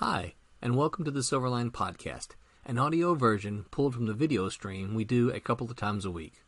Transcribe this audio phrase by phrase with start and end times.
[0.00, 2.32] Hi, and welcome to the Silverline Podcast,
[2.66, 6.10] an audio version pulled from the video stream we do a couple of times a
[6.10, 6.42] week.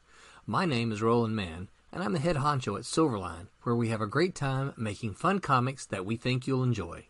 [0.47, 4.03] My name is Roland Mann, and I'm the head honcho at Silverline, where we have
[4.03, 7.07] a great time making fun comics that we think you'll enjoy.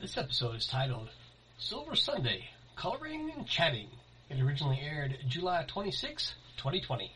[0.00, 1.10] This episode is titled
[1.60, 3.86] Silver Sunday Coloring and Chatting.
[4.28, 7.12] It originally aired July 26, 2020.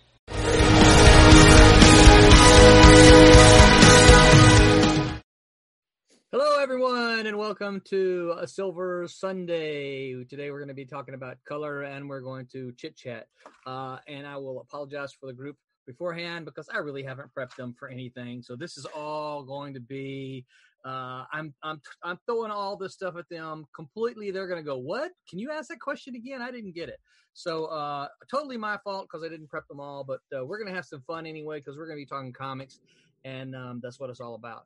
[6.34, 10.14] Hello, everyone, and welcome to a Silver Sunday.
[10.24, 13.26] Today, we're going to be talking about color, and we're going to chit chat.
[13.66, 17.74] Uh, and I will apologize for the group beforehand because I really haven't prepped them
[17.78, 18.40] for anything.
[18.40, 20.46] So this is all going to be.
[20.86, 24.30] Uh, I'm I'm I'm throwing all this stuff at them completely.
[24.30, 25.12] They're going to go, "What?
[25.28, 26.40] Can you ask that question again?
[26.40, 26.98] I didn't get it."
[27.34, 30.02] So uh, totally my fault because I didn't prep them all.
[30.02, 32.32] But uh, we're going to have some fun anyway because we're going to be talking
[32.32, 32.80] comics,
[33.26, 34.64] and um, that's what it's all about.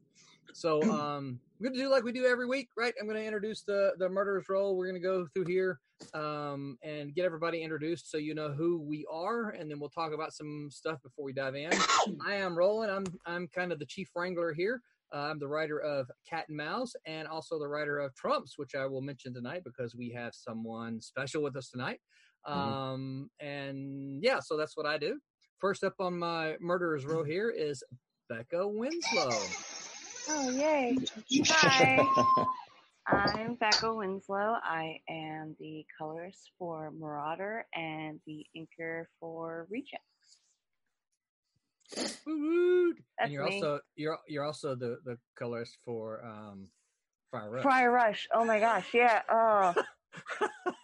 [0.53, 2.95] So um, we're gonna do like we do every week, right?
[3.01, 4.77] I'm gonna introduce the the murderers roll.
[4.77, 5.81] We're gonna go through here
[6.15, 10.13] um, and get everybody introduced so you know who we are, and then we'll talk
[10.13, 11.71] about some stuff before we dive in.
[12.27, 12.91] I am Roland.
[12.91, 14.83] I'm I'm kind of the chief wrangler here.
[15.15, 18.75] Uh, I'm the writer of Cat and Mouse, and also the writer of Trumps, which
[18.75, 22.01] I will mention tonight because we have someone special with us tonight.
[22.45, 25.19] Um, and yeah, so that's what I do.
[25.59, 27.83] First up on my murderers row here is
[28.29, 29.31] Becca Winslow.
[30.29, 30.97] Oh, yay.
[31.47, 32.05] Hi.
[33.07, 34.57] I'm Becca Winslow.
[34.63, 40.03] I am the colorist for Marauder and the inker for Rejects.
[41.95, 43.55] That's and you're me.
[43.63, 46.67] also you're you're also the the colorist for um
[47.31, 47.63] Friar Rush.
[47.63, 48.27] Friar Rush.
[48.35, 48.89] Oh my gosh.
[48.93, 49.23] Yeah.
[49.31, 49.75] Oh,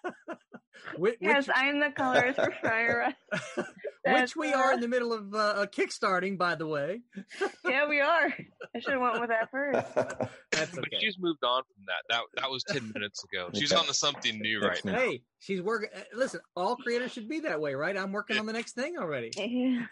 [0.97, 1.49] which, yes.
[1.49, 3.15] which, I'm the colorist for Friar
[3.57, 3.67] Rush.
[4.05, 7.03] which That's, we are uh, in the middle of uh, kickstarting, by the way.
[7.65, 8.27] Yeah, we are.
[8.75, 9.95] I should have went with that first.
[10.51, 12.03] That's But she's moved on from that.
[12.09, 13.49] That that was ten minutes ago.
[13.55, 14.95] She's on to something new right now.
[14.95, 15.89] Hey, she's working.
[15.95, 17.97] uh, Listen, all creators should be that way, right?
[17.97, 19.31] I'm working on the next thing already.
[19.39, 19.87] Yeah.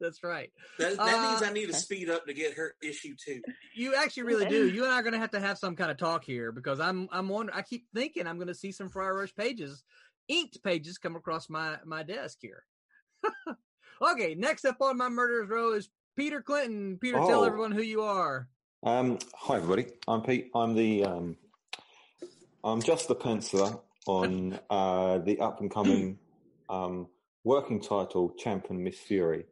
[0.00, 0.50] That's right.
[0.78, 3.42] That, that means Uh, I need to speed up to get her issue too.
[3.74, 4.68] You actually really do.
[4.68, 6.80] You and I are going to have to have some kind of talk here because
[6.80, 7.56] I'm I'm wondering.
[7.58, 9.82] I keep thinking I'm going to see some Friar Rush pages,
[10.28, 12.64] inked pages, come across my my desk here.
[14.02, 16.98] okay, next up on my murderers row is Peter Clinton.
[17.00, 17.44] Peter, tell Oh.
[17.44, 18.48] everyone who you are.
[18.82, 19.86] Um, hi everybody.
[20.08, 20.50] I'm Pete.
[20.54, 21.36] I'm the um,
[22.64, 26.18] I'm just the penciler on uh, the up and coming
[26.68, 27.06] um,
[27.44, 29.44] working title Champion Miss Fury.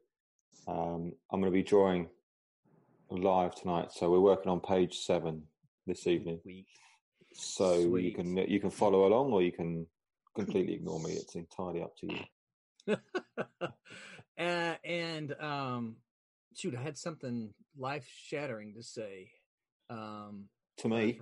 [0.67, 2.09] Um, I'm going to be drawing
[3.11, 5.43] live tonight, so we're working on page seven
[5.87, 6.41] this evening.
[7.35, 9.87] So you can you can follow along, or you can
[10.35, 11.13] completely ignore me.
[11.13, 12.21] It's entirely up to you.
[14.39, 15.97] uh, and um,
[16.55, 19.31] shoot, I had something life shattering to say.
[19.91, 21.21] Um, To me,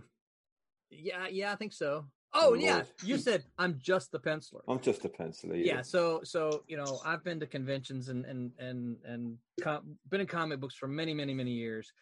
[0.90, 2.06] yeah, yeah, I think so.
[2.34, 4.60] Oh, Oh, yeah, you said I'm just the penciler.
[4.68, 5.64] I'm just a penciler.
[5.64, 10.20] yeah so so you know i've been to conventions and and and and com- been
[10.20, 11.92] in comic books for many many many years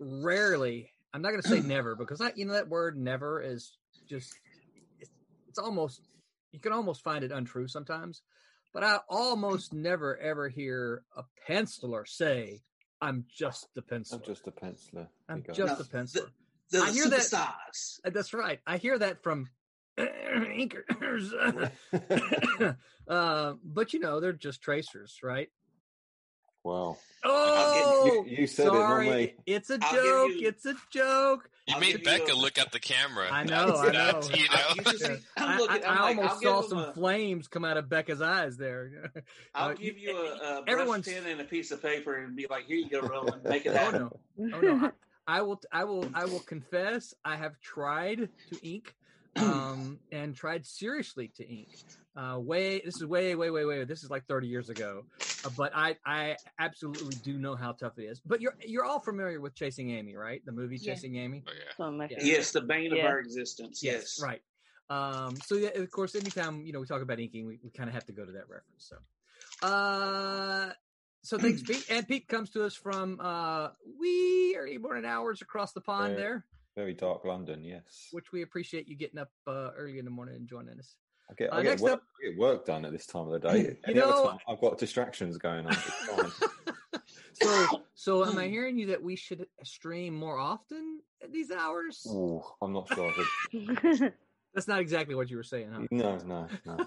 [0.00, 3.76] rarely i'm not going to say never because i you know that word never is
[4.08, 4.34] just
[4.98, 5.10] it's,
[5.48, 6.08] it's almost
[6.52, 8.22] you can almost find it untrue sometimes
[8.72, 12.60] but i almost never ever hear a penciler say
[13.00, 15.08] i'm just the penciler I'm just a penciler.
[15.28, 16.30] I'm just No, a penciler
[16.70, 17.98] The I hear that- superstars.
[18.04, 18.60] Uh, That's right.
[18.66, 19.48] I hear that from
[19.98, 21.32] inkers.
[23.08, 25.48] uh, but you know, they're just tracers, right?
[26.64, 26.96] Wow.
[27.22, 29.36] Oh, You, you said it, not sorry.
[29.46, 30.30] It's a I'll joke.
[30.32, 31.50] you- It's a joke.
[31.66, 33.28] You I'll made give you Becca a- look at the camera.
[33.30, 34.36] I know, I That's- know.
[34.36, 34.90] You I- know.
[34.92, 37.48] you should I'm I, looking- I- I'm I like, almost I'll saw some a- flames
[37.48, 39.12] come out of Becca's eyes there.
[39.54, 42.34] I'll Uh, give you a, a brush everyone's- pen and a piece of paper and
[42.34, 43.44] be like, "Here you go, Roland.
[43.44, 44.20] Make it Oh no!
[44.54, 44.92] Oh no!
[45.26, 45.60] I, I will.
[45.70, 46.10] I will.
[46.14, 47.14] I will confess.
[47.24, 48.94] I have tried to ink,
[49.36, 51.68] um, and tried seriously to ink.
[52.16, 52.80] Uh, way.
[52.84, 53.84] This is way, way, way, way.
[53.84, 55.04] This is like thirty years ago.
[55.44, 58.20] Uh, but I, I absolutely do know how tough it is.
[58.26, 60.44] But you're, you're all familiar with Chasing Amy, right?
[60.44, 60.94] The movie Yeah.
[60.94, 61.44] Chasing Amy.
[61.46, 61.72] Oh, yeah.
[61.76, 62.08] Some Yeah.
[62.20, 63.04] Yes, the bane Yeah.
[63.04, 63.80] of our existence.
[63.82, 64.42] Yes, Right.
[64.90, 67.88] Um, so yeah, of course, anytime you know we talk about inking, we, we kind
[67.88, 68.90] of have to go to that reference.
[68.90, 68.96] So,
[69.66, 70.72] uh,
[71.22, 71.86] so thanks, Pete.
[71.90, 73.68] And Pete comes to us from uh,
[74.00, 76.16] we early morning hours across the pond Right.
[76.16, 76.44] there.
[76.76, 78.08] Very dark London, yes.
[78.10, 80.96] which we appreciate you getting up uh, early in the morning and joining us.
[81.30, 83.28] I get, Uh, I, get next work, up- I get work done at this time
[83.28, 83.58] of the day.
[83.58, 85.76] You Any other know- time, I've got distractions going on.
[87.42, 92.06] So, so am I hearing you that we should stream more often at these hours?
[92.10, 93.10] Ooh, I'm not sure.
[93.50, 94.12] Could...
[94.54, 95.86] That's not exactly what you were saying, huh?
[95.90, 96.86] No, no, no.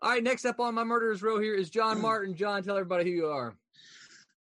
[0.00, 2.34] All right, next up on my murderers row here is John Martin.
[2.34, 3.54] John, tell everybody who you are.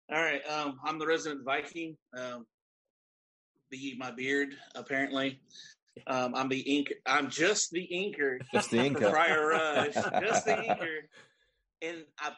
[0.09, 0.41] All right.
[0.47, 1.97] Um, I'm the resident Viking.
[2.15, 2.45] Um,
[3.69, 4.55] be my beard.
[4.75, 5.41] Apparently,
[6.07, 6.93] um, I'm the ink.
[7.05, 9.09] I'm just the inker Just the for inker.
[9.11, 9.93] Friar Rush.
[9.93, 10.99] just the inker.
[11.81, 12.31] And I,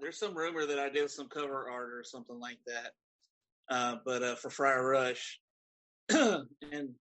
[0.00, 2.92] there's some rumor that I did some cover art or something like that.
[3.68, 5.40] Uh, but uh, for Friar Rush,
[6.08, 6.94] and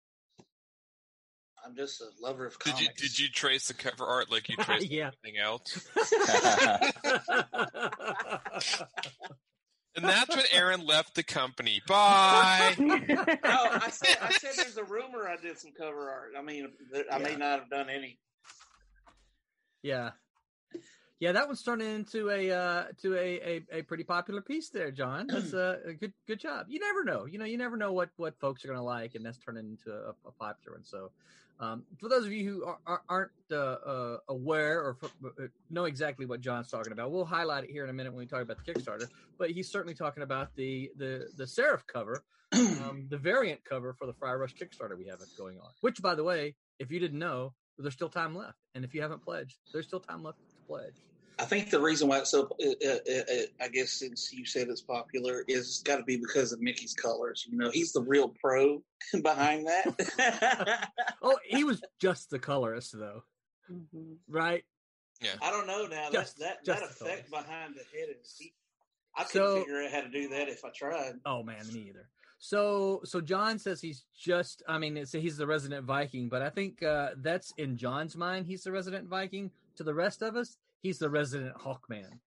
[1.65, 2.83] I'm just a lover of Did comics.
[2.83, 5.11] you did you trace the cover art like you traced Yeah.
[5.25, 5.87] everything else?
[9.97, 11.81] And that's when Aaron left the company.
[11.89, 12.75] Bye.
[12.79, 12.87] No,
[13.45, 16.33] I said I said there's a rumor I did some cover art.
[16.39, 17.37] I mean, there- I may Yeah.
[17.39, 18.19] not have done any.
[19.83, 20.11] yeah.
[21.21, 24.93] Yeah, that one's turned into a uh, to a, a, a pretty popular piece there,
[24.93, 25.27] John.
[25.29, 26.67] That's a, a good good job.
[26.69, 29.17] You never know, you know, you never know what what folks are going to like,
[29.17, 30.85] and that's turning into a, a popular one.
[30.85, 31.11] So,
[31.61, 35.45] um, for those of you who are, are, aren't uh, uh, aware or f- uh,
[35.71, 38.27] know exactly what John's talking about, we'll highlight it here in a minute when we
[38.27, 39.09] talk about the Kickstarter.
[39.39, 42.23] But he's certainly talking about the the the Serif cover,
[42.53, 45.71] um, the variant cover for the Friar Rush Kickstarter we have going on.
[45.81, 49.03] Which, by the way, if you didn't know, there's still time left, and if you
[49.03, 50.95] haven't pledged, there's still time left to pledge.
[51.41, 54.69] I think the reason why it's so, uh, uh, uh, I guess since you said
[54.69, 57.47] it's popular, is it's got to be because of Mickey's colors.
[57.49, 58.83] You know, he's the real pro
[59.23, 60.89] behind that.
[61.23, 63.23] Oh, he was just the colorist, though,
[63.71, 64.17] Mhm.
[64.29, 64.65] right?
[65.21, 66.11] Yeah, I don't know now.
[66.11, 67.45] Just- that that, just that effect colors.
[67.45, 68.35] behind the head is.
[68.39, 68.53] He,
[69.17, 71.15] I couldn't So- figure out how to do that if I tried.
[71.27, 72.09] Oh man, me either.
[72.41, 74.63] So, so John says he's just.
[74.69, 78.47] I mean, it's, he's the resident Viking, but I think uh, that's in John's mind.
[78.47, 79.51] He's the resident Viking.
[79.77, 82.21] To the rest of us, he's the resident Hawkman.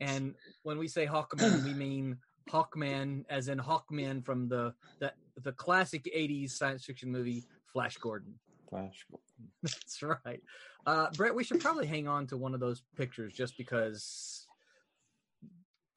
[0.00, 2.18] And when we say Hawkman, we mean
[2.50, 5.12] Hawkman, as in Hawkman from the the
[5.42, 8.34] the classic '80s science fiction movie Flash Gordon.
[8.68, 9.06] Flash.
[9.10, 9.26] Gordon.
[9.62, 10.42] That's right.
[10.86, 14.46] Uh, Brett, we should probably hang on to one of those pictures just because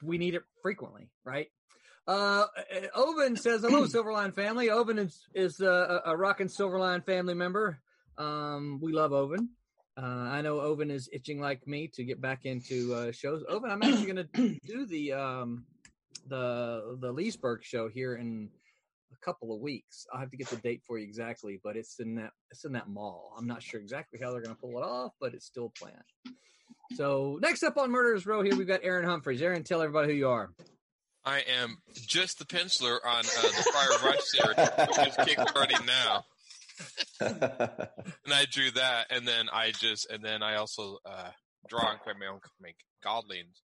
[0.02, 1.48] we need it frequently, right?
[2.08, 2.46] Uh,
[2.96, 4.70] Oven says, hello, Silverline family.
[4.72, 7.80] Oven is, is a, a rockin' Silverline family member.
[8.18, 9.50] Um, we love Oven.
[10.01, 13.44] Uh, I know Oven is itching like me to get back into uh, shows.
[13.44, 15.66] Oven, I'm actually going to do the um,
[16.28, 18.50] the the Leesburg show here in
[19.12, 20.06] a couple of weeks.
[20.13, 22.72] I'll have to get the date for you exactly, but it's in that it's in
[22.74, 23.34] that mall.
[23.38, 25.98] I'm not sure exactly how they're going to pull it off, but it's still planned.
[26.94, 29.42] So next up on Murderers Row here, we've got Aaron Humphreys.
[29.42, 30.50] Aaron, tell everybody who you are.
[31.25, 36.24] I am just the penciler on uh, the Friar Rush series, which is kickstarting now.
[37.22, 41.31] And I drew that, and then I just, and then I also uh,
[41.68, 43.60] draw and create my own comic, Godlings,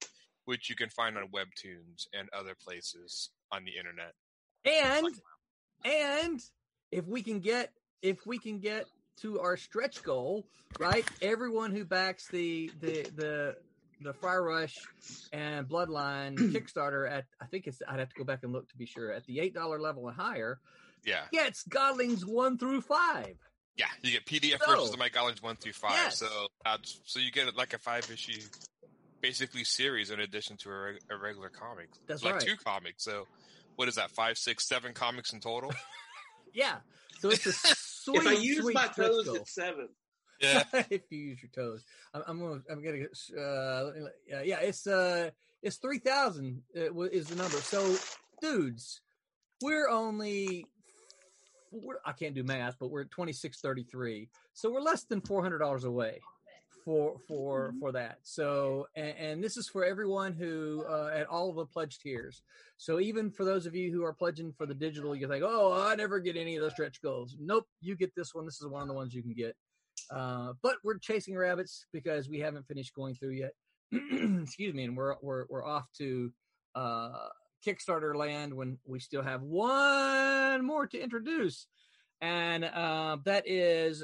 [0.46, 4.14] which you can find on Webtoons and other places on the internet.
[4.66, 5.08] And
[5.84, 6.42] and
[6.92, 7.72] if we can get
[8.02, 8.88] if we can get
[9.22, 10.46] to our stretch goal,
[10.80, 11.06] right?
[11.22, 13.56] Everyone who backs the the the
[14.02, 14.76] the Friar Rush
[15.32, 18.78] and Bloodline Kickstarter at I think it's I'd have to go back and look to
[18.78, 20.60] be sure at the eight dollar level and higher
[21.06, 23.36] Yeah, gets Godlings one through five.
[23.78, 23.86] yeah.
[24.02, 25.92] You get PDF So- versions of my Godlings one through five.
[25.92, 26.18] Yes.
[26.18, 26.28] So
[26.64, 28.42] that's so you get like a five issue,
[29.22, 31.90] basically series in addition to a, reg- a regular comic.
[32.08, 32.44] That's like right.
[32.44, 33.04] two comics.
[33.04, 33.28] So
[33.76, 34.12] what is that?
[34.12, 35.72] Five, six, seven comics in total.
[36.54, 36.76] Yeah.
[37.20, 38.18] So it's a sweet.
[38.22, 39.36] if I use sweet my toes, goal.
[39.36, 39.90] it's seven.
[40.40, 40.64] Yeah.
[40.90, 43.04] if you use your toes, I'm, I'm gonna, I'm gonna,
[43.38, 45.32] uh, let yeah, yeah, it's, uh,
[45.62, 47.58] it's 3,000 uh, is the number.
[47.58, 47.98] So,
[48.42, 49.02] dudes,
[49.62, 50.75] we're only, we're,
[52.06, 54.30] I can't do math, but we're at 2633.
[54.54, 56.20] So we're less than $400 away
[56.84, 58.20] for, for, for that.
[58.24, 62.44] So, and, and this is for everyone who, uh, at all of the pledge tiers.
[62.78, 65.74] So even for those of you who are pledging for the digital, you think, oh,
[65.74, 67.36] I never get any of those stretch goals.
[67.40, 68.46] Nope, you get this one.
[68.46, 69.56] This is one of the ones you can get.
[70.12, 73.54] Uh, but we're chasing rabbits because we haven't finished going through yet.
[73.92, 76.32] Excuse me, and we're we're we're off to
[76.76, 77.30] uh,
[77.66, 81.68] Kickstarter land when we still have one more to introduce,
[82.22, 84.04] and uh, that is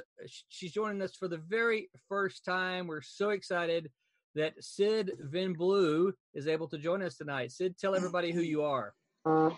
[0.50, 2.88] she's joining us for the very first time.
[2.88, 3.90] We're so excited
[4.36, 7.52] that Sid Vin Blue is able to join us tonight.
[7.52, 8.94] Sid, tell everybody who you are.
[9.26, 9.52] Uh,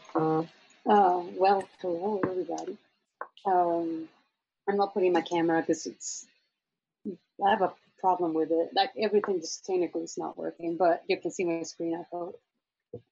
[0.86, 2.78] well, hello everybody.
[3.46, 4.10] Um,
[4.68, 6.26] I'm not putting my camera because it's.
[7.46, 8.70] I have a problem with it.
[8.76, 11.96] Like everything just technically is not working, but you can see my screen.
[11.96, 12.40] I hope.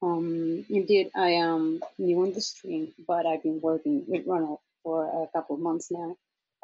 [0.01, 5.05] Um, indeed, I am new in the stream, but I've been working with Ronald for
[5.05, 6.15] a couple of months now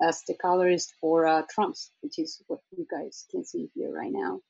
[0.02, 4.12] as the colorist for uh, Trumps, which is what you guys can see here right
[4.12, 4.42] now.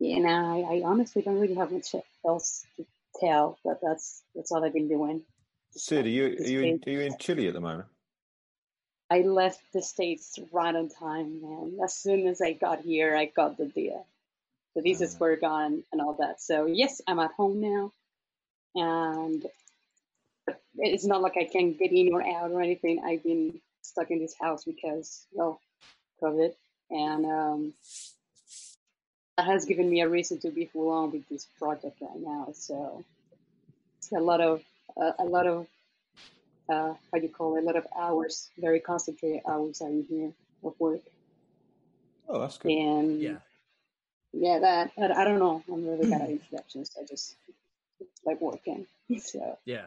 [0.00, 1.94] And I, I honestly don't really have much
[2.26, 2.86] else to
[3.20, 5.22] tell, but that's that's all I've been doing.
[5.72, 7.86] Sid, are you are you in, are you in Chile at the moment?
[9.10, 13.26] I left the states right on time, and as soon as I got here, I
[13.26, 14.06] got the deal.
[14.74, 16.40] The visas were gone and all that.
[16.40, 17.92] So yes, I'm at home now,
[18.74, 19.44] and
[20.76, 23.02] it's not like I can get in or out or anything.
[23.04, 25.60] I've been stuck in this house because well,
[26.22, 26.52] COVID,
[26.90, 27.74] and um,
[29.36, 32.48] that has given me a reason to be full on with this project right now.
[32.54, 33.04] So
[33.98, 34.62] it's a lot of
[34.96, 35.66] uh, a lot of
[36.68, 37.62] uh, how do you call it?
[37.62, 40.32] A lot of hours, very concentrated hours are in here
[40.64, 41.00] of work.
[42.28, 42.70] Oh, that's good.
[42.70, 43.36] And Yeah.
[44.32, 45.62] Yeah, that I, I don't know.
[45.70, 46.90] I'm really bad at introductions.
[47.00, 47.36] I just
[48.24, 48.86] like working.
[49.18, 49.86] So, Yeah.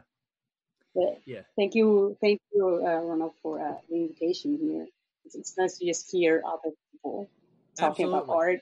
[0.93, 1.41] but Yeah.
[1.55, 4.87] thank you, thank you, uh, Ronald, for uh, the invitation here.
[5.25, 7.29] It's, it's nice to just hear other people
[7.77, 8.61] talking about art.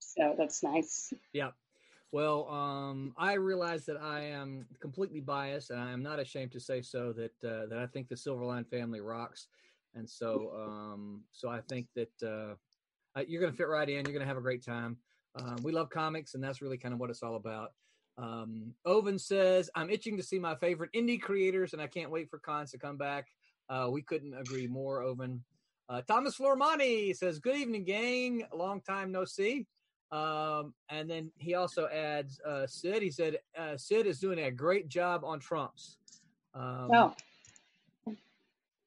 [0.00, 1.12] So that's nice.
[1.32, 1.50] Yeah.
[2.10, 6.60] Well, um, I realize that I am completely biased, and I am not ashamed to
[6.60, 7.12] say so.
[7.12, 9.48] That uh, that I think the Silverline family rocks,
[9.94, 12.54] and so um, so I think that uh,
[13.18, 13.96] uh, you're going to fit right in.
[14.06, 14.96] You're going to have a great time.
[15.38, 17.72] Um, we love comics, and that's really kind of what it's all about.
[18.16, 22.28] Um, Oven says, "I'm itching to see my favorite indie creators, and I can't wait
[22.28, 23.28] for cons to come back."
[23.68, 25.44] Uh, we couldn't agree more, Oven.
[25.88, 28.44] Uh, Thomas Flormani says, "Good evening, gang.
[28.52, 29.66] Long time no see."
[30.10, 33.02] Um, and then he also adds uh, Sid.
[33.02, 35.98] He said uh, Sid is doing a great job on Trumps.
[36.54, 37.14] Um, Oh,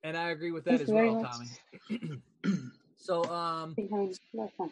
[0.04, 1.32] and I agree with that Thank as well, much.
[1.32, 2.62] Tommy.
[2.98, 4.72] so, um, behind left one.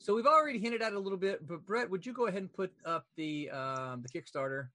[0.00, 2.40] So we've already hinted at it a little bit, but Brett, would you go ahead
[2.40, 4.68] and put up the um, the Kickstarter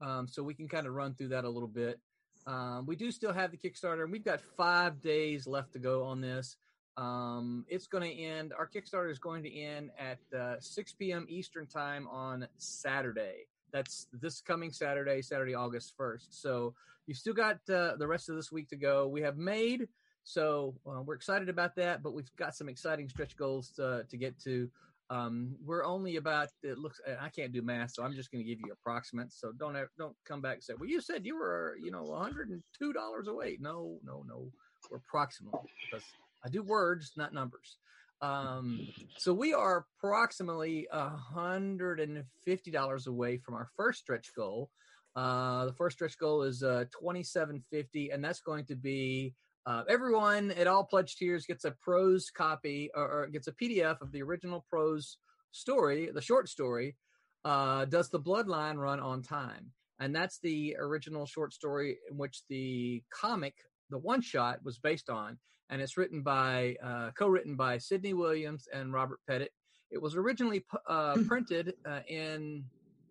[0.00, 2.00] um, so we can kind of run through that a little bit?
[2.46, 6.04] Um, we do still have the Kickstarter, and we've got five days left to go
[6.04, 6.56] on this.
[6.96, 8.52] Um, it's going to end.
[8.58, 11.26] Our Kickstarter is going to end at uh, 6 p.m.
[11.28, 13.46] Eastern time on Saturday.
[13.72, 16.26] That's this coming Saturday, Saturday, August 1st.
[16.30, 16.74] So
[17.06, 19.08] you've still got uh, the rest of this week to go.
[19.08, 19.88] We have made,
[20.24, 24.16] so uh, we're excited about that, but we've got some exciting stretch goals to, to
[24.16, 24.68] get to.
[25.10, 27.00] Um, we're only about it looks.
[27.20, 29.38] I can't do math, so I'm just going to give you approximates.
[29.38, 32.92] So don't don't come back and say, "Well, you said you were, you know, 102
[32.92, 34.50] dollars away." No, no, no.
[34.90, 35.60] We're approximately
[35.90, 36.04] because
[36.44, 37.76] I do words, not numbers.
[38.22, 38.88] Um,
[39.18, 44.70] so we are approximately hundred and fifty dollars away from our first stretch goal.
[45.14, 49.34] Uh, the first stretch goal is uh, twenty seven fifty, and that's going to be
[49.66, 54.00] uh, everyone at all pledge tiers gets a prose copy or, or gets a PDF
[54.00, 55.18] of the original prose
[55.52, 56.96] story, the short story.
[57.44, 59.72] Uh, does the bloodline run on time?
[59.98, 63.54] And that's the original short story in which the comic,
[63.90, 65.38] the one shot, was based on
[65.72, 69.52] and it's written by uh, co-written by Sidney Williams and Robert Pettit.
[69.90, 72.64] It was originally uh, printed uh, in.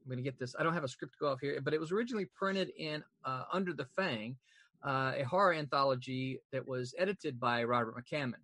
[0.03, 0.55] I'm going to get this.
[0.58, 3.03] I don't have a script to go off here, but it was originally printed in
[3.25, 4.38] uh, Under the Fang,
[4.83, 8.41] uh, a horror anthology that was edited by Robert McCammon.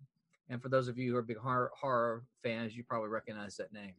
[0.48, 3.72] And for those of you who are big horror, horror fans, you probably recognize that
[3.72, 3.92] name.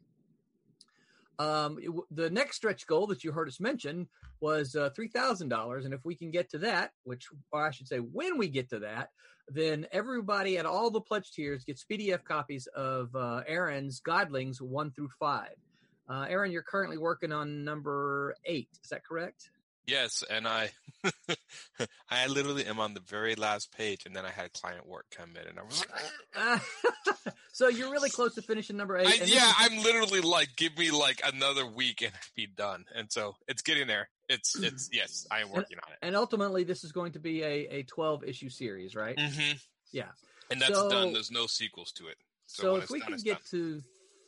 [1.37, 4.09] Um, it the next stretch goal that you heard us mention
[4.41, 7.71] was uh, three thousand dollars, and if we can get to that, which or I
[7.71, 9.09] should say, when we get to that,
[9.47, 14.91] then everybody at all the pledge tiers gets PDF copies of uh, Aaron's Godlings one
[14.91, 15.55] through five.
[16.09, 18.69] Uh, Aaron, you're currently working on number eight.
[18.83, 19.51] Is that correct?
[19.87, 20.69] Yes, and I,
[22.09, 25.31] I literally am on the very last page, and then I had client work come
[25.41, 25.83] in, and I was
[26.35, 26.61] like,
[27.53, 29.07] so you're really close to finishing number eight.
[29.21, 32.85] I, yeah, I'm literally like, give me like another week and I'd be done.
[32.95, 34.09] And so it's getting there.
[34.29, 35.97] It's, it's, yes, I am working on it.
[36.01, 39.19] and ultimately this is going to be a, a 12 issue series, right?
[39.19, 39.53] hmm
[39.91, 40.09] Yeah.
[40.51, 41.13] And that's So- done.
[41.13, 42.17] There's no sequels to it.
[42.45, 43.43] So, So, if we done, can get done.
[43.51, 43.81] to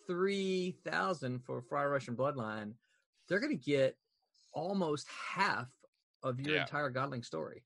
[0.08, 2.74] three thousand for Friar Russian Bloodline,
[3.28, 3.96] they're going to get
[4.54, 5.68] almost half
[6.24, 6.62] of your Yeah.
[6.62, 7.64] entire Godling story.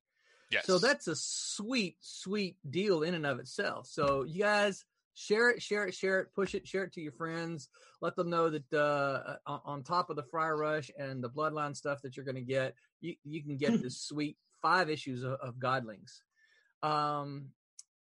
[0.52, 0.66] yes.
[0.66, 3.88] So that's a sweet, sweet deal in and of itself.
[3.88, 7.12] So you guys share it, share it, share it, push it, share it to your
[7.14, 7.70] friends.
[8.02, 11.76] Let them know that uh, on, on top of the Friar Rush and the Bloodline
[11.76, 15.34] stuff that you're going to get, you you can get this sweet five issues of,
[15.34, 16.22] of Godlings.
[16.84, 17.50] Um,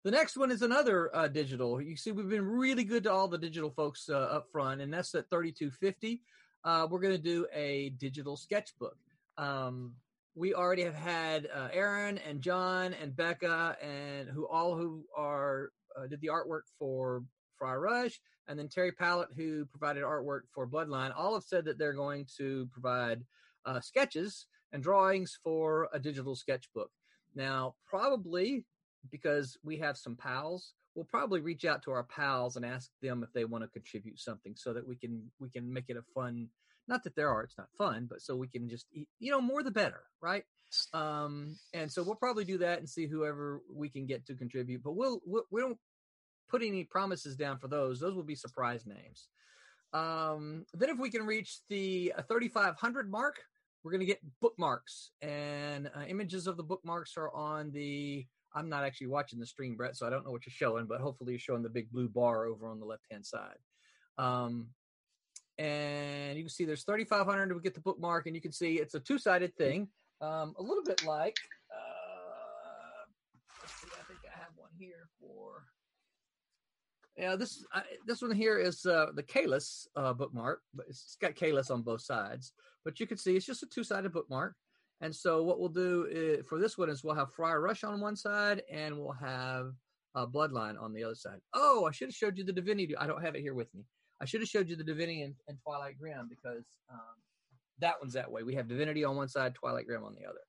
[0.03, 1.79] the next one is another uh, digital.
[1.79, 4.91] You see, we've been really good to all the digital folks uh, up front, and
[4.91, 6.21] that's at 3250.
[6.63, 8.97] Uh, we're going to do a digital sketchbook.
[9.37, 9.95] Um,
[10.35, 15.71] we already have had uh, Aaron and John and Becca and who all who are
[15.97, 17.23] uh, did the artwork for
[17.57, 21.11] Friar Rush, and then Terry Pallot who provided artwork for Bloodline.
[21.15, 23.23] All have said that they're going to provide
[23.65, 26.91] uh, sketches and drawings for a digital sketchbook.
[27.35, 28.65] Now, probably
[29.09, 33.23] because we have some pals, we'll probably reach out to our pals and ask them
[33.23, 36.03] if they want to contribute something so that we can we can make it a
[36.13, 36.47] fun
[36.87, 39.41] not that there are it's not fun but so we can just eat, you know
[39.41, 40.43] more the better right
[40.93, 44.81] um and so we'll probably do that and see whoever we can get to contribute
[44.83, 45.77] but we'll, we'll we don't
[46.49, 49.27] put any promises down for those those will be surprise names
[49.93, 53.41] um then if we can reach the uh, 3500 mark
[53.83, 58.25] we're going to get bookmarks, and uh, images of the bookmarks are on the.
[58.53, 61.01] I'm not actually watching the stream, Brett, so I don't know what you're showing, but
[61.01, 63.57] hopefully you're showing the big blue bar over on the left hand side.
[64.17, 64.67] Um,
[65.57, 68.95] and you can see there's 3,500 to get the bookmark, and you can see it's
[68.95, 69.87] a two sided thing,
[70.21, 71.37] um, a little bit like.
[71.71, 73.05] Uh,
[73.61, 75.63] let's see, I think I have one here for.
[77.17, 81.35] Yeah, this I, this one here is uh, the Kalis uh, bookmark, but it's, got
[81.35, 82.53] Kalis on both sides.
[82.83, 84.55] But you can see it's just a two sided bookmark.
[85.01, 87.99] And so what we'll do is, for this one is we'll have Friar Rush on
[87.99, 89.73] one side, and we'll have
[90.15, 91.39] uh, Bloodline on the other side.
[91.53, 92.95] Oh, I should have showed you the Divinity.
[92.95, 93.83] I don't have it here with me.
[94.21, 97.15] I should have showed you the Divinity and, and Twilight Grim because um,
[97.79, 98.43] that one's that way.
[98.43, 100.41] We have Divinity on one side, Twilight Grim on the other.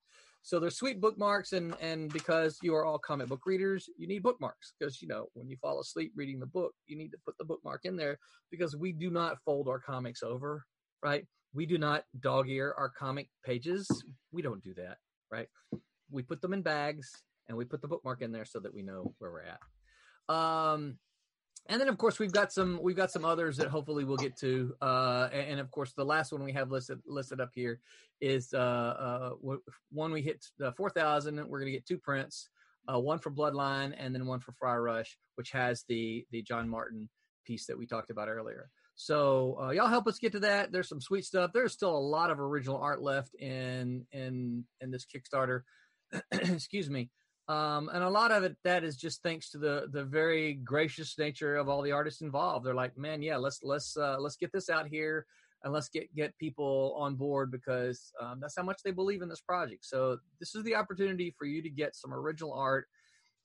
[0.43, 4.21] So they're sweet bookmarks, and and because you are all comic book readers, you need
[4.21, 7.37] bookmarks because you know when you fall asleep reading the book, you need to put
[7.37, 8.19] the bookmark in there
[8.51, 10.65] because we do not fold our comics over,
[11.01, 11.25] right?
[11.53, 13.87] We do not dog ear our comic pages.
[14.31, 14.97] We don't do that,
[15.31, 15.47] right?
[16.11, 18.81] We put them in bags and we put the bookmark in there so that we
[18.81, 20.33] know where we're at.
[20.33, 20.97] Um,
[21.67, 24.35] and then of course we've got some we've got some others that hopefully we'll get
[24.37, 27.79] to uh and, and of course the last one we have listed listed up here
[28.21, 29.55] is uh uh
[29.91, 32.49] one we hit uh, 4000 we're going to get two prints
[32.91, 36.67] uh one for bloodline and then one for friar rush which has the the john
[36.67, 37.07] martin
[37.45, 38.69] piece that we talked about earlier
[39.03, 41.97] so uh, y'all help us get to that there's some sweet stuff there's still a
[41.97, 45.61] lot of original art left in in in this kickstarter
[46.31, 47.09] excuse me
[47.49, 51.17] um, and a lot of it that is just thanks to the the very gracious
[51.17, 52.65] nature of all the artists involved.
[52.65, 55.25] They're like, man, yeah, let's let's uh, let's get this out here
[55.63, 59.27] and let's get get people on board because um, that's how much they believe in
[59.27, 59.85] this project.
[59.85, 62.87] So this is the opportunity for you to get some original art.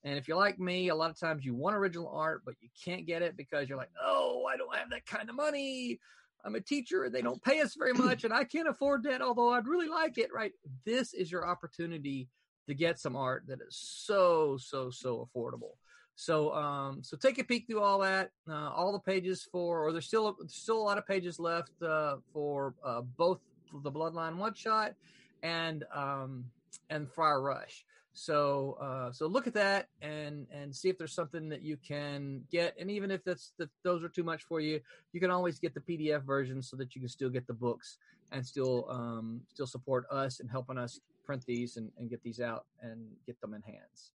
[0.04, 2.68] And if you're like me, a lot of times you want original art, but you
[2.84, 5.98] can't get it because you're like, oh, I don't have that kind of money.
[6.44, 7.10] I'm a teacher.
[7.10, 9.20] They don't pay us very much, and I can't afford that.
[9.22, 10.52] Although I'd really like it, right?
[10.84, 12.28] This is your opportunity
[12.68, 15.72] to get some art that is so so so affordable.
[16.14, 19.92] So um, so take a peek through all that, uh, all the pages for, or
[19.92, 23.40] there's still still a lot of pages left uh, for uh, both
[23.82, 24.94] the Bloodline one shot
[25.42, 26.44] and um,
[26.90, 27.84] and Friar Rush.
[28.18, 32.42] So uh, so look at that and and see if there's something that you can
[32.50, 32.74] get.
[32.78, 34.81] And even if that's that those are too much for you,
[35.12, 37.98] you can always get the PDF version so that you can still get the books
[38.33, 42.40] and still um, still support us and helping us print these and, and get these
[42.40, 44.11] out and get them in hands.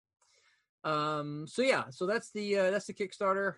[0.84, 3.54] Um, so yeah, so that's the uh, that's the Kickstarter.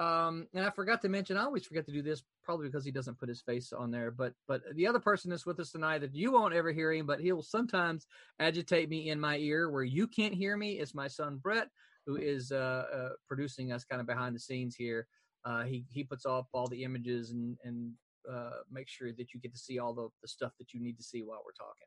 [0.00, 2.90] Um, and I forgot to mention, I always forget to do this, probably because he
[2.90, 4.10] doesn't put his face on there.
[4.10, 7.06] But but the other person that's with us tonight that you won't ever hear him,
[7.06, 8.06] but he'll sometimes
[8.38, 10.80] agitate me in my ear where you can't hear me.
[10.80, 11.68] Is my son Brett,
[12.06, 15.06] who is uh, uh, producing us kind of behind the scenes here.
[15.44, 17.92] Uh, he he puts off all the images and and
[18.30, 20.96] uh, make sure that you get to see all the, the stuff that you need
[20.96, 21.86] to see while we're talking.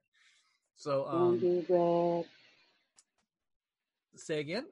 [0.76, 2.26] So, um, you,
[4.16, 4.66] say again.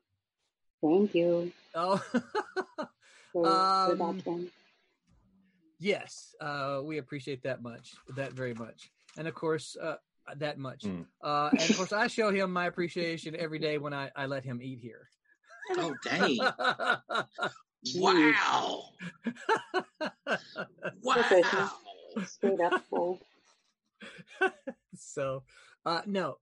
[0.81, 2.03] Thank you Oh,
[3.31, 4.51] for, for Um, that one.
[5.79, 9.95] yes, uh, we appreciate that much, that very much, and of course, uh,
[10.37, 10.83] that much.
[10.83, 11.05] Mm.
[11.23, 14.43] Uh, and of course, I show him my appreciation every day when I, I let
[14.43, 15.07] him eat here.
[15.77, 16.37] Oh dang!
[17.85, 17.99] Jeez.
[17.99, 18.83] wow!
[21.03, 21.71] Wow!
[22.25, 23.19] Straight up fold.
[24.95, 25.43] so,
[25.85, 26.37] uh, no.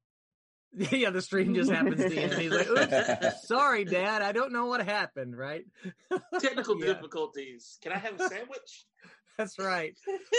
[0.74, 2.34] Yeah, the stream just happens to end.
[2.34, 5.66] He's like, "Oops, sorry, Dad, I don't know what happened." Right?
[6.40, 6.94] Technical Yeah.
[6.94, 7.78] difficulties.
[7.82, 8.86] Can I have a sandwich?
[9.38, 9.96] That's right.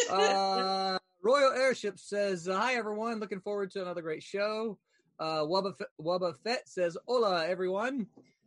[0.09, 4.79] Uh, Royal Airship says, "Hi everyone, looking forward to another great show."
[5.19, 8.07] Uh, Wubba Fe- Wubba Fett says, "Hola everyone."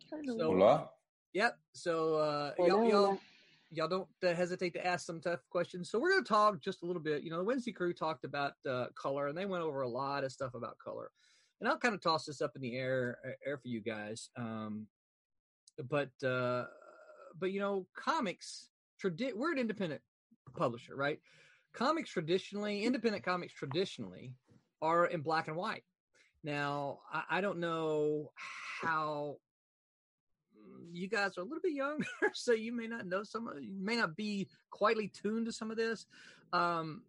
[0.10, 0.90] So, Hola.
[1.34, 1.58] yep.
[1.74, 3.20] So uh, y'all, y'all,
[3.72, 5.90] y'all don't uh, hesitate to ask some tough questions.
[5.90, 7.24] So we're going to talk just a little bit.
[7.24, 10.24] You know, the Wednesday crew talked about uh, color, and they went over a lot
[10.24, 11.10] of stuff about color.
[11.60, 14.30] And I'll kind of toss this up in the air, air for you guys.
[14.36, 14.88] Um,
[15.90, 16.66] but uh,
[17.40, 18.70] but you know, comics.
[19.02, 20.02] Tradi- we're an independent
[20.56, 21.20] publisher, right?
[21.74, 24.36] Comics traditionally, independent comics traditionally,
[24.82, 25.84] are in black and white.
[26.44, 28.32] Now, I, I don't know
[28.82, 29.38] how
[30.58, 33.50] mm, you guys are a little bit younger, so you may not know some.
[33.60, 36.06] You may not be quietly tuned to some of this.
[36.52, 37.02] Um,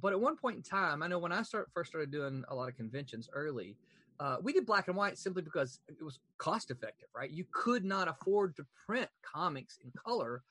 [0.00, 2.54] but at one point in time, I know when I start first started doing a
[2.54, 3.76] lot of conventions early,
[4.20, 7.30] uh, we did black and white simply because it was cost effective, right?
[7.30, 10.42] You could not afford to print comics in color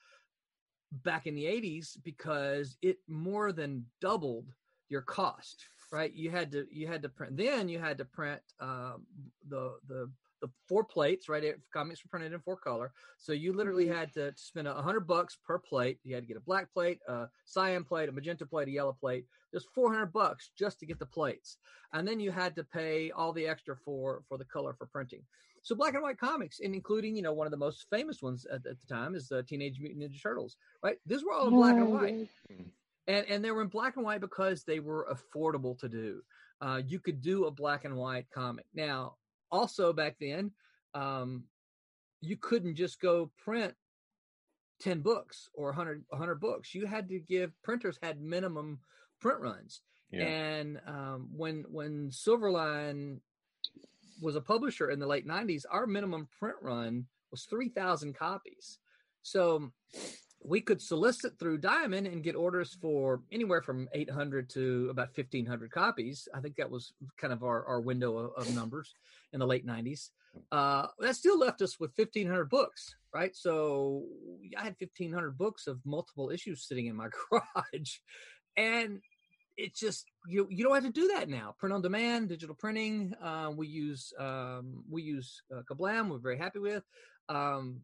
[1.04, 4.46] back in the 80s because it more than doubled
[4.88, 8.40] your cost right you had to you had to print then you had to print
[8.60, 9.06] um,
[9.48, 11.44] the the the four plates, right?
[11.44, 13.94] It, comics were printed in four color, so you literally Mhm.
[13.94, 16.00] had to spend a hundred bucks per plate.
[16.02, 18.92] You had to get a black plate, a cyan plate, a magenta plate, a yellow
[18.92, 19.26] plate.
[19.52, 21.58] Just four hundred bucks just to get the plates,
[21.92, 25.26] and then you had to pay all the extra for for the color for printing.
[25.62, 28.46] So black and white comics, and including you know one of the most famous ones
[28.46, 30.98] at, at the time is the Teenage Mutant Ninja Turtles, right?
[31.06, 32.16] These were all in black and white
[33.06, 36.22] and and they were in black and white because they were affordable to do.
[36.60, 38.66] Uh, you could do a black and white comic.
[38.74, 39.16] Now,
[39.50, 40.52] also back then,
[40.94, 41.44] um,
[42.20, 43.74] you couldn't just go print
[44.80, 46.74] ten books or 100, 100 books.
[46.74, 48.80] You had to give printers had minimum
[49.20, 49.82] print runs.
[50.10, 50.24] Yeah.
[50.24, 53.20] And um, when when Silverline
[54.20, 58.78] was a publisher in the late '90s, our minimum print run was three thousand copies.
[59.22, 59.70] So
[60.42, 65.70] we could solicit through Diamond and get orders for anywhere from 800 to about 1500
[65.70, 66.28] copies.
[66.34, 68.94] I think that was kind of our, our window of, of numbers
[69.32, 70.10] in the late 90s.
[70.50, 73.36] Uh, that still left us with 1500 books, right?
[73.36, 74.04] So
[74.56, 77.98] I had 1500 books of multiple issues sitting in my garage.
[78.56, 79.00] And
[79.56, 81.54] it's just you you don't have to do that now.
[81.58, 83.14] Print on demand, digital printing.
[83.22, 86.08] Uh, we use um, we use uh, Kablam.
[86.08, 86.82] We're very happy with.
[87.28, 87.80] Um,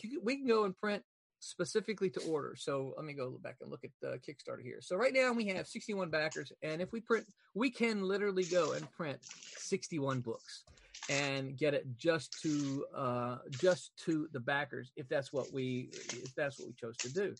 [0.00, 1.02] you we can go and print
[1.40, 2.54] specifically to order.
[2.56, 4.80] So let me go back and look at the Kickstarter here.
[4.80, 8.72] So right now we have 61 backers, and if we print, we can literally go
[8.72, 9.18] and print
[9.56, 10.64] 61 books
[11.08, 16.34] and get it just to uh, just to the backers if that's what we if
[16.34, 17.34] that's what we chose to do.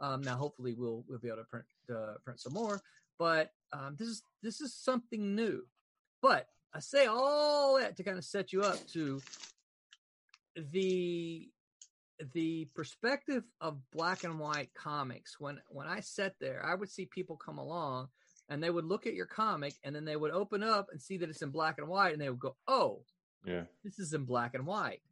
[0.00, 2.80] Um, now hopefully we'll we'll be able to print uh, print some more,
[3.18, 5.62] but um, this is this is something new.
[6.20, 9.20] But I say all that to kind of set you up to
[10.56, 11.48] the
[12.32, 17.06] the perspective of black and white comics when when i sat there i would see
[17.06, 18.08] people come along
[18.48, 21.16] and they would look at your comic and then they would open up and see
[21.16, 23.02] that it's in black and white and they would go oh
[23.44, 23.62] Yeah.
[23.82, 25.02] this is in black and white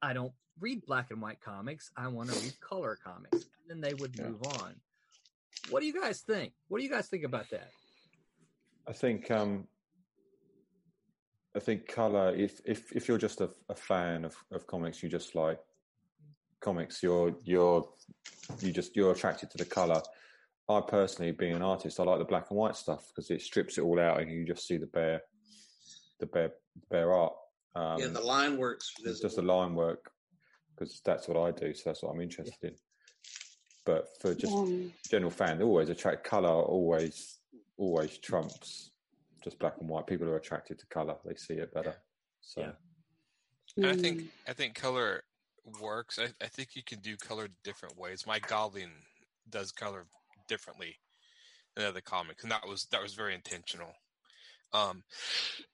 [0.00, 3.80] i don't read black and white comics i want to read color comics and then
[3.80, 4.28] they would Yeah.
[4.28, 4.74] move on
[5.68, 7.68] what do you guys think what do you guys think about that
[8.86, 9.68] I think um,
[11.54, 12.34] I think color.
[12.34, 15.60] If if if you're just a, a fan of, of comics, you just like
[16.60, 17.02] comics.
[17.02, 17.88] You're you're
[18.60, 20.02] you just you're attracted to the color.
[20.68, 23.76] I personally, being an artist, I like the black and white stuff because it strips
[23.76, 25.22] it all out and you just see the bare
[26.20, 26.52] the bare
[26.90, 27.32] bare art.
[27.74, 28.92] Um, yeah, the line works.
[29.04, 30.10] it's just the line work
[30.74, 31.74] because that's what I do.
[31.74, 32.74] So that's what I'm interested in.
[33.84, 36.48] But for just Um, general fan, they always attract color.
[36.50, 37.38] Always,
[37.76, 38.92] always trumps
[39.42, 40.06] just black and white.
[40.06, 41.96] People are attracted to color; they see it better.
[42.40, 42.72] So Yeah.
[43.76, 45.22] And I think I think color
[45.80, 46.18] works.
[46.18, 48.26] I, I think you can do color different ways.
[48.26, 48.90] My Goblin
[49.48, 50.06] does color
[50.48, 50.96] differently
[51.76, 53.92] than other comics, and that was that was very intentional.
[54.72, 55.02] Um,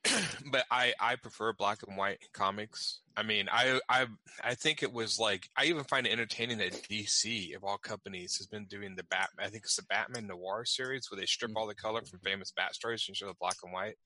[0.50, 3.00] but I I prefer black and white comics.
[3.16, 4.06] I mean, I I
[4.42, 8.36] I think it was like I even find it entertaining that DC of all companies
[8.36, 9.30] has been doing the Bat.
[9.38, 12.52] I think it's the Batman Noir series where they strip all the color from famous
[12.56, 13.96] Bat stories and show the black and white.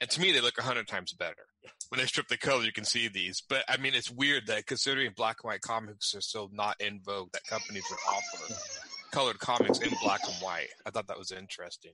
[0.00, 1.46] And to me, they look a hundred times better
[1.88, 2.64] when they strip the color.
[2.64, 6.14] You can see these, but I mean, it's weird that considering black and white comics
[6.14, 8.54] are still not in vogue, that companies would offer
[9.14, 10.68] colored comics in black and white.
[10.84, 11.92] I thought that was interesting.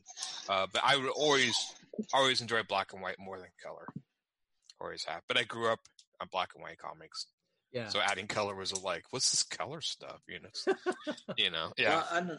[0.48, 1.74] Uh, but I would always,
[2.14, 3.86] always enjoy black and white more than color.
[4.80, 5.22] Always have.
[5.28, 5.80] But I grew up
[6.20, 7.26] on black and white comics,
[7.72, 10.20] yeah so adding color was like, what's this color stuff?
[10.28, 11.96] You know, you know, yeah.
[11.96, 12.38] Well, I know.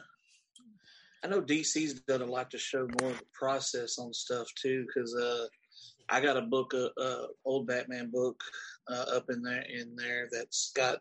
[1.23, 4.87] I know DC's done a lot to show more of the process on stuff too,
[4.87, 5.45] because uh,
[6.09, 8.41] I got a book, a uh, uh, old Batman book,
[8.89, 10.97] uh, up in there in there that's got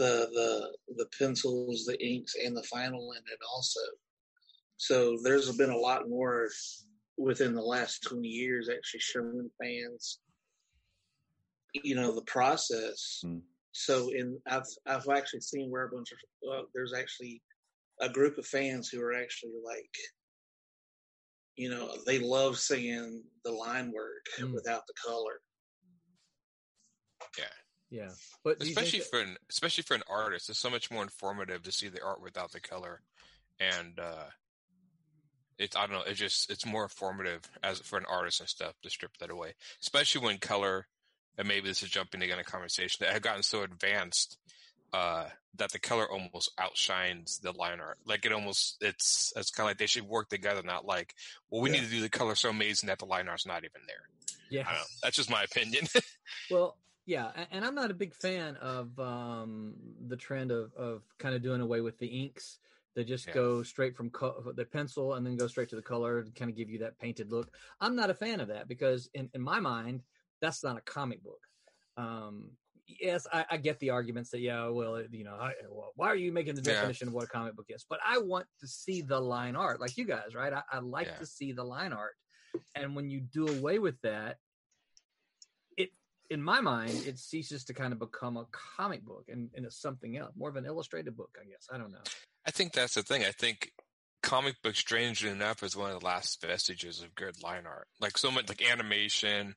[0.00, 3.80] the the the pencils, the inks, and the final in it also.
[4.78, 6.48] So there's been a lot more
[7.18, 10.20] within the last twenty years actually showing fans,
[11.74, 13.20] you know, the process.
[13.22, 13.40] Hmm.
[13.72, 16.18] So in I've I've actually seen where a bunch of
[16.50, 17.42] uh, there's actually
[18.00, 19.94] a group of fans who are actually like,
[21.56, 24.54] you know, they love seeing the line work Mm.
[24.54, 25.40] without the color.
[27.38, 27.59] yeah
[28.44, 31.62] but do you especially for an especially for an artist it's so much more informative
[31.64, 33.00] to see the art without the color.
[33.58, 34.26] And uh
[35.58, 38.74] it's i don't know it's just it's more informative as for an artist and stuff
[38.82, 39.54] to strip that away.
[39.82, 40.86] Especially when color
[41.38, 44.38] and maybe this is jumping again a conversation that had gotten so advanced
[44.92, 45.26] uh
[45.56, 47.98] that the color almost outshines the line art.
[48.06, 51.14] Like it almost it's it's kind of like they should work together not like
[51.50, 51.76] well we Yeah.
[51.80, 54.08] need to do the color so amazing that the line art's not even there.
[54.48, 54.66] Yeah.
[55.02, 55.86] That's just my opinion.
[56.50, 56.76] Well,
[57.10, 59.74] yeah, and I'm not a big fan of um,
[60.06, 62.60] the trend of, of kind of doing away with the inks
[62.94, 63.34] They just Yeah.
[63.34, 66.50] go straight from co- the pencil and then go straight to the color and kind
[66.50, 67.56] of give you that painted look.
[67.80, 70.04] I'm not a fan of that because in, in my mind,
[70.40, 71.40] that's not a comic book.
[71.96, 76.08] Um, yes, I, I get the arguments that yeah, well, you know, I, well, why
[76.08, 76.74] are you making the Yeah.
[76.74, 77.84] definition of what a comic book is?
[77.88, 80.52] But I want to see the line art, like you guys, right?
[80.52, 81.18] I, I like Yeah.
[81.18, 82.14] to see the line art,
[82.76, 84.38] and when you do away with that,
[86.30, 89.80] in my mind, it ceases to kind of become a comic book and, and it's
[89.80, 91.66] something else, more of an illustrated book, I guess.
[91.72, 91.98] I don't know.
[92.46, 93.24] I think that's the thing.
[93.24, 93.72] I think
[94.22, 97.88] comic book, strangely enough, is one of the last vestiges of good line art.
[98.00, 99.54] Like so much, like animation,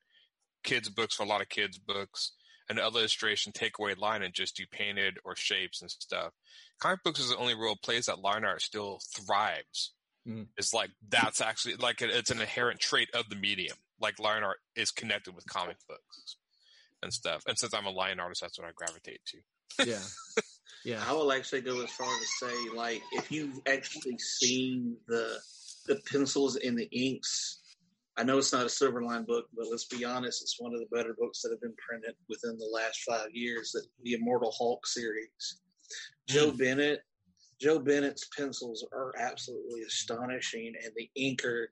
[0.63, 2.33] kids' books for a lot of kids' books,
[2.67, 6.31] and illustration take away line and just do painted or shapes and stuff.
[6.79, 9.93] Comic books is the only real place that line art still thrives.
[10.27, 10.47] Mm.
[10.57, 13.77] It's like that's actually like it- it's an inherent trait of the medium.
[13.99, 16.37] Like line art is connected with comic books
[17.03, 17.43] and stuff.
[17.47, 19.85] And since I'm a line artist, that's what I gravitate to.
[19.85, 19.99] Yeah.
[20.85, 21.01] Yeah.
[21.07, 25.39] I will actually go as far to say, like, if you've actually seen the
[25.87, 27.61] the pencils and the inks,
[28.17, 30.95] I know it's not a Silverline book, but let's be honest, it's one of the
[30.95, 33.71] better books that have been printed within the last five years.
[33.71, 35.61] That the Immortal Hulk series,
[36.27, 36.99] Joe Bennett,
[37.61, 41.67] Joe Bennett's pencils are absolutely astonishing, and the inker,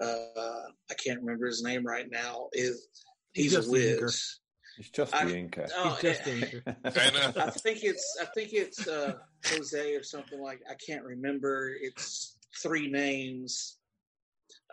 [0.00, 2.88] uh, I can't remember his name right now, is
[3.32, 4.38] he's Just a the whiz.
[4.78, 5.68] It's just the I- inker.
[5.76, 6.76] Oh, He's just the inker.
[7.36, 9.14] I think it's I think it's uh,
[9.46, 11.72] Jose or something like I can't remember.
[11.80, 13.78] It's three names,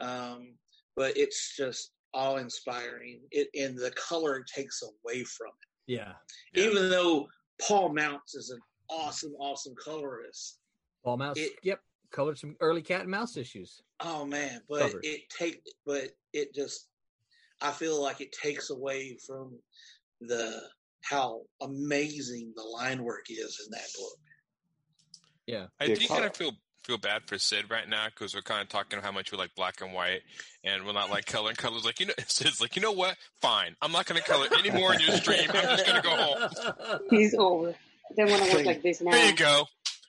[0.02, 0.54] um,
[0.96, 3.22] but it's just awe inspiring.
[3.32, 5.94] It and the color takes away from it.
[5.94, 6.14] Yeah.
[6.54, 6.66] Yeah.
[6.66, 7.28] Even though
[7.68, 10.60] Paul Mounts is an awesome, awesome colorist.
[11.04, 11.40] Paul Mounts.
[11.40, 11.82] It- yep.
[12.12, 13.82] Colored some early cat and mouse issues.
[14.00, 15.02] Oh man, but Covers.
[15.04, 16.90] it take but it just
[17.64, 19.58] I feel like it takes away from
[20.22, 20.62] the
[21.02, 24.18] how amazing the line work is in that book.
[25.48, 25.66] Yeah.
[25.80, 26.52] I do kind of feel
[26.84, 29.56] feel bad for Sid right now because we're kind of talking how much we like
[29.56, 30.22] black and white
[30.66, 31.50] and we're not like color.
[31.50, 33.16] And color's like you know, Sid's like you know what?
[33.42, 35.50] Fine, I'm not going to color anymore in your stream.
[35.54, 37.00] I'm just going to go home.
[37.10, 37.70] He's over.
[37.70, 39.12] I don't want to work like this now.
[39.12, 39.66] There you go.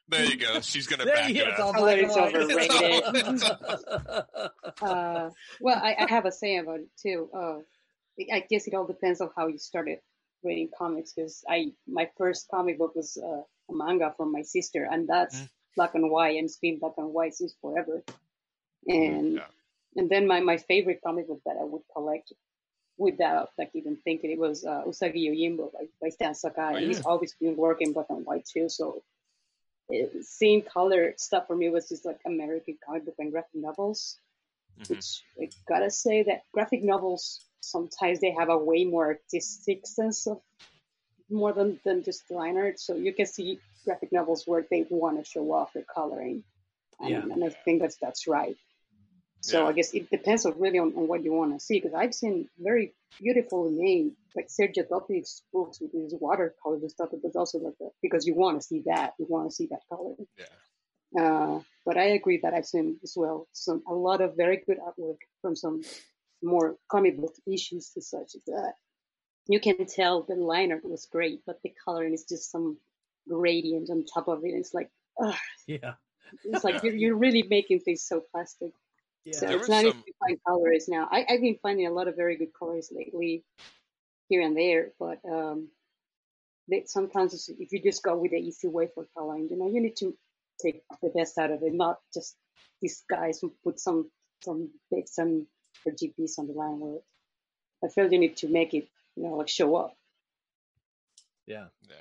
[0.08, 0.60] There you go.
[0.60, 1.50] She's going to There back you it go.
[1.50, 1.66] It's up.
[1.66, 3.42] all Color black is and.
[4.82, 7.28] Uh, well, I, I have a say about it too.
[7.34, 7.58] Uh,
[8.32, 9.98] I guess it all depends on how you started
[10.42, 11.12] reading comics.
[11.12, 15.36] Because I, my first comic book was uh, a manga from my sister, and that's
[15.40, 15.48] Mm.
[15.76, 18.02] black and white, and it's been black and white since forever.
[18.86, 19.46] And Yeah.
[19.96, 22.32] and then my, my favorite comic book that I would collect
[22.98, 26.72] without like even thinking it was uh, Usagi Yojimbo by, by Stan Sakai.
[26.74, 28.68] Oh, and he's always been working black and white too.
[28.68, 29.02] So
[29.88, 34.18] it, seeing color stuff for me was just like American comic book and graphic novels.
[34.80, 34.88] Mhm.
[34.90, 40.26] Which I gotta say that graphic novels sometimes they have a way more artistic sense
[40.26, 40.40] of
[41.30, 42.78] more than, than just line art.
[42.80, 46.44] So you can see graphic novels where they want to show off their coloring.
[47.00, 47.22] And, Yeah.
[47.22, 48.56] and I think that's that's right.
[49.44, 49.68] So Yeah.
[49.68, 52.14] I guess it depends on really on, on what you want to see because I've
[52.14, 57.58] seen very beautiful made like Sergio Toppi's books with his watercolors and stuff, but also
[57.58, 60.14] like that because you want to see that you want to see that color.
[60.38, 61.22] Yeah.
[61.22, 64.78] Uh, but I agree that I've seen as well some a lot of very good
[64.78, 65.82] artwork from some
[66.42, 68.74] more comic book issues and such as that.
[69.46, 72.78] You can tell the line art was great, but the coloring is just some
[73.28, 74.54] gradient on top of it.
[74.54, 74.90] It's like,
[75.22, 75.94] ugh, yeah.
[76.44, 76.80] it's like Yeah.
[76.84, 78.72] you're, you're really making things so plastic.
[79.24, 79.38] Yeah.
[79.38, 81.08] So There it's was not easy some- to find colors now.
[81.10, 83.44] I, I've been finding a lot of very good colors lately,
[84.28, 85.68] here and there, but um,
[86.68, 89.68] they, sometimes it's- if you just go with the easy way for coloring, you know,
[89.68, 90.16] you need to
[90.62, 92.36] take the best out of it, not just
[92.80, 94.10] disguise and put some
[94.42, 95.46] some bits and
[95.86, 97.00] or GPs on the line where
[97.82, 99.96] I feel you need to make it, you know, like show up.
[101.46, 101.66] Yeah.
[101.88, 101.94] Yeah.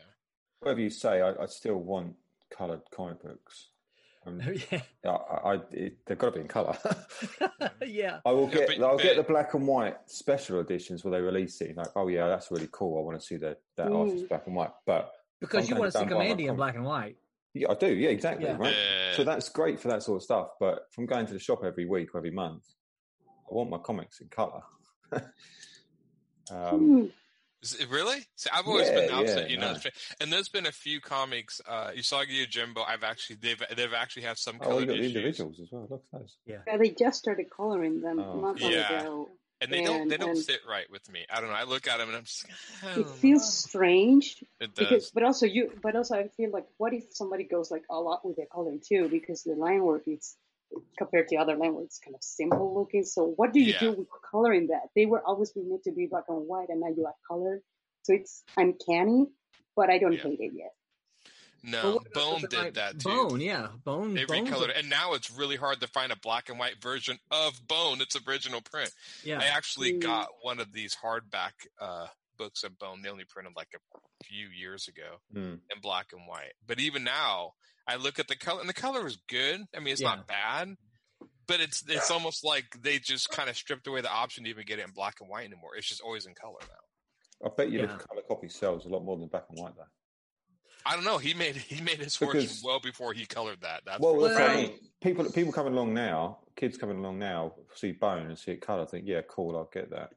[0.60, 2.16] Whatever you say, I, I still want
[2.50, 3.70] coloured comic books.
[4.26, 4.40] Um,
[4.72, 4.82] yeah.
[5.06, 6.78] I, I, it, they've got to be in colour.
[7.86, 8.20] yeah.
[8.26, 8.68] I will get.
[8.68, 11.76] but- I'll get the black and white special editions where they release it.
[11.76, 12.98] Like, oh yeah, that's really cool.
[12.98, 14.00] I want to see the that Mm.
[14.00, 14.72] artist black and white.
[14.86, 17.18] But Because you want to see done by Commandy in black and white.
[17.54, 17.94] yeah, I do.
[17.94, 18.46] Yeah, exactly.
[18.46, 18.58] Yeah.
[18.58, 18.74] Right.
[18.74, 19.16] Yeah.
[19.18, 20.50] So that's great for that sort of stuff.
[20.60, 22.64] But from going to the shop every week or every month,
[23.28, 24.62] I want my comics in colour.
[25.12, 25.30] um,
[26.52, 27.00] Hmm.
[27.02, 27.14] Is it
[27.90, 28.20] really?
[28.36, 29.74] See, I've always been the opposite, yeah, you know.
[29.74, 29.80] no.
[30.22, 32.84] And there's been a few comics, uh, Usagi Yojimbo.
[32.88, 35.88] I've actually they've they've actually had some oh, colored you got the individuals as well.
[35.90, 36.36] Look at those.
[36.46, 38.40] Yeah, they just started coloring them Oh.
[38.40, 39.02] not long Yeah.
[39.02, 39.30] ago.
[39.62, 41.26] and they don't they don't sit right with me.
[41.34, 41.56] I don't know.
[41.56, 42.46] I look at them and I'm just.
[42.84, 45.12] I It don't feels strange It because does.
[45.12, 48.26] but also you but also i feel like what if somebody goes like a lot
[48.26, 50.36] with their coloring too because the line work is
[50.98, 53.80] compared to other languages, kind of simple looking so what do you Yeah.
[53.80, 56.88] do with coloring that they were always meant to be black and white and now
[56.88, 57.62] you add color
[58.04, 59.28] so it's uncanny
[59.76, 60.24] but i don't Yeah.
[60.24, 60.74] hate it yet
[61.66, 63.08] No, But Bone did like that too.
[63.08, 63.70] Bone, yeah.
[63.86, 64.14] Bone.
[64.16, 66.82] They Bone's recolored it, and now it's really hard to find a black and white
[66.82, 68.02] version of Bone.
[68.02, 68.92] Its original print.
[69.24, 69.40] Yeah.
[69.40, 70.02] I actually Mm.
[70.02, 74.48] got one of these hardback uh, books of Bone they only printed like a few
[74.50, 75.62] years ago Mm.
[75.74, 76.52] in black and white.
[76.68, 77.54] But even now,
[77.88, 79.62] I look at the color, and the color is good.
[79.76, 80.16] I mean, it's Yeah.
[80.16, 80.76] not bad,
[81.48, 84.66] but it's it's almost like they just kind of stripped away the option to even
[84.66, 85.76] get it in black and white anymore.
[85.76, 87.48] It's just always in color now.
[87.48, 87.88] I bet you Yeah.
[87.88, 89.84] the color copy sells a lot more than black and white though.
[90.86, 91.18] I don't know.
[91.18, 93.84] He made he made his fortune Because- well before he colored that.
[93.86, 94.92] That's Well, for that's what I mean.
[95.02, 98.86] People people coming along now, kids coming along now, see bone and see it colour.
[98.86, 100.14] Think, yeah, cool, I'll get that.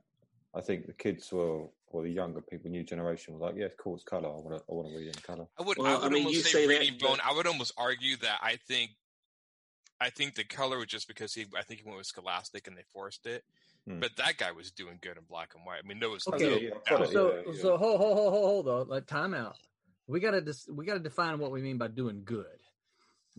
[0.56, 3.94] I think the kids will, or the younger people, new generation, was like, yeah, cool,
[3.96, 4.28] it's colour.
[4.28, 5.46] I want to, I want to read in colour.
[5.58, 7.18] I would, Well, I I would mean, you almost say, say that, reading but- Bone.
[7.24, 8.92] I would almost argue that I think,
[10.00, 12.76] I think the color was just because he, I think he went with Scholastic and
[12.76, 13.44] they forced it.
[13.88, 14.00] Hmm.
[14.00, 15.78] But that guy was doing good in black and white.
[15.84, 16.44] I mean, there was Okay.
[16.44, 17.02] no yeah, yeah, I've got doubt.
[17.08, 17.62] it, so yeah, yeah.
[17.62, 18.82] so hold hold hold hold hold though.
[18.92, 19.56] Like time out.
[20.08, 22.46] We gotta dis- we gotta define what we mean by doing good.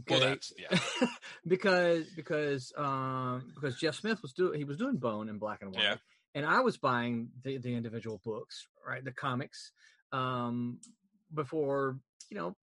[0.10, 0.30] Well, Okay?
[0.30, 1.08] that's yeah.
[1.47, 5.73] because because um because Jeff Smith was doing he was doing Bone in black and
[5.75, 5.95] white, Yeah.
[6.38, 9.71] And I was buying the the individual books, right, the comics,
[10.12, 10.80] um
[11.34, 12.56] before you know.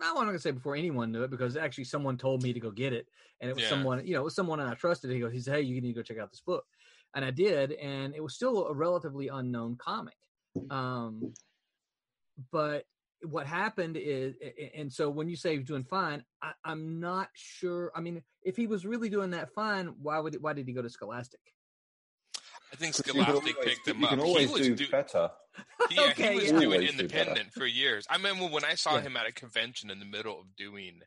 [0.00, 2.70] I'm not to say before anyone knew it because actually someone told me to go
[2.70, 3.06] get it,
[3.40, 3.68] and it was Yeah.
[3.68, 5.10] someone you know it was someone I trusted.
[5.10, 6.64] He goes, he said, "Hey, you need to go check out this book,"
[7.14, 10.16] and I did, and it was still a relatively unknown comic.
[10.70, 11.32] Um,
[12.50, 12.84] but
[13.22, 14.34] what happened is,
[14.74, 17.92] and so when you say he's doing fine, I, I'm not sure.
[17.94, 20.82] I mean, if he was really doing that fine, why would why did he go
[20.82, 21.40] to Scholastic?
[22.72, 24.10] I think You Scholastic always- picked him up.
[24.18, 25.30] He was do do- better.
[25.90, 26.50] Yeah, Okay, he was yeah.
[26.52, 28.06] doing Always do independent for years.
[28.08, 29.02] I remember when I saw Yeah.
[29.02, 31.02] him at a convention in the middle of doing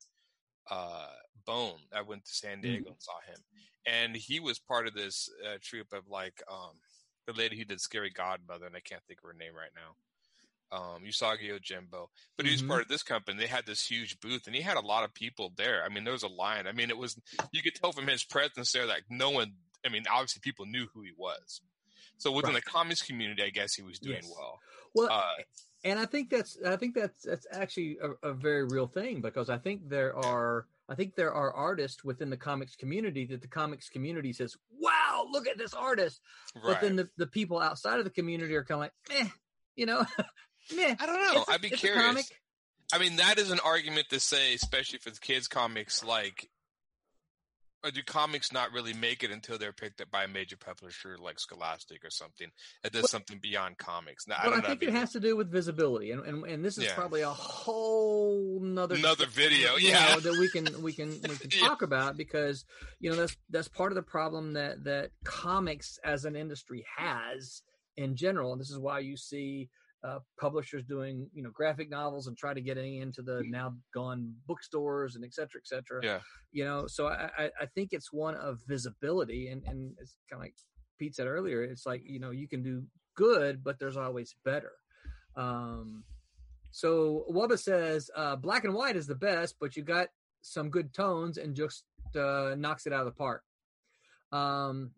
[0.69, 1.08] uh,
[1.45, 1.80] Bone.
[1.93, 2.62] I went to San Mm-hmm.
[2.62, 3.38] Diego and saw him,
[3.86, 6.80] and he was part of this uh, troupe of like um,
[7.28, 9.95] the lady who did Scary Godmother, and I can't think of her name right now.
[10.75, 12.67] Um, Usagi Yojimbo, but he was Mhm.
[12.67, 13.38] part of this company.
[13.39, 15.84] They had this huge booth, and he had a lot of people there.
[15.86, 16.65] I mean, there was a line.
[16.67, 17.15] I mean, it was
[17.51, 19.54] you could tell from his presence there that no one.
[19.86, 21.62] I mean, obviously, people knew who he was.
[22.17, 22.63] So within Right.
[22.63, 24.34] the comics community, I guess he was doing Yes.
[24.36, 24.60] well.
[24.93, 25.43] Well, Uh,
[25.84, 29.50] and I think that's I think that's that's actually a, a very real thing because
[29.50, 33.48] I think there are I think there are artists within the comics community that the
[33.48, 36.21] comics community says, "Wow, look at this artist,"
[36.56, 36.63] right.
[36.63, 38.93] but then the, the people outside of the community are kind of like,
[39.24, 39.30] "Meh,"
[39.76, 40.06] you know,
[40.76, 41.43] "Meh." I don't know.
[41.48, 42.02] I'd be curious.
[42.04, 42.26] comic.
[42.93, 46.04] I mean, that is an argument to say, especially for the kids' comics.
[46.04, 46.50] Like,
[47.86, 51.17] or do comics not really make it until they're picked up by a major publisher
[51.19, 52.50] like Scholastic or something
[52.84, 54.28] that does Well- something beyond comics?
[54.28, 54.69] Now, I Well, I, don't know.
[54.69, 56.95] think I it has to do with visibility, and and, and this is Yeah.
[56.95, 60.15] probably a whole nother Another video, you yeah.
[60.15, 61.67] know, that we can we can we can Yeah.
[61.67, 62.65] talk about because
[63.00, 67.62] you know that's that's part of the problem that that comics as an industry has
[67.98, 69.69] in general, and this is why you see
[70.05, 74.33] uh, publishers doing you know graphic novels and try to get into the now gone
[74.47, 75.99] bookstores and et cetera, et cetera.
[76.03, 76.19] Yeah.
[76.51, 80.41] You know, so I I, I think it's one of visibility, and and it's kind
[80.41, 80.55] of like
[80.99, 81.63] Pete said earlier.
[81.63, 82.83] It's like you know you can do
[83.15, 84.73] good, but there's always better.
[85.35, 86.03] Um,
[86.71, 90.09] so Wubba says uh, black and white is the best, but you got
[90.41, 93.43] some good tones and just uh, knocks it out of the park.
[94.31, 94.91] Um,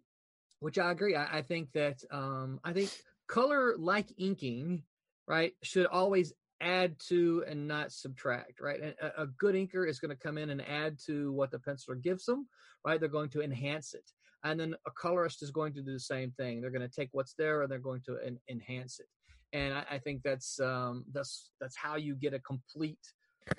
[0.59, 1.15] which I agree.
[1.15, 2.89] I, I think that um, I think
[3.27, 4.83] color like inking,
[5.27, 8.81] right, should always add to and not subtract, right?
[8.81, 11.59] And a, a good inker is going to come in and add to what the
[11.59, 12.47] penciler gives them,
[12.85, 12.99] right?
[12.99, 14.09] They're going to enhance it.
[14.43, 16.61] And then a colorist is going to do the same thing.
[16.61, 19.07] They're going to take what's there and they're going to en- enhance it.
[19.53, 22.99] And I, I think that's um, that's that's how you get a complete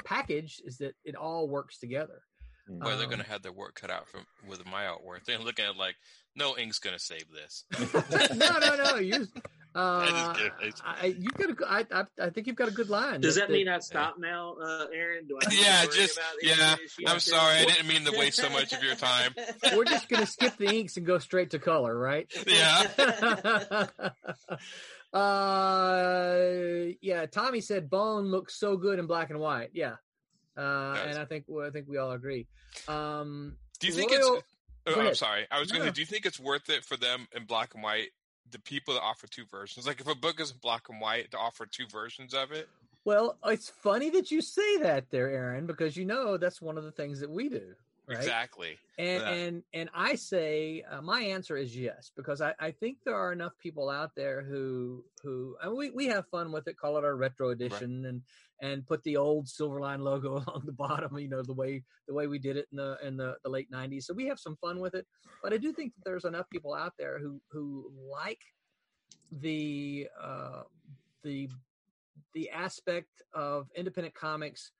[0.05, 0.61] package.
[0.65, 2.21] Is that it all works together.
[2.69, 5.25] They're Um, going to have their work cut out from with my artwork.
[5.25, 5.97] They're looking at it like,
[6.37, 7.65] no ink's going to save this.
[8.37, 8.97] no, no, no.
[8.97, 9.27] You,
[9.75, 10.35] uh.
[10.85, 13.21] I you've got a, good- I, I, I think you've got a good line.
[13.21, 15.27] Does that mean I stop now, uh, Aaron?
[15.27, 15.49] Do I?
[15.51, 16.77] need Yeah, just- yeah,
[17.07, 17.59] I'm out sorry.
[17.59, 19.35] I didn't mean to waste so much of your time.
[19.77, 22.31] we're just going to skip the inks and go straight to color, right?
[22.47, 23.87] Yeah.
[25.13, 27.27] uh, yeah.
[27.27, 29.71] Tommy said Bone looks so good in black and white.
[29.73, 29.95] Yeah,
[30.57, 31.07] uh, Does.
[31.07, 32.47] and I think well, I think we all agree.
[32.87, 34.45] Um, Do you think Royal- it's?
[34.87, 35.47] Oh, I'm sorry.
[35.51, 35.91] I was No, going to.
[35.91, 35.95] no.
[35.95, 38.09] Do you think it's worth it for them in black and white?
[38.51, 41.39] The people that offer two versions, like if a book is black and white, to
[41.39, 42.69] offer two versions of it.
[43.05, 46.85] well, it's funny that you say that there, Aaron, because you know that's one of
[46.85, 47.75] the things that we do.
[48.07, 48.17] Right?
[48.19, 48.79] Exactly.
[48.99, 49.31] And Yeah.
[49.31, 53.33] and and I say uh, my answer is yes because I, I think there are
[53.33, 57.05] enough people out there who who and we, we have fun with it, call it
[57.05, 58.23] our retro edition, and
[58.61, 62.27] and put the old Silverline logo along the bottom, you know the way the way
[62.27, 64.05] we did it in the in the, the late '90s.
[64.05, 65.07] So we have some fun with it,
[65.43, 68.41] but I do think that there's enough people out there who who like
[69.31, 70.63] the uh,
[71.23, 71.49] the
[72.35, 74.73] the aspect of independent comics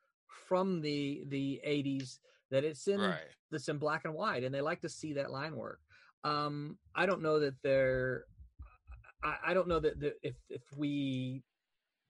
[0.47, 2.19] from the the 80s
[2.51, 3.21] that it's in Right.
[3.51, 5.81] that's in black and white and they like to see that line work
[6.25, 8.25] um i don't know that they're
[9.23, 11.43] I, I don't know that, that if if we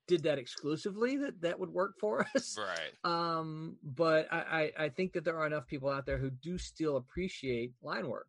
[0.09, 2.93] did that exclusively that that would work for us Right.
[3.03, 6.57] um but I, I i think that there are enough people out there who do
[6.57, 8.27] still appreciate line work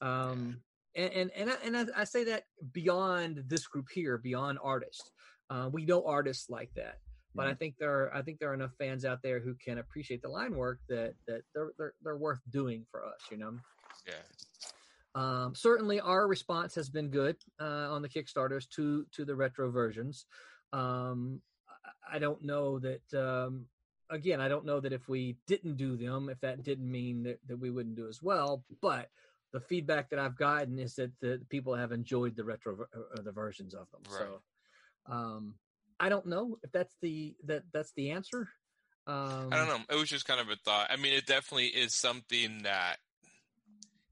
[0.00, 0.60] um
[0.96, 5.12] and and and I, and I, I say that beyond this group here beyond artists
[5.50, 6.98] uh, we know artists like that
[7.34, 9.78] but i think there are i think there are enough fans out there who can
[9.78, 13.52] appreciate the line work that that they're they're, they're worth doing for us you know
[14.06, 14.14] Yeah.
[15.14, 19.70] um, certainly, our response has been good uh, on the Kickstarters to to the retro
[19.70, 20.26] versions.
[20.72, 21.40] Um,
[22.10, 23.14] I- don't know that.
[23.14, 23.66] Um,
[24.10, 27.38] again, I don't know that if we didn't do them, if that didn't mean that,
[27.46, 28.64] that we wouldn't do as well.
[28.80, 29.10] But
[29.52, 33.32] the feedback that I've gotten is that the people have enjoyed the retro uh, the
[33.32, 34.02] versions of them.
[34.08, 34.40] So,
[35.06, 35.54] um,
[36.00, 38.48] I don't know if that's the that that's the answer.
[39.06, 39.80] Um, I don't know.
[39.90, 40.88] It was just kind of a thought.
[40.90, 42.98] I mean, it definitely is something that.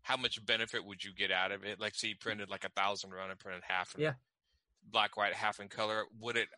[0.02, 1.80] How much benefit would you get out of it?
[1.80, 4.12] Like, say you printed like a thousand run and printed half Yeah.
[4.90, 6.04] Black, white, half in color.
[6.20, 6.48] Would it?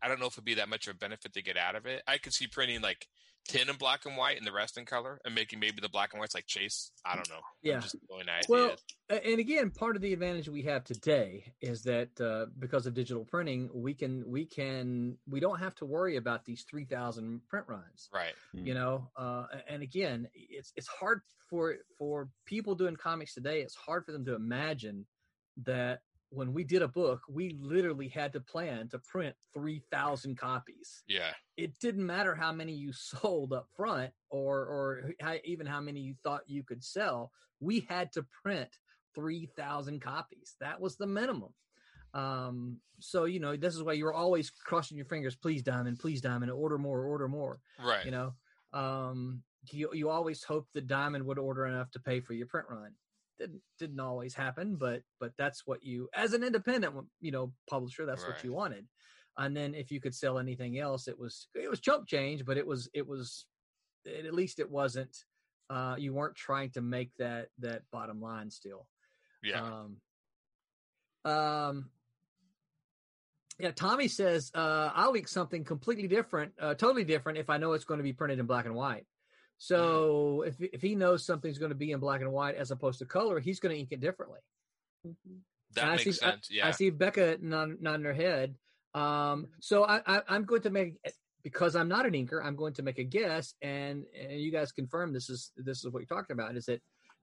[0.00, 1.86] I don't know if it'd be that much of a benefit to get out of
[1.86, 2.02] it.
[2.06, 3.08] I could see printing like
[3.46, 6.12] ten in black and white and the rest in color, and making maybe the black
[6.12, 6.90] and whites like Chase.
[7.04, 7.40] I don't know.
[7.62, 7.76] Yeah.
[7.76, 8.48] I'm just throwing ideas.
[8.48, 8.76] Well,
[9.10, 13.24] and again part of the advantage we have today is that uh, because of digital
[13.24, 18.08] printing we can we can we don't have to worry about these 3000 print runs
[18.12, 18.34] right.
[18.52, 23.74] you know uh, and again it's it's hard for for people doing comics today it's
[23.74, 25.06] hard for them to imagine
[25.64, 31.02] that when we did a book we literally had to plan to print 3000 copies.
[31.08, 31.32] Yeah.
[31.56, 36.00] it didn't matter how many you sold up front or or how, even how many
[36.00, 38.68] you thought you could sell we had to print
[39.14, 40.54] 3000 copies.
[40.60, 41.52] That was the minimum.
[42.14, 46.20] Um so you know this is why you're always crossing your fingers please diamond please
[46.20, 48.04] diamond order more order more Right.
[48.04, 48.34] you know?
[48.72, 52.66] Um you, you always hope that diamond would order enough to pay for your print
[52.70, 52.92] run
[53.38, 58.06] didn't didn't always happen but but that's what you as an independent you know publisher
[58.06, 58.86] that's what you wanted
[59.36, 62.56] and then if you could sell anything else it was it was chump change but
[62.56, 63.46] it was it was
[64.04, 65.24] it, at least it wasn't
[65.70, 68.86] uh you weren't trying to make that that bottom line still
[69.42, 69.62] yeah.
[69.62, 69.96] um,
[71.24, 71.90] um,
[73.58, 77.72] yeah, Tommy says uh, I'll leak something completely different, uh, totally different, if I know
[77.72, 79.04] it's going to be printed in black and white.
[79.60, 79.74] Mm-hmm.
[79.74, 82.98] So if if he knows something's going to be in black and white as opposed
[83.00, 84.40] to color, he's going to ink it differently.
[85.06, 85.36] Mm-hmm.
[85.74, 86.48] that I makes see- sense.
[86.50, 86.66] yeah.
[86.66, 88.54] I see Becca nod, nodding her head.
[88.94, 89.44] Um, mm-hmm.
[89.60, 90.96] so I, I, I'm going to make
[91.42, 92.44] because I'm not an inker.
[92.44, 95.92] I'm going to make a guess, and, and you guys confirm this is this is
[95.92, 96.56] what you're talking about.
[96.56, 96.80] Is that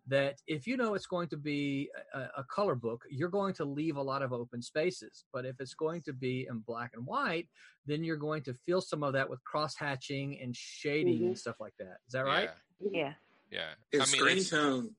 [0.08, 3.66] that if you know it's going to be a, a color book, you're going to
[3.66, 5.26] leave a lot of open spaces.
[5.34, 7.48] But if it's going to be in black and white,
[7.88, 11.56] then you're going to fill some of that with cross hatching and shading and stuff
[11.60, 11.98] like that.
[12.08, 12.50] Is that right?
[12.80, 13.14] Yeah.
[13.52, 13.70] Yeah.
[13.92, 14.96] It's I mean, screen it's- tone.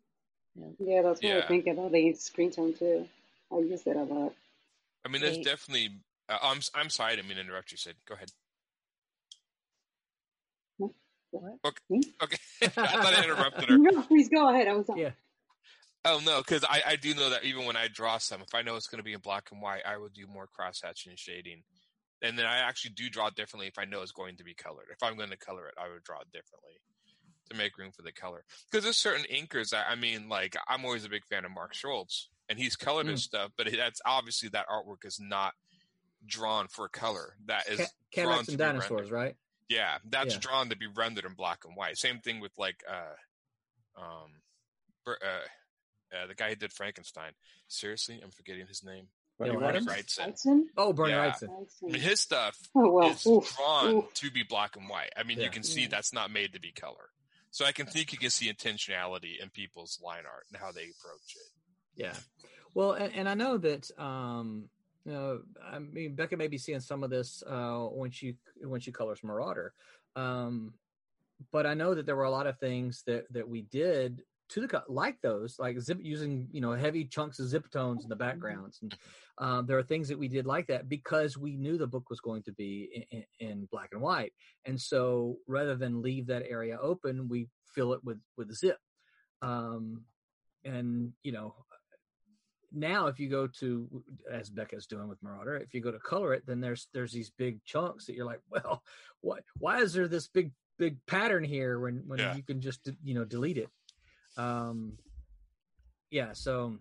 [0.79, 1.39] Yeah, that's what Yeah.
[1.45, 3.07] I think about the screen tone too.
[3.53, 4.33] I use that a lot.
[5.05, 5.45] I mean, there's Right.
[5.45, 5.91] definitely.
[6.29, 7.77] Uh, I'm I'm sorry, I didn't mean to interrupt you.
[7.77, 8.31] Sid, go ahead.
[11.41, 11.59] What?
[11.65, 12.01] Okay.
[12.23, 12.39] Okay.
[12.63, 13.79] I thought I interrupted her.
[13.79, 14.69] No, please go ahead.
[14.69, 15.11] I was Yeah.
[16.05, 18.63] Oh no, because I, I do know that even when I draw some, if I
[18.63, 21.11] know it's going to be in black and white, I will do more cross hatching
[21.11, 21.65] and shading,
[22.23, 24.87] and then I actually do draw differently if I know it's going to be colored.
[24.93, 26.81] If I'm going to color it, I would draw it differently
[27.51, 28.45] to make room for the color.
[28.71, 31.75] Because there's certain inkers that I mean, like I'm always a big fan of Mark
[31.75, 33.37] Schultz, and he's colored his hmm.
[33.37, 35.55] stuff, but that's obviously that artwork is not
[36.25, 37.35] drawn for color.
[37.47, 39.13] That is Ca- drawn Cadillacs to and dinosaurs, rendered.
[39.13, 39.37] right?
[39.69, 40.41] Yeah, that's Yeah.
[40.41, 41.99] drawn to be rendered in black and white.
[41.99, 44.31] Same thing with like uh um
[45.07, 45.13] uh,
[46.15, 47.33] uh the guy who did Frankenstein.
[47.69, 49.09] Seriously, I'm forgetting his name.
[49.39, 49.75] Right, Neil right.
[49.75, 50.19] Wrightson.
[50.47, 50.63] Wrightson?
[50.79, 51.31] Oh, Bernie Yeah.
[51.31, 51.49] Wrightson.
[51.51, 53.11] I mean, his stuff Oh well.
[53.11, 54.15] is Oof, drawn oof.
[54.15, 55.13] to be black and white.
[55.17, 55.45] I mean, Yeah.
[55.45, 55.89] you can see Yeah.
[55.91, 57.11] that's not made to be color.
[57.51, 60.85] So I can think you can see intentionality in people's line art and how they
[60.85, 61.51] approach it.
[61.95, 62.15] Yeah.
[62.73, 64.69] Well, and, and I know that um
[65.13, 68.93] know, I mean Becca may be seeing some of this uh when she when she
[68.93, 69.73] colors Marauder.
[70.15, 70.75] Um
[71.53, 74.61] but I know that there were a lot of things that that we did to
[74.61, 78.17] the like those like zip using you know heavy chunks of zip tones in the
[78.17, 78.79] backgrounds.
[78.81, 78.97] And
[79.39, 82.21] um, there are things that we did like that because we knew the book was
[82.21, 84.33] going to be in, in, in black and white.
[84.65, 88.79] And so rather than leave that area open we fill it with with zip.
[89.43, 90.05] Um
[90.65, 91.55] and you know
[92.77, 93.89] now if you go to
[94.31, 97.31] as becca's doing with marauder if you go to color it then there's there's these
[97.31, 98.83] big chunks that you're like well
[99.23, 102.35] what why is there this big big pattern here when when Yeah.
[102.37, 103.71] you can just you know delete it
[104.37, 104.93] um
[106.11, 106.79] yeah so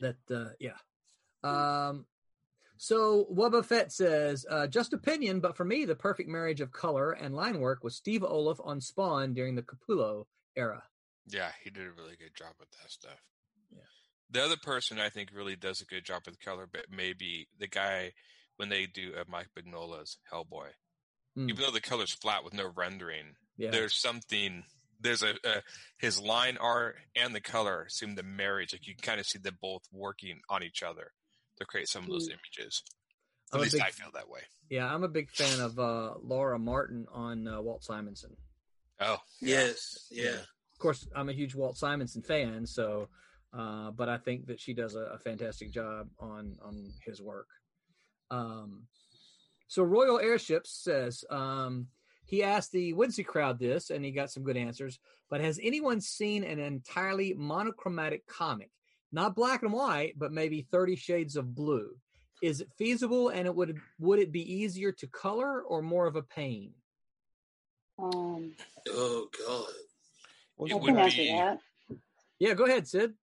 [0.00, 0.78] that uh yeah
[1.44, 2.06] um
[2.78, 7.12] so Wubba Fett says, uh, just opinion, but for me, the perfect marriage of color
[7.12, 10.24] and line work was Steve Oliff on Spawn during the Capullo
[10.56, 10.82] era.
[11.28, 13.22] Yeah, he did a really good job with that stuff.
[14.32, 14.40] Yeah.
[14.40, 17.68] The other person I think really does a good job with color, but maybe the
[17.68, 18.12] guy
[18.56, 20.68] when they do uh, Mike Mignola's Hellboy.
[21.36, 21.48] Hmm.
[21.48, 23.70] Even though the color's flat with no rendering, Yeah.
[23.70, 24.64] there's something.
[25.00, 25.62] There's a, a
[25.98, 28.72] his line art and the color seem to marriage.
[28.72, 31.10] Like you kind of see them both working on each other
[31.58, 32.82] to create some of those images.
[33.52, 34.40] I'm At least big- I feel that way.
[34.70, 38.36] Yeah, I'm a big fan of uh, Laura Martin on uh, Walt Simonson.
[39.00, 40.36] Oh, Yes, yeah.
[40.36, 43.08] Of course, I'm a huge Walt Simonson fan, so
[43.56, 47.48] uh, but I think that she does a, a fantastic job on on his work.
[48.30, 48.84] Um,
[49.68, 51.88] so Royal Airships says um,
[52.24, 54.98] he asked the Whimsy crowd this, and he got some good answers.
[55.30, 58.70] But has anyone seen an entirely monochromatic comic,
[59.12, 61.90] not black and white, but maybe Thirty Shades of Blue?
[62.42, 66.16] Is it feasible, and it would would it be easier to color or more of
[66.16, 66.72] a pain?
[67.98, 68.52] Um,
[68.88, 69.68] Oh God.
[70.66, 71.58] It I would can answer be- that.
[72.38, 73.14] Yeah, go ahead, Sid.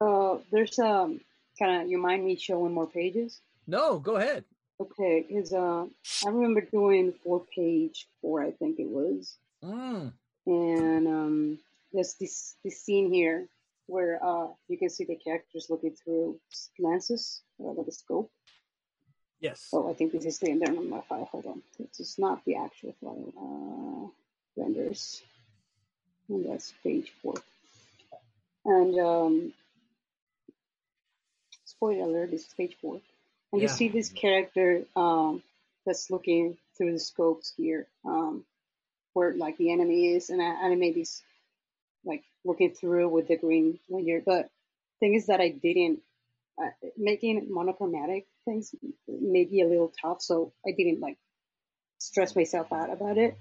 [0.00, 1.20] Uh, there's um
[1.58, 3.40] kind of you mind me showing more pages?
[3.66, 4.44] No, go ahead.
[4.80, 5.84] Okay, is uh
[6.24, 10.12] I remember doing four page four I think it was, Mm,
[10.46, 11.58] and um
[11.92, 13.46] there's this this scene here
[13.86, 16.40] where uh you can see the characters looking through
[16.78, 18.30] lenses uh, with a scope.
[19.40, 19.68] yes.
[19.72, 21.28] Oh, I think this is the there on my file.
[21.30, 23.32] Hold on, this is not the actual file.
[23.36, 25.22] Uh, renders,
[26.28, 27.34] and that's page four.
[28.64, 29.52] And um,
[31.80, 33.00] spoiler alert, this is page four.
[33.52, 33.62] And Yeah.
[33.62, 35.42] you see this character um,
[35.86, 38.44] that's looking through the scopes here, um,
[39.14, 41.22] where like the enemy is, and I animate this
[42.04, 44.22] like looking through with the green layer.
[44.24, 44.50] But
[45.00, 46.00] thing is that I didn't
[46.62, 46.68] uh,
[46.98, 48.74] making monochromatic things
[49.08, 51.16] may be a little tough, so I didn't like
[51.98, 53.38] stress myself out about it.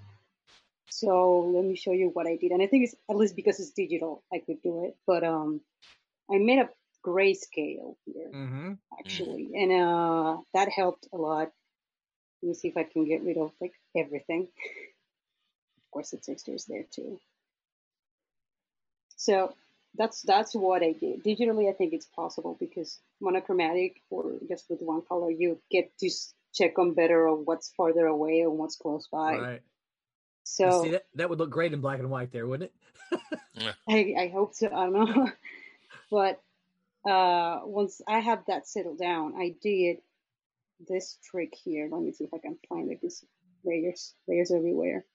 [0.89, 3.59] So let me show you what I did, and I think it's at least because
[3.59, 4.95] it's digital, I could do it.
[5.05, 5.61] But um,
[6.31, 6.69] I made a
[7.05, 8.73] grayscale here Mm-hmm.
[8.99, 11.51] actually, and uh, that helped a lot.
[12.41, 14.43] Let me see if I can get rid of like everything.
[15.77, 17.19] Of course, the textures there too.
[19.17, 19.53] So
[19.95, 21.23] that's that's what I did.
[21.23, 26.09] Digitally, I think it's possible because monochromatic or just with one color, you get to
[26.53, 29.37] check on better on what's farther away and what's close by.
[29.37, 29.61] Right.
[30.43, 33.75] So See, that, that would look great in black and white there, wouldn't it?
[33.89, 34.67] I, I hope so.
[34.67, 35.31] I don't know.
[36.11, 36.41] but
[37.07, 39.97] uh, once I have that settled down, I did
[40.87, 41.89] this trick here.
[41.91, 42.99] Let me see if I can find it.
[43.01, 43.23] This
[43.63, 45.05] layers, layers everywhere.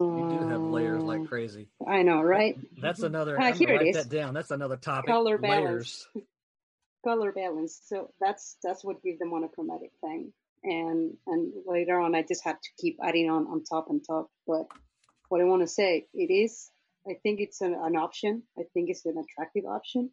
[0.00, 1.68] You do have layers Uh, like crazy.
[1.86, 2.56] I know, right?
[2.80, 3.38] That's another.
[3.40, 3.96] I'm here write is.
[3.96, 4.32] that down.
[4.32, 5.08] That's another topic.
[5.08, 6.06] Color layers.
[6.14, 6.26] balance.
[7.04, 7.80] Color balance.
[7.86, 10.32] So that's that's what gives the monochromatic thing.
[10.62, 14.30] And and later on, I just have to keep adding on on top and top.
[14.46, 14.66] But
[15.30, 16.70] what I want to say, it is.
[17.08, 18.42] I think it's an, an option.
[18.58, 20.10] I think it's an attractive option.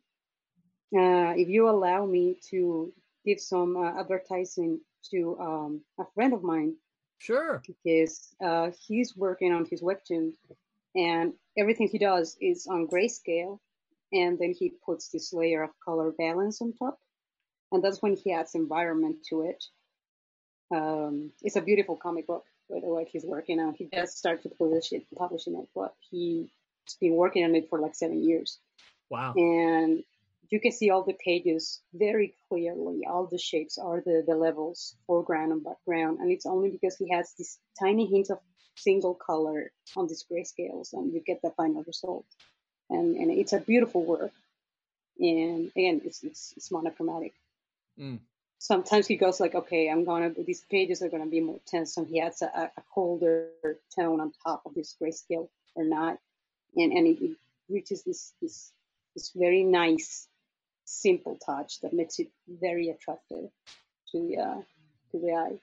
[0.96, 2.94] Uh, if you allow me to
[3.26, 4.80] give some uh, advertising
[5.12, 6.76] to um, a friend of mine
[7.18, 7.62] Sure.
[7.66, 10.34] because uh, he's working on his webtoon
[10.96, 13.60] and everything he does is on grayscale
[14.12, 17.00] and then he puts this layer of color balance on top
[17.72, 19.64] and that's when he adds environment to it
[20.76, 24.52] um, it's a beautiful comic book by the way he's working on he just started
[24.58, 26.50] publish it, publishing it but he's
[27.00, 28.60] been working on it for like seven years
[29.10, 29.34] Wow.
[29.36, 30.04] and
[30.50, 33.06] you can see all the pages very clearly.
[33.08, 37.10] All the shapes are the, the levels, foreground and background, and it's only because he
[37.12, 38.40] has this tiny hint of
[38.76, 42.26] single color on these grayscales, and you get the final result.
[42.90, 44.32] And and it's a beautiful work.
[45.20, 47.34] And again, it's it's, it's monochromatic.
[48.00, 48.20] Mm.
[48.60, 52.08] Sometimes he goes like, okay, I'm gonna these pages are gonna be more tense, and
[52.08, 53.50] he adds a, a colder
[53.98, 56.20] tone on top of this grayscale or not,
[56.76, 57.38] and and it, it
[57.70, 58.72] reaches this this
[59.16, 60.28] this very nice
[60.86, 63.50] simple touch that makes it very attractive
[64.12, 64.62] to the uh,
[65.12, 65.60] to the eye.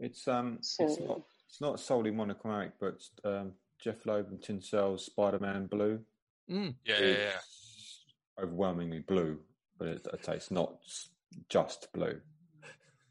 [0.00, 5.04] It's um, it's not it's not solely monochromatic, but um, Jeph Loeb and Tim Sale's
[5.06, 6.00] Spider-Man Blue.
[6.50, 6.74] Mm.
[6.84, 8.42] Yeah, yeah, yeah.
[8.42, 9.38] Overwhelmingly blue,
[9.78, 10.76] but it, I'd say it's not
[11.48, 12.20] just blue.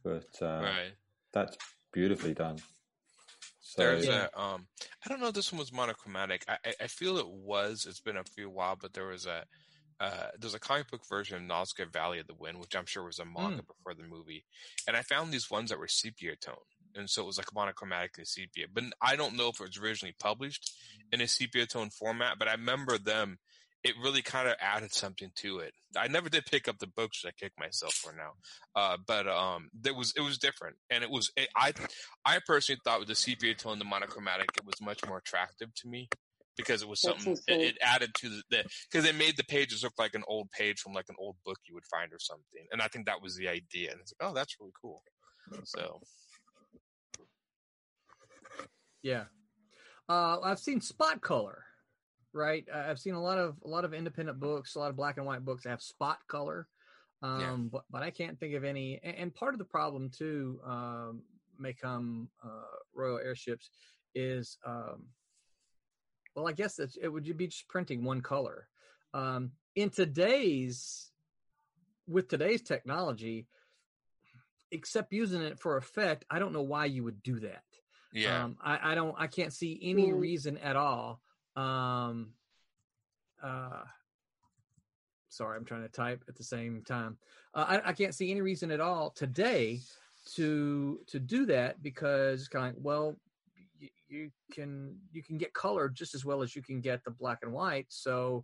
[0.04, 0.94] But uh, Right.
[1.34, 1.58] that's
[1.92, 2.58] beautifully done.
[3.78, 4.28] So There's Yeah.
[4.34, 4.68] a um
[5.06, 6.46] I don't know if this one was monochromatic.
[6.48, 7.86] I, I feel it was.
[7.86, 9.46] It's been a few while, but there was a
[10.00, 13.04] uh there's a comic book version of Nausicaä Valley of the Wind, which I'm sure
[13.04, 14.46] was a manga before the movie.
[14.88, 16.56] And I found these ones that were sepia tone.
[16.96, 18.68] And so it was like monochromatic and sepia.
[18.74, 20.72] But I don't know if it was originally published
[21.12, 23.40] in a sepia tone format, but I remember them
[23.86, 25.74] it really kind of added something to it.
[25.96, 28.32] I never did pick up the books which I kick myself for now.
[28.76, 31.72] Uh, but um, there was it was different, and it was it, I
[32.26, 35.88] I personally thought with the sepia tone, the monochromatic, it was much more attractive to
[35.88, 36.10] me.
[36.58, 39.94] because it was something it, it added to the because they made the pages look
[40.00, 42.82] like an old page from like an old book you would find or something, and
[42.82, 43.92] I think that was the idea.
[43.92, 45.04] And it's like, oh, that's really cool.
[45.66, 46.00] So
[49.04, 49.26] Yeah.
[50.10, 51.64] Uh, I've seen spot color,
[52.36, 52.66] right?
[52.72, 55.18] I- I've seen a lot of a lot of independent books, a lot of black
[55.18, 56.68] and white books that have spot color.
[57.24, 57.58] Um, Yeah.
[57.72, 59.00] but but I can't think of any.
[59.02, 61.24] And, and part of the problem too um,
[61.58, 63.72] may come uh, Royal Airships
[64.14, 65.06] is um,
[66.36, 68.68] well, I guess it's, it would be just printing one color.
[69.14, 71.12] Um, in today's
[72.08, 73.48] with today's technology,
[74.72, 77.64] except using it for effect, I don't know why you would do that.
[78.12, 81.22] yeah, Um, I, I don't I can't see any reason at all.
[81.56, 82.34] Um,
[83.42, 83.84] uh,
[85.30, 87.18] sorry, I'm trying to type at the same time.
[87.54, 89.80] Uh, I, I can't see any reason at all today
[90.34, 93.16] to to do that because it's kind of like, well,
[93.78, 97.12] you, you can you can get color just as well as you can get the
[97.12, 97.88] black and white.
[97.90, 98.44] So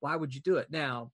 [0.00, 1.10] why would you do it now?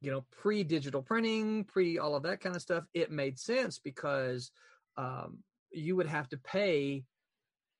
[0.00, 3.78] You know, pre digital printing, pre all of that kind of stuff, it made sense
[3.78, 4.50] because
[4.96, 5.38] um,
[5.70, 7.04] you would have to pay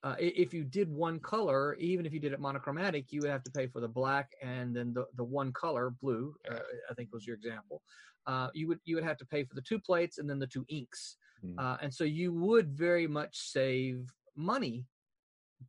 [0.06, 3.42] uh, if you did one color, even if you did it monochromatic, you would have
[3.42, 6.32] to pay for the black and then the, the one color blue.
[6.48, 7.82] Uh, I think was your example.
[8.24, 10.46] Uh, you would you would have to pay for the two plates and then the
[10.46, 11.58] two inks, Mm.
[11.58, 14.86] uh, and so you would very much save money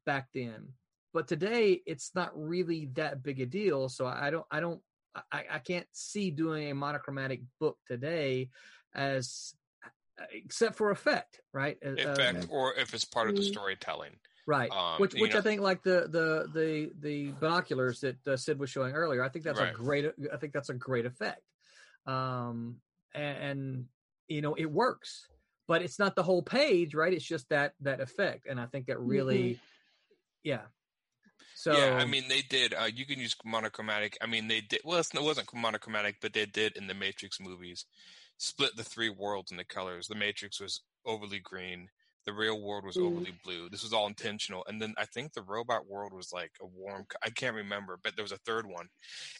[0.05, 0.69] back then.
[1.13, 3.89] But today it's not really that big a deal.
[3.89, 4.81] So I don't I don't
[5.31, 8.49] I, I can't see doing a monochromatic book today
[8.95, 9.53] as
[10.31, 11.77] except for effect, right?
[11.85, 13.45] Uh, effect or if it's part of the Mm.
[13.45, 14.15] storytelling.
[14.45, 18.37] right Um, which you which i think like the the the the binoculars that uh,
[18.37, 21.41] sid was showing earlier i think that's a great i think that's a great effect
[22.05, 22.77] um
[23.13, 23.85] and, and
[24.29, 25.27] you know it works
[25.67, 28.87] but it's not the whole page right it's just that that effect and i think
[28.87, 29.59] that really
[30.43, 30.61] yeah
[31.53, 32.75] so yeah, I mean they did.
[32.75, 34.15] Uh, you can use monochromatic.
[34.21, 34.81] I mean they did.
[34.85, 37.85] Well, it's, it wasn't monochromatic, but they did in the Matrix movies.
[38.37, 40.07] Split the three worlds in the colors.
[40.07, 41.89] The Matrix was overly green.
[42.25, 43.05] The real world was Mm.
[43.07, 43.69] overly blue.
[43.69, 44.63] This was all intentional.
[44.67, 47.07] And then I think the robot world was like a warm.
[47.23, 48.89] I can't remember, but there was a third one,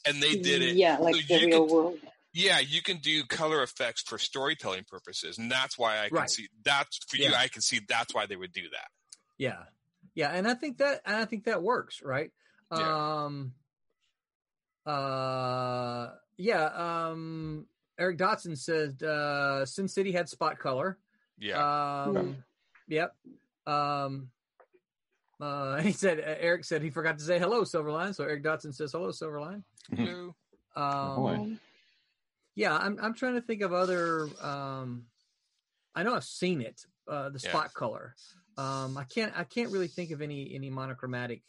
[0.06, 0.76] and they did it.
[0.76, 2.00] Yeah, like so the real could- world.
[2.34, 6.30] Yeah, you can do color effects for storytelling purposes, and that's why I can Right.
[6.30, 7.34] see that's for you.
[7.34, 8.92] I can see that's why they would do that.
[9.38, 9.66] Yeah.
[10.14, 12.32] Yeah, and I think that and I think that works, right?
[12.72, 13.24] Yeah.
[13.26, 13.54] Um
[14.86, 16.66] uh yeah,
[17.10, 17.68] um
[18.00, 20.98] Eric Dotson said uh Sin City had spot color.
[21.40, 22.44] Yeah, Um
[22.88, 23.16] yep.
[23.66, 24.30] Um
[25.40, 28.74] uh he said uh, Eric said he forgot to say hello Silverline, so Eric Dotson
[28.74, 29.64] says hello Silverline.
[29.92, 30.34] Blue.
[30.76, 31.58] Um Ahoy.
[32.56, 35.06] yeah, I'm I'm trying to think of other um
[35.96, 37.50] I know I've seen it, uh the Yeah.
[37.50, 38.16] spot color.
[38.58, 41.42] Um I can't I can't really think of any any monochromatic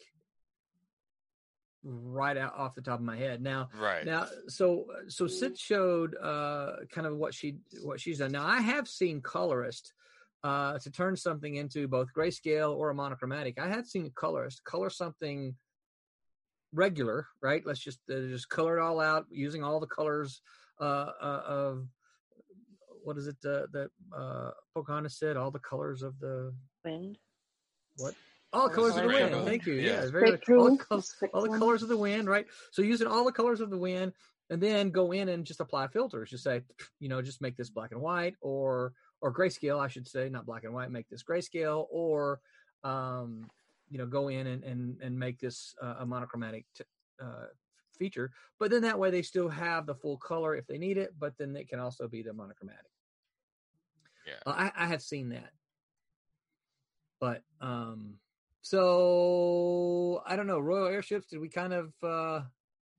[1.83, 3.41] right out off the top of my head.
[3.41, 4.05] Now right.
[4.05, 8.31] now so so Sid showed uh kind of what she what she's done.
[8.31, 9.93] Now I have seen colorist
[10.43, 13.59] uh to turn something into both grayscale or a monochromatic.
[13.59, 15.55] I had seen a colorist color something
[16.73, 17.65] regular, right?
[17.65, 20.41] Let's just uh, just color it all out using all the colors
[20.81, 21.87] uh, uh of
[23.03, 26.53] what is it uh, that uh Pocahontas said all the colors of the
[26.83, 27.17] Wind.
[27.97, 28.13] what
[28.53, 29.31] all colors of the wind.
[29.31, 29.45] rainbow.
[29.45, 29.73] Thank you.
[29.73, 29.91] Yeah.
[29.91, 32.47] Yeah, it's very Spectrum, all the, all the colors of the wind, right?
[32.71, 34.13] So using all the colors of the wind,
[34.49, 36.31] and then go in and just apply filters.
[36.31, 36.61] Just say,
[36.99, 40.45] you know, just make this black and white, or or grayscale, I should say, not
[40.45, 40.91] black and white.
[40.91, 42.39] Make this grayscale, or
[42.83, 43.49] um,
[43.89, 46.83] you know, go in and and and make this uh, a monochromatic t-
[47.21, 47.45] uh,
[47.97, 48.31] feature.
[48.59, 51.13] But then that way they still have the full color if they need it.
[51.19, 52.85] But then it can also be the monochromatic.
[54.25, 54.33] Yeah.
[54.45, 55.51] Uh, I, I have seen that.
[57.19, 58.15] But um
[58.61, 62.41] so I don't know, Royal Airships, did we kind of uh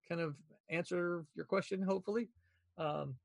[0.09, 0.35] kind of
[0.69, 2.29] answer your question hopefully?
[2.79, 3.17] Um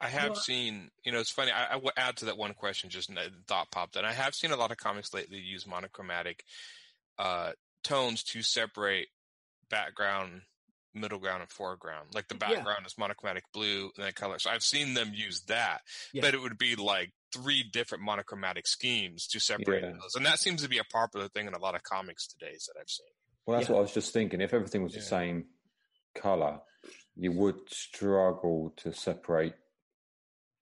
[0.00, 1.50] I have Well- seen, you know, it's funny.
[1.52, 2.90] I, I will add to that one question.
[2.90, 6.44] Just a thought popped, and I have seen a lot of comics lately use monochromatic
[7.18, 7.52] uh,
[7.82, 9.08] tones to separate
[9.70, 10.42] background,
[10.92, 12.14] middle ground, and foreground.
[12.14, 12.56] Like the Yeah.
[12.56, 14.38] background is monochromatic blue, and then color.
[14.38, 15.80] So I've seen them use that,
[16.12, 16.20] Yeah.
[16.20, 19.92] but it would be like three different monochromatic schemes to separate Yeah.
[19.92, 22.52] those, and that seems to be a popular thing in a lot of comics today
[22.52, 23.06] that I've seen.
[23.46, 23.74] Well, that's Yeah.
[23.74, 24.40] what I was just thinking.
[24.40, 25.48] If everything was the same
[26.14, 26.60] color,
[27.16, 29.54] you would struggle to separate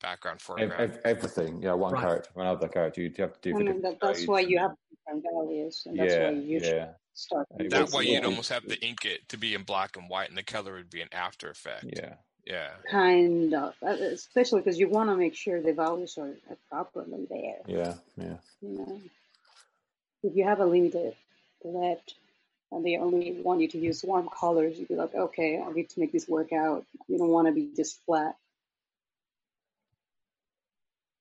[0.01, 0.73] Background, ev- foreground.
[0.83, 1.63] ev- everything.
[1.63, 2.03] Yeah, one Right.
[2.03, 3.01] character from another character.
[3.01, 5.99] You'd have to do I mean, that, that's shades why you have different values, and
[5.99, 7.47] that's yeah, why you should yeah, start.
[7.57, 10.29] That that way, you'd almost have to ink it to be in black and white,
[10.29, 11.87] and the color would be an After Effect.
[11.97, 12.17] yeah.
[12.47, 12.71] Yeah.
[12.91, 17.27] Kind of, uh, especially because you want to make sure the values are are properly
[17.31, 17.61] there.
[17.67, 18.37] Yeah, yeah.
[18.61, 19.01] You know,
[20.23, 21.15] if you have a limited
[21.63, 22.15] left
[22.71, 25.89] and they only want you to use warm colors, you'd be like, okay, I need
[25.91, 26.85] to make this work out.
[27.09, 28.37] You don't want to be just flat.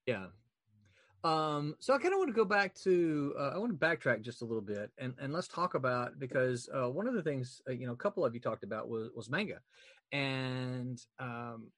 [0.05, 0.25] Yeah.
[1.23, 4.21] Um, so I kind of want to go back to uh, I want to backtrack
[4.21, 7.61] just a little bit and, and let's talk about because uh, one of the things
[7.67, 9.59] uh, you know a couple of you talked about was was manga,
[10.11, 11.71] and um,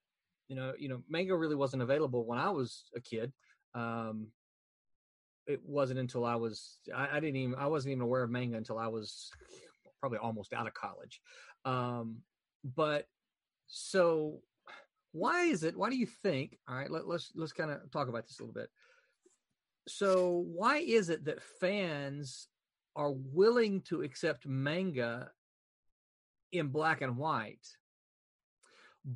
[0.47, 3.31] you know you know manga really wasn't available when I was a kid.
[3.75, 4.27] Um,
[5.45, 8.57] it wasn't until I was I, I didn't even I wasn't even aware of manga
[8.57, 9.29] until I was
[9.99, 11.21] probably almost out of college.
[11.65, 12.17] Um,
[12.63, 13.05] but
[13.67, 14.39] so
[15.11, 18.09] why is it why do you think all right let, let's let's kind of talk
[18.09, 18.69] about this a little bit
[19.87, 22.47] so why is it that fans
[22.95, 25.29] are willing to accept manga
[26.51, 27.65] in black and white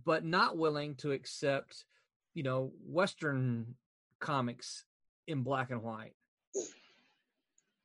[0.05, 1.85] but not willing to accept
[2.33, 3.75] you know western
[4.19, 4.85] comics
[5.27, 6.13] in black and white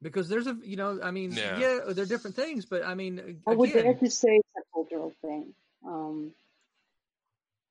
[0.03, 1.81] because there's a you know i mean yeah, Yeah.
[1.93, 5.55] they're different things but i mean I would dare to say it's a cultural thing,
[5.87, 6.33] um,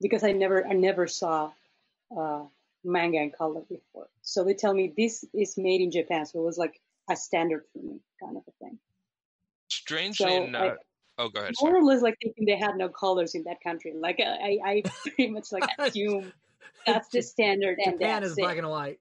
[0.02, 1.52] because I never I never saw
[2.16, 2.42] uh,
[2.84, 4.08] manga in color before.
[4.24, 7.66] So they tell me this is made in Japan, so it was like a standard
[7.74, 8.80] for me, kind of a thing.
[9.70, 10.78] Strangely So enough.
[10.80, 11.54] I- oh, go ahead.
[11.62, 11.82] More Sorry.
[11.82, 13.94] or less like thinking they had no colors in that country.
[13.96, 16.34] Like I, I I pretty much like assume
[16.88, 18.42] that's the standard, and japan that's is it.
[18.42, 19.00] black and white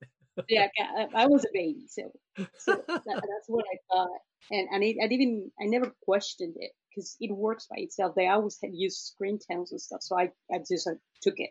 [0.48, 2.10] yeah, I, I was a baby, so
[2.58, 4.18] so that, that's what I thought,
[4.50, 8.14] and and it, I didn't even I never questioned it because it works by itself.
[8.14, 11.50] They always had used screen tones and stuff, so I I just uh, took it.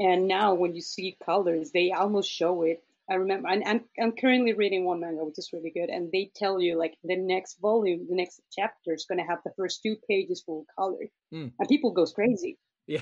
[0.00, 2.82] And now when you see colors, they almost show it.
[3.10, 6.30] I remember, and I'm, I'm currently reading one manga, which is really good, and they
[6.36, 9.82] tell you like the next volume, the next chapter is going to have the first
[9.82, 11.48] two pages full of color, Hmm.
[11.58, 12.58] and people goes crazy.
[12.86, 13.00] Yeah.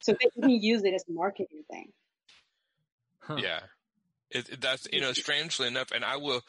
[0.00, 1.92] So they even use it as a marketing thing.
[3.18, 3.36] Huh.
[3.40, 3.60] Yeah.
[4.30, 6.42] It, it- that's you know strangely enough, and I will.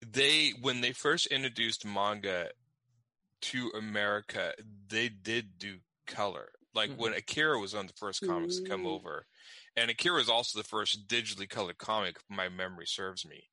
[0.00, 2.50] They when they first introduced manga
[3.42, 4.52] to America,
[4.88, 6.50] they did do color.
[6.78, 8.94] Like when Akira was on the first comics to come Mm.
[8.94, 9.26] over,
[9.76, 12.16] and Akira was also the first digitally colored comic.
[12.28, 13.50] My memory serves me,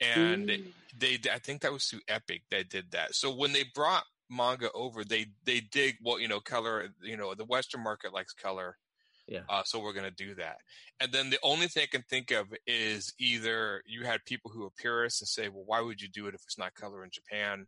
[0.00, 0.72] and Mm.
[0.94, 3.14] they I think that was through Epic that did that.
[3.14, 6.94] So when they brought manga over, they they did well, you know, color.
[7.02, 8.78] You know, the Western market likes color.
[9.26, 9.44] Yeah.
[9.48, 10.58] Uh, so we're going to do that.
[11.00, 14.64] And then the only thing I can think of is either you had people who
[14.66, 17.10] are purists and say, well, why would you do it if it's not color in
[17.10, 17.66] Japan?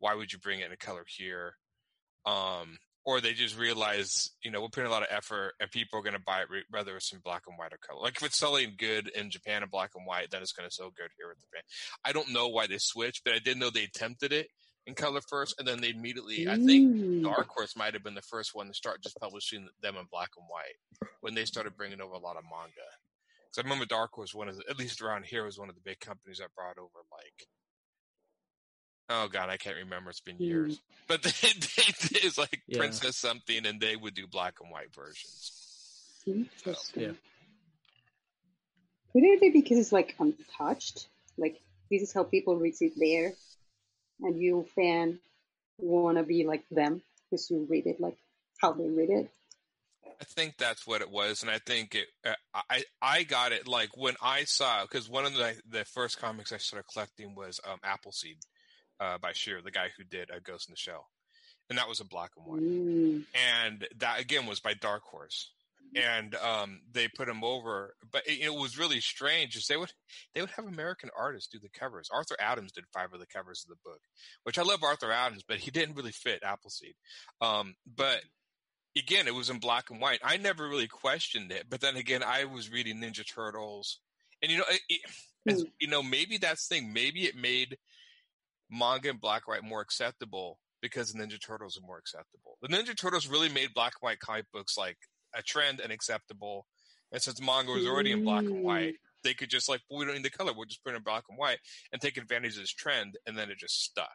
[0.00, 1.54] Why would you bring it in color here?
[2.26, 2.78] Um,
[3.08, 6.02] or they just realize, you know, we're putting a lot of effort and people are
[6.02, 8.02] going to buy it whether it's in black and white or color.
[8.02, 10.74] Like if it's selling good in Japan in black and white, then it's going to
[10.74, 11.62] sell good here in Japan.
[12.04, 14.48] I don't know why they switched, but I did know they attempted it
[14.86, 17.22] in color first, and then they immediately, I think.
[17.22, 20.30] Dark Horse might have been the first one to start just publishing them in black
[20.36, 22.68] and white when they started bringing over a lot of manga.
[23.48, 25.76] Because I remember Dark Horse, one of the, at least around here, was one of
[25.76, 27.48] the big companies that brought over like,
[29.10, 30.10] oh god, I can't remember.
[30.10, 30.40] It's been Mm.
[30.46, 32.78] years, but they, they did like Yeah.
[32.78, 35.52] Princess something, and they would do black and white versions.
[36.26, 37.02] Interesting.
[37.02, 37.12] Yeah.
[39.12, 41.08] Could it be because it's like untouched?
[41.36, 43.32] Like this is how people read it there,
[44.20, 45.18] and you fan
[45.78, 48.16] want to be like them because you read it like
[48.60, 49.30] how they read it.
[50.20, 52.08] I think that's what it was, and I think it.
[52.26, 52.34] Uh,
[52.68, 56.52] I I got it like when I saw because one of the the first comics
[56.52, 58.38] I started collecting was um, Appleseed
[59.00, 61.06] uh, by Shirow, the guy who did a Ghost in the Shell,
[61.68, 62.62] and that was a black and white.
[62.62, 63.24] Mm.
[63.34, 65.50] and that again was by Dark Horse.
[65.96, 69.56] And um, they put him over, but it, it was really strange.
[69.56, 69.90] Is they would
[70.34, 72.10] they would have American artists do the covers.
[72.12, 74.00] Arthur Adams did five of the covers of the book,
[74.42, 76.94] which I love Arthur Adams, but he didn't really fit Appleseed.
[77.40, 78.20] Um, but
[78.98, 80.20] again, it was in black and white.
[80.22, 83.98] I never really questioned it, but then again, I was reading Ninja Turtles,
[84.42, 85.00] and you know, it, it,
[85.46, 86.92] as, you know, maybe that's the thing.
[86.92, 87.78] Maybe it made
[88.70, 92.56] manga and black and white more acceptable because the Ninja Turtles are more acceptable.
[92.62, 94.96] The Ninja Turtles really made black and white comic books like
[95.34, 96.66] a trend and acceptable.
[97.12, 99.22] And since manga was already in black and white, mm.
[99.24, 100.52] they could just like, well, we don't need the color.
[100.54, 101.58] We'll just put it in black and white
[101.92, 103.16] and take advantage of this trend.
[103.26, 104.14] And then it just stuck.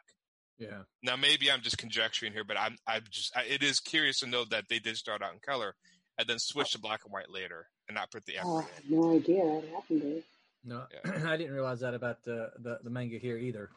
[0.58, 0.82] Yeah.
[1.02, 4.28] Now, maybe I'm just conjecturing here, but I'm, I'm just, I, it is curious to
[4.28, 5.74] know that they did start out in color
[6.16, 8.60] and then switch to black and white later and not put the effort Oh, I
[8.60, 8.66] in.
[8.74, 10.22] have no idea that happened there.
[10.64, 11.28] No, Yeah.
[11.32, 13.70] I didn't realize that about the, the, the manga here either.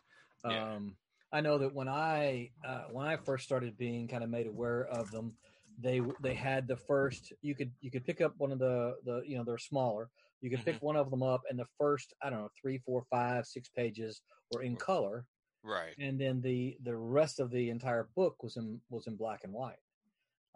[0.45, 0.75] Yeah.
[0.75, 0.95] Um,
[1.31, 4.85] I know that when I uh, when I first started being kind of made aware
[4.85, 5.33] of them,
[5.79, 9.21] they they had the first you could you could pick up one of the the
[9.25, 10.09] you know they're smaller.
[10.41, 13.03] You could pick one of them up, and the first I don't know three, four,
[13.09, 14.21] five, six pages
[14.53, 15.25] were in color,
[15.63, 15.95] Right.
[15.99, 19.51] and then the the rest of the entire book was in was in black and
[19.51, 19.79] white.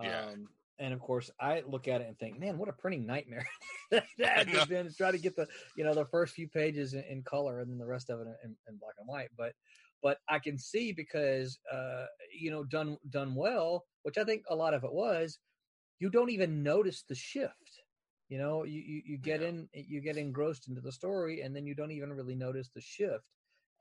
[0.02, 0.28] Yeah.
[0.28, 0.48] Um,
[0.82, 3.48] and of course, I look at it and think, man, what a printing nightmare
[3.92, 7.04] that has been to try to get the you know the first few pages in,
[7.04, 9.30] in color and then the rest of it in, in black and white.
[9.38, 9.54] But
[10.04, 12.08] but I can see because uh,
[12.38, 15.40] you know done done well, which I think a lot of it was.
[16.00, 17.84] You don't even notice the shift.
[18.30, 19.48] You know, you you, you get Yeah.
[19.48, 22.82] in, you get engrossed into the story, and then you don't even really notice the
[22.82, 23.26] shift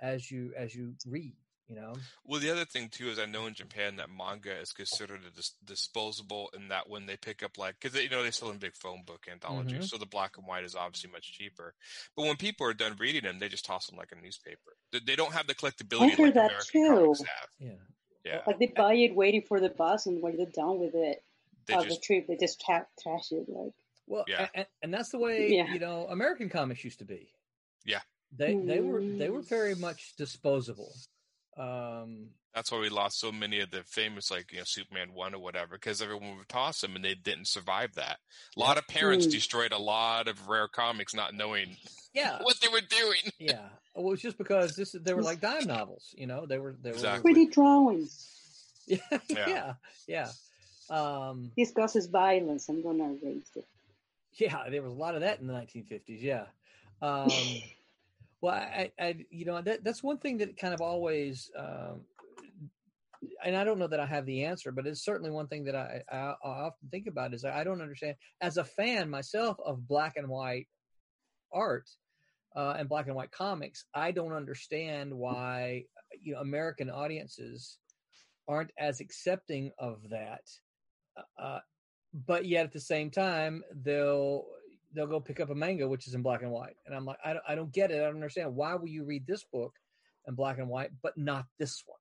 [0.01, 1.37] as you as you read.
[1.71, 1.95] You know,
[2.25, 5.31] Well, the other thing too is I know in Japan that manga is considered a
[5.31, 8.59] dis- disposable, in that when they pick up like because you know they sell in
[8.59, 9.89] big phone book anthologies, Mhm.
[9.89, 11.75] so the black and white is obviously much cheaper.
[12.17, 14.77] But when people are done reading them, they just toss them like a newspaper.
[14.91, 16.89] They, they don't have the collectability heard like that American too.
[16.89, 17.49] comics have.
[17.61, 17.73] yeah.
[18.25, 21.23] Yeah, Like they buy it waiting for the bus, and when they're done with it,
[21.67, 23.49] they of just the trip, they just tra- trash it.
[23.49, 23.73] Like,
[24.07, 24.49] Well, Yeah.
[24.55, 25.73] and, and that's the way Yeah.
[25.73, 27.33] you know American comics used to be.
[27.87, 28.01] Yeah.
[28.33, 29.49] they they were they were Mm.
[29.49, 30.93] very much disposable.
[31.57, 35.35] Um, that's why we lost so many of the famous like you know Superman one
[35.35, 38.19] or whatever because everyone would toss them and they didn't survive that.
[38.57, 39.31] A lot of parents Mm.
[39.31, 41.77] destroyed a lot of rare comics not knowing
[42.15, 43.33] yeah, what they were doing.
[43.39, 43.69] yeah.
[43.95, 46.13] Well, it's just because this they were like dime novels.
[46.17, 47.21] You know, they were they Exactly.
[47.35, 48.27] pretty drawings.
[48.87, 48.99] yeah
[49.29, 49.47] Yeah.
[49.49, 49.75] yeah
[50.09, 50.29] yeah.
[50.91, 52.69] Um, Discusses violence.
[52.69, 53.65] I'm gonna erase it.
[54.35, 56.21] yeah, there was a lot of that in the 1950s.
[56.21, 56.47] Yeah.
[57.01, 57.31] Um,
[58.41, 62.03] well, I, I, you know, that that's one thing that kind of always, um,
[63.45, 65.77] and I don't know that I have the answer, but it's certainly one thing that
[65.77, 69.87] I, I, I often think about is I don't understand as a fan myself of
[69.87, 70.69] black and white
[71.53, 71.89] art
[72.57, 73.85] uh, and black and white comics.
[73.95, 75.85] I don't understand why
[76.23, 77.79] you know American audiences
[78.49, 80.43] aren't as accepting of that.
[81.39, 81.59] Uh,
[82.27, 84.47] but yet at the same time they'll
[84.95, 87.19] they'll go pick up a manga which is in black and white and i'm like
[87.25, 89.75] i don't, I don't get it i don't understand why will you read this book
[90.27, 91.99] in black and white but not this one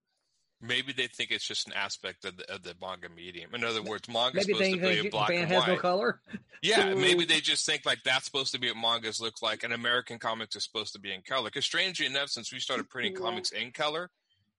[0.61, 3.55] Maybe they think it's just an aspect of the, of the manga medium.
[3.55, 5.67] In other words, manga is supposed they to be in black and has white.
[5.69, 6.21] no color
[6.61, 9.71] Yeah, maybe they just think like that's supposed to be what mangas look like, and
[9.71, 11.45] American comics are supposed to be in color.
[11.45, 13.19] Because strangely enough, since we started printing Yeah.
[13.21, 14.09] comics in color,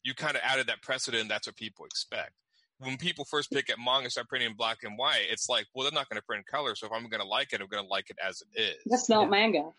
[0.02, 1.28] you kind of added that precedent.
[1.28, 2.32] That's what people expect.
[2.80, 5.26] When people first pick up manga, and start printing in black and white.
[5.30, 7.52] It's like, well, they're not going to print color, so if I'm going to like
[7.52, 8.76] it, I'm going to like it as it is.
[8.86, 9.28] That's not Yeah.
[9.28, 9.72] manga.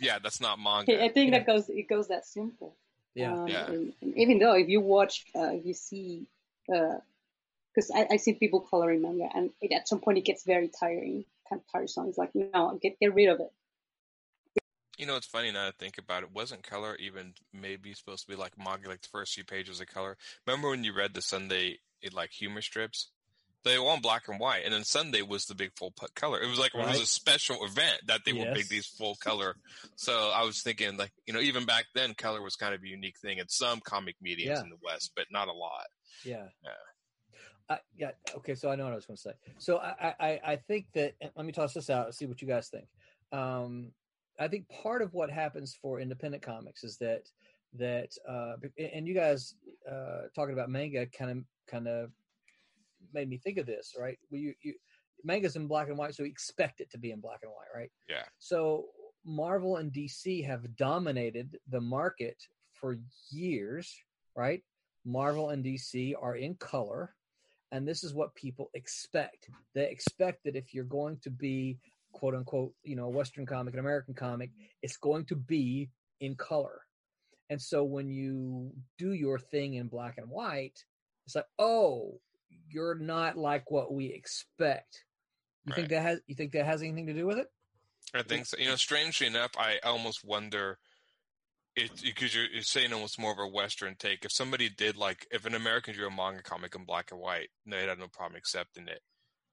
[0.00, 1.02] yeah, that's not manga.
[1.02, 1.38] I think Yeah.
[1.38, 1.68] that goes.
[1.70, 2.74] It goes that simple.
[3.14, 3.66] yeah Um, Yeah.
[3.70, 6.26] And, and even though if you watch, uh, if you see,
[6.66, 10.68] because I, I see people coloring manga, and it, at some point it gets very
[10.68, 12.08] tiring, kind of tiresome.
[12.08, 13.50] It's like, no, get get rid of it.
[14.98, 16.32] You know, it's funny now to think about it.
[16.32, 19.86] Wasn't color even maybe supposed to be like manga, like the first few pages of
[19.86, 20.18] color?
[20.46, 23.10] Remember when you read the Sunday it, like humor strips?
[23.64, 26.40] They were on black and white, and then Sunday was the big full color.
[26.42, 29.54] It was like it was a special event that they would make these full color.
[29.94, 32.88] So I was thinking, like you know, even back then, color was kind of a
[32.88, 34.64] unique thing in some comic mediums Yeah.
[34.64, 35.86] in the West, but not a lot.
[36.24, 36.70] yeah Yeah.
[37.70, 40.40] I, yeah okay so i know what i was going to say so I, I
[40.44, 42.86] i think that let me toss this out and see what you guys think
[43.30, 43.92] um
[44.40, 47.22] i think part of what happens for independent comics is that
[47.74, 49.54] that uh and you guys
[49.90, 52.10] uh talking about manga kind of kind of
[53.12, 54.18] made me think of this right?
[54.30, 54.74] Well, you you
[55.24, 57.78] manga's in black and white so we expect it to be in black and white
[57.78, 57.90] right?
[58.08, 58.24] Yeah.
[58.38, 58.86] so
[59.24, 62.36] marvel and dc have dominated the market
[62.72, 62.98] for
[63.30, 63.96] years
[64.36, 64.62] right?
[65.04, 67.14] Marvel and dc are in color
[67.72, 69.48] and this is what people expect.
[69.74, 71.78] They expect that if you're going to be
[72.12, 74.50] quote unquote you know a western comic an american comic
[74.82, 75.88] it's going to be
[76.20, 76.80] in color.
[77.50, 80.82] And so when you do your thing in black and white
[81.26, 82.18] it's like oh
[82.68, 85.04] you're not like what we expect
[85.66, 87.48] you think that has you think that has anything to do with it
[88.14, 88.58] I think so.
[88.58, 90.78] You know, strangely enough, I almost wonder
[91.76, 94.24] it because you're, you're saying almost more of a Western take.
[94.24, 97.48] If somebody did like, if an American drew a manga comic in black and white,
[97.64, 99.00] they'd have no problem accepting it.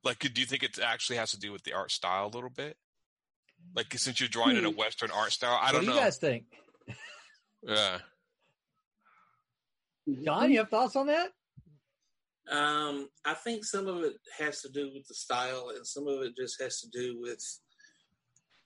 [0.04, 2.50] Like, do you think it actually has to do with the art style a little
[2.50, 2.76] bit?
[3.76, 4.78] Like, since you're drawing in a Hmm.
[4.78, 5.92] Western art style, I what don't know.
[5.92, 6.46] What do you guys think
[7.64, 8.00] Yeah,
[10.26, 11.30] john you have thoughts on that
[12.50, 16.22] Um, I think some of it has to do with the style, and some of
[16.22, 17.44] it just has to do with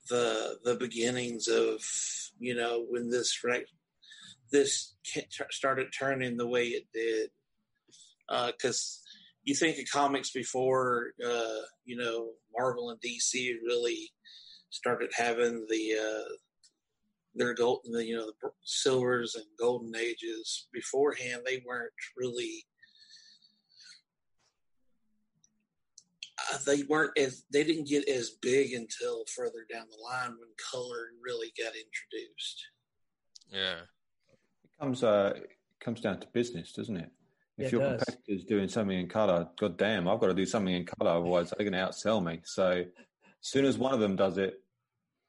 [0.08, 1.80] the the beginnings of
[2.38, 3.66] you know when this rec-
[4.50, 4.94] this
[5.50, 7.30] started turning the way it did.
[8.28, 9.02] Because
[9.44, 14.10] you think of comics before, uh, you know, Marvel and DC really
[14.70, 16.34] started having the uh,
[17.34, 20.68] their gold, the, you know, the silvers and golden ages.
[20.72, 22.64] Beforehand, they weren't really
[26.52, 30.48] uh, they weren't as they didn't get as big until further down the line when
[30.70, 32.66] color really got introduced.
[33.50, 33.80] yeah,
[34.64, 37.10] It comes uh, it comes down to business, doesn't it?
[37.56, 38.04] If it your does.
[38.04, 41.50] competitor's doing something in color, god damn, I've got to do something in color, otherwise
[41.56, 42.40] they're going to outsell me.
[42.44, 42.86] So, as
[43.40, 44.60] soon as one of them does it,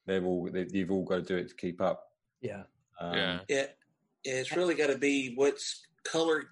[0.07, 2.03] they've all they, you've all got to do it to keep up.
[2.41, 2.63] yeah
[2.99, 3.39] Um, yeah.
[3.47, 3.65] Yeah,
[4.23, 6.45] It's really got to be what's color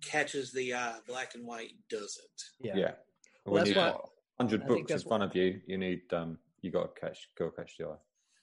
[0.00, 0.98] catches the eye.
[1.08, 2.42] Black and white doesn't.
[2.60, 2.76] Yeah.
[2.76, 2.92] Yeah.
[3.50, 6.70] Well, when you've got hundred books in that's front of you, you need um, you
[6.70, 7.96] got to catch, go catch the eye.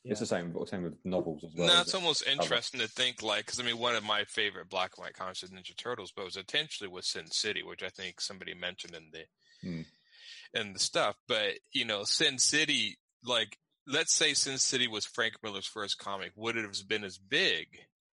[0.07, 1.65] It's the same, same with novels as well.
[1.65, 1.97] no, isn't it's it?
[1.97, 5.15] almost interesting to think like because I mean one of my favorite black and white
[5.15, 8.53] comics is Ninja Turtles, but it was intentionally with Sin City, which I think somebody
[8.53, 9.23] mentioned in the
[9.67, 9.81] Hmm.
[10.53, 11.15] in the stuff.
[11.27, 16.33] But you know, Sin City, like let's say Sin City was Frank Miller's first comic,
[16.35, 17.67] would it have been as big?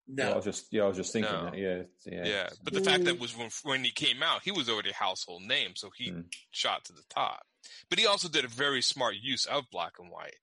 [0.06, 1.44] Yeah, I was just yeah, I was just thinking No.
[1.44, 1.58] that.
[1.58, 4.68] Yeah, yeah, Yeah, but the fact that was when when he came out, he was
[4.68, 6.24] already a household name, so he Mm.
[6.50, 7.46] shot to the top.
[7.88, 10.36] But he also did a very smart use of black and white.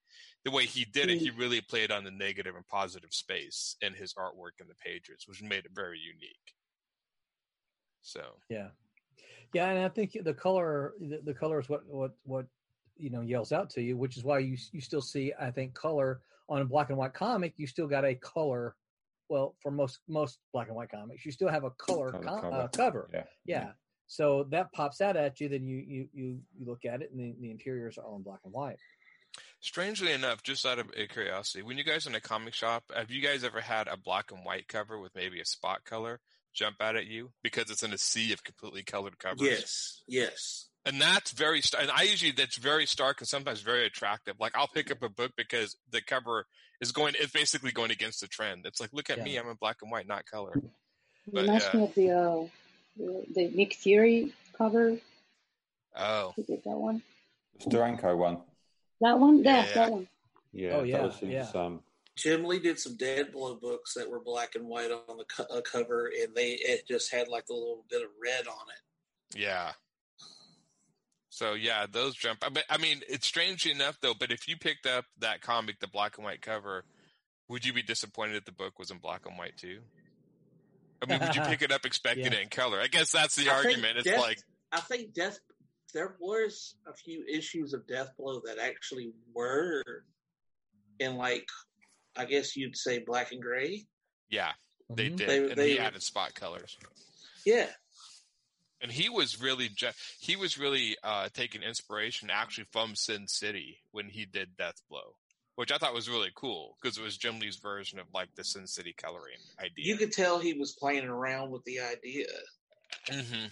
[0.45, 3.93] The way he did it, he really played on the negative and positive space in
[3.93, 6.55] his artwork and the pages, which made it very unique.
[8.01, 8.69] So Yeah,
[9.53, 12.45] yeah, and I think the color, the, the color is what what what
[12.97, 15.73] you know yells out to you, which is why you you still see, I think,
[15.73, 17.53] color on a black and white comic.
[17.57, 18.75] You still got a color.
[19.29, 22.41] Well, for most most black and white comics, you still have a color Color com-
[22.41, 22.55] cover.
[22.55, 23.09] Uh, cover.
[23.13, 23.71] yeah, Yeah.
[24.07, 25.49] So that pops out at you.
[25.49, 28.23] Then you you you, you look at it, and the, the interiors are all in
[28.23, 28.77] black and white.
[29.61, 32.83] strangely enough, just out of a curiosity, when you guys are in a comic shop,
[32.95, 36.19] have you guys ever had a black and white cover with maybe a spot color
[36.55, 39.41] jump out at you because it's in a sea of completely colored covers?
[39.41, 40.68] yes, yes.
[40.85, 44.53] And that's very st- and i usually that's very stark and sometimes very attractive like
[44.57, 46.45] i'll pick up a book because the cover
[46.81, 49.55] is going it's basically going against the trend it's like look at me i'm in
[49.59, 50.63] black and white not color It
[51.33, 51.79] But, reminds yeah.
[51.79, 52.47] me of the, uh,
[52.97, 54.97] the the Nick Fury cover.
[55.95, 57.01] oh did that one?
[57.59, 58.37] the Steranko one.
[59.01, 59.43] That one?
[59.43, 59.73] Yeah, Yeah.
[59.75, 60.07] that one.
[60.53, 61.47] Yeah, Oh, yeah, that was yeah.
[61.61, 61.81] um,
[62.15, 65.43] Jim Lee did some Death Blow books that were black and white on the co-
[65.55, 69.39] uh, cover, and they it just had like a little bit of red on it.
[69.39, 69.71] yeah
[71.39, 74.57] so yeah those jump I mean, I mean it's strangely enough though but if you
[74.57, 76.83] picked up that comic the black and white cover
[77.47, 79.79] would you be disappointed if the book was in black and white too
[81.01, 82.33] i mean would you pick it up expecting Yeah.
[82.39, 84.39] it in color i guess that's the I argument it's Death- like
[84.71, 85.39] I think Death.
[85.95, 89.83] There was a few issues of Death Blow that actually were
[90.99, 91.47] in like,
[92.15, 93.87] I guess you'd say black and gray.
[94.29, 94.51] yeah
[94.91, 95.17] they Mhm.
[95.17, 96.77] did They- and they- he added spot colors
[97.45, 97.71] Yeah,
[98.81, 103.79] and he was really ju- he was really uh taking inspiration actually from Sin City
[103.91, 105.15] when he did Death Blow,
[105.55, 108.43] which I thought was really cool because it was Jim Lee's version of like the
[108.43, 109.71] Sin City coloring idea.
[109.77, 112.27] you could tell he was playing around with the idea.
[113.09, 113.45] hmm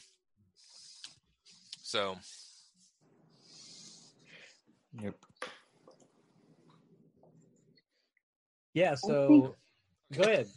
[1.81, 2.17] So
[5.01, 5.15] yep.
[8.73, 8.95] Yeah.
[8.95, 9.55] So
[10.13, 10.47] go ahead.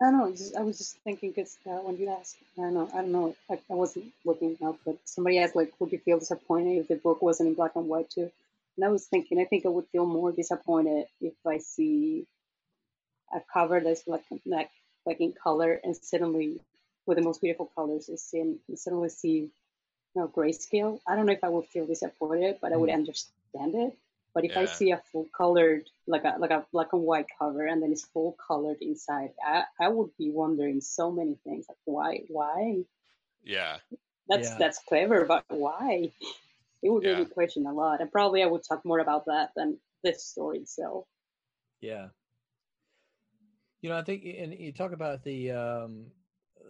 [0.00, 0.30] I don't know.
[0.32, 2.90] Just, I was just thinking because uh, when you asked, I don't know.
[2.92, 3.36] I don't know.
[3.50, 6.96] I, I wasn't looking up, but somebody asked like, would you feel disappointed if the
[6.96, 8.30] book wasn't in black and white too?
[8.76, 12.26] And I was thinking, I think I would feel more disappointed if I see
[13.34, 14.70] a cover that's like like
[15.06, 16.60] like in color and suddenly
[17.06, 19.50] with the most beautiful colors is in and suddenly see you
[20.16, 21.00] know grayscale.
[21.08, 23.98] I don't know if I would feel disappointed, but I would understand it.
[24.34, 27.66] But if I see a full colored like a like a black and white cover
[27.66, 31.78] and then it's full colored inside, I, I would be wondering so many things like
[31.84, 32.84] why why
[33.44, 33.78] yeah,
[34.28, 34.56] that's Yeah.
[34.56, 36.12] that's clever, but why?
[36.82, 37.06] It would Yeah.
[37.06, 40.58] really question a lot, and probably I would talk more about that than this story
[40.58, 41.06] itself.
[41.80, 42.08] Yeah.
[43.80, 46.06] You know, I think, and you talk about the um,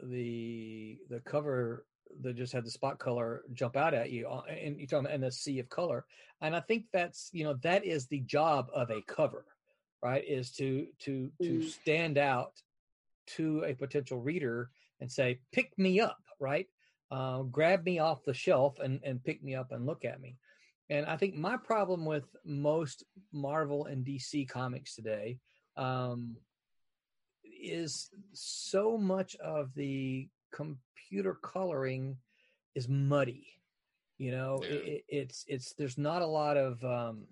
[0.03, 1.87] the the cover
[2.23, 5.13] that just had the spot color jump out at you, uh, and you talk about
[5.13, 6.05] and the sea of color,
[6.41, 9.45] and I think that's you know that is the job of a cover,
[10.03, 10.25] right?
[10.27, 11.63] Is to to to Mm.
[11.63, 12.53] stand out
[13.27, 16.69] to a potential reader and say, "Pick me up," right?
[17.11, 20.37] Uh, grab me off the shelf and and pick me up and look at me.
[20.91, 25.39] And I think my problem with most Marvel and DC comics today
[25.77, 26.37] um,
[27.45, 32.17] is so much of the computer coloring
[32.75, 33.47] is muddy.
[34.19, 34.71] You know, Yeah.
[34.77, 37.27] it, it, it's it's there's not a lot of um,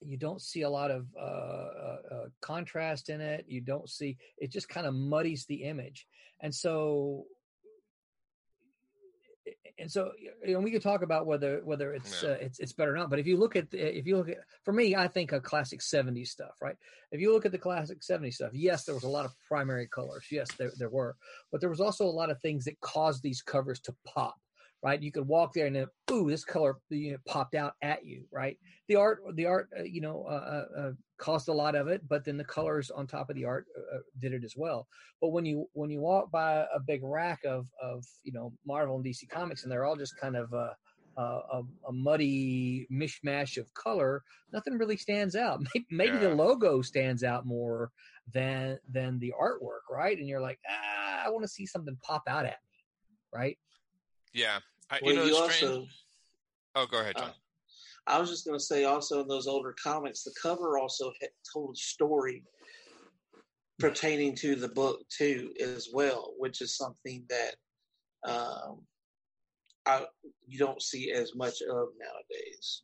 [0.00, 3.46] you don't see a lot of uh, uh, uh, contrast in it.
[3.48, 6.06] You don't see it just kind of muddies the image,
[6.40, 7.24] and so
[9.78, 10.12] and so
[10.44, 12.30] you know we could talk about whether whether it's Yeah.
[12.30, 14.28] uh, it's it's better or not but if you look at the, if you look
[14.28, 16.76] at for me i think a classic 70s stuff right?
[17.10, 19.88] If you look at the classic 70s stuff yes there was a lot of primary
[19.88, 21.16] colors yes there, there were
[21.50, 24.36] but there was also a lot of things that caused these covers to pop
[24.82, 25.02] right?
[25.02, 28.26] You could walk there and then ooh this color you know, popped out at you
[28.30, 28.58] right?
[28.88, 32.02] The art the art uh, you know uh, uh, uh, caused a lot of it
[32.08, 34.86] but then the colors on top of the art uh, uh, did it as well
[35.20, 38.96] but when you when you walk by a big rack of of you know Marvel
[38.96, 40.70] and DC comics and they're all just kind of uh,
[41.16, 45.60] uh, a, a muddy mishmash of color, nothing really stands out.
[45.74, 47.90] Maybe, maybe the logo stands out more
[48.32, 50.18] than than the artwork, right?
[50.18, 52.84] And you're like, ah, I want to see something pop out at me,
[53.32, 53.58] right?
[54.32, 54.58] Yeah,
[54.90, 55.62] I, Well, you know, you strange.
[55.62, 55.86] also.
[56.74, 57.28] Oh, go ahead, John.
[57.28, 57.32] Uh,
[58.06, 61.12] I was just going to say also in those older comics, the cover also
[61.52, 62.42] told a story
[63.78, 67.56] pertaining to the book too, as well, which is something that
[68.30, 68.82] um,
[69.86, 70.04] I
[70.46, 72.82] you don't see as much of nowadays.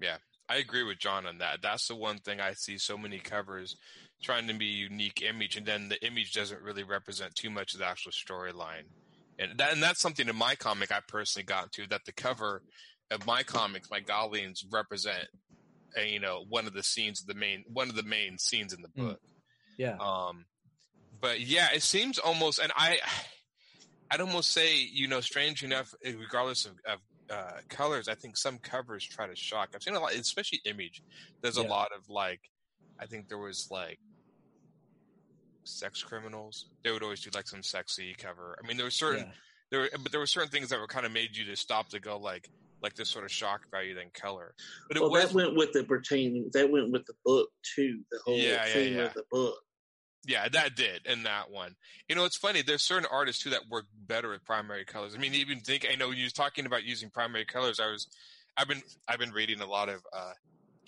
[0.00, 0.16] Yeah,
[0.48, 1.62] I agree with John on that.
[1.62, 3.76] That's the one thing I see so many covers
[4.22, 7.80] trying to be unique image, and then the image doesn't really represent too much of
[7.80, 8.84] the actual storyline.
[9.38, 12.62] And that, and that's something in my comic I personally got to that the cover
[13.14, 15.28] of my comics, my Goblins represent,
[15.96, 18.72] uh, you know, one of the scenes of the main one of the main scenes
[18.72, 19.08] in the Mm.
[19.08, 19.20] book.
[19.78, 19.96] Yeah.
[20.00, 20.44] Um,
[21.20, 22.98] but yeah, it seems almost, and I,
[24.10, 26.98] I'd almost say, you know, strange enough, eh, regardless of, of
[27.30, 29.70] uh, colors, I think some covers try to shock.
[29.74, 31.02] I've seen a lot, especially Image.
[31.40, 31.64] There's Yeah.
[31.64, 32.40] a lot of like,
[33.00, 33.98] I think there was like
[35.64, 36.66] sex criminals.
[36.82, 38.56] They would always do like some sexy cover.
[38.62, 39.32] I mean, there were certain yeah.
[39.70, 41.88] there, were, but there were certain things that were kind of made you to stop
[41.90, 42.48] to go like,
[42.84, 44.54] like this sort of shock value than color.
[44.86, 46.50] But it Well, was that went with the pertaining.
[46.52, 48.02] That went with the book too.
[48.12, 49.02] The whole Yeah, yeah, theme yeah.
[49.06, 49.56] of the book.
[50.26, 51.74] Yeah, that did, and that one.
[52.08, 52.62] You know, it's funny.
[52.62, 55.14] There's certain artists too that work better with primary colors.
[55.14, 55.86] I mean, even think.
[55.90, 57.78] I know you was talking about using primary colors.
[57.78, 58.06] I was,
[58.56, 60.32] I've been, I've been reading a lot of uh,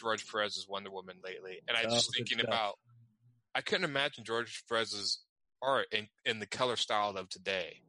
[0.01, 2.49] George Perez's Wonder Woman lately, and I was Oh, just thinking stuff.
[2.49, 2.75] about.
[3.55, 5.21] I couldn't imagine George Perez's
[5.63, 7.81] art in, in the color style of today,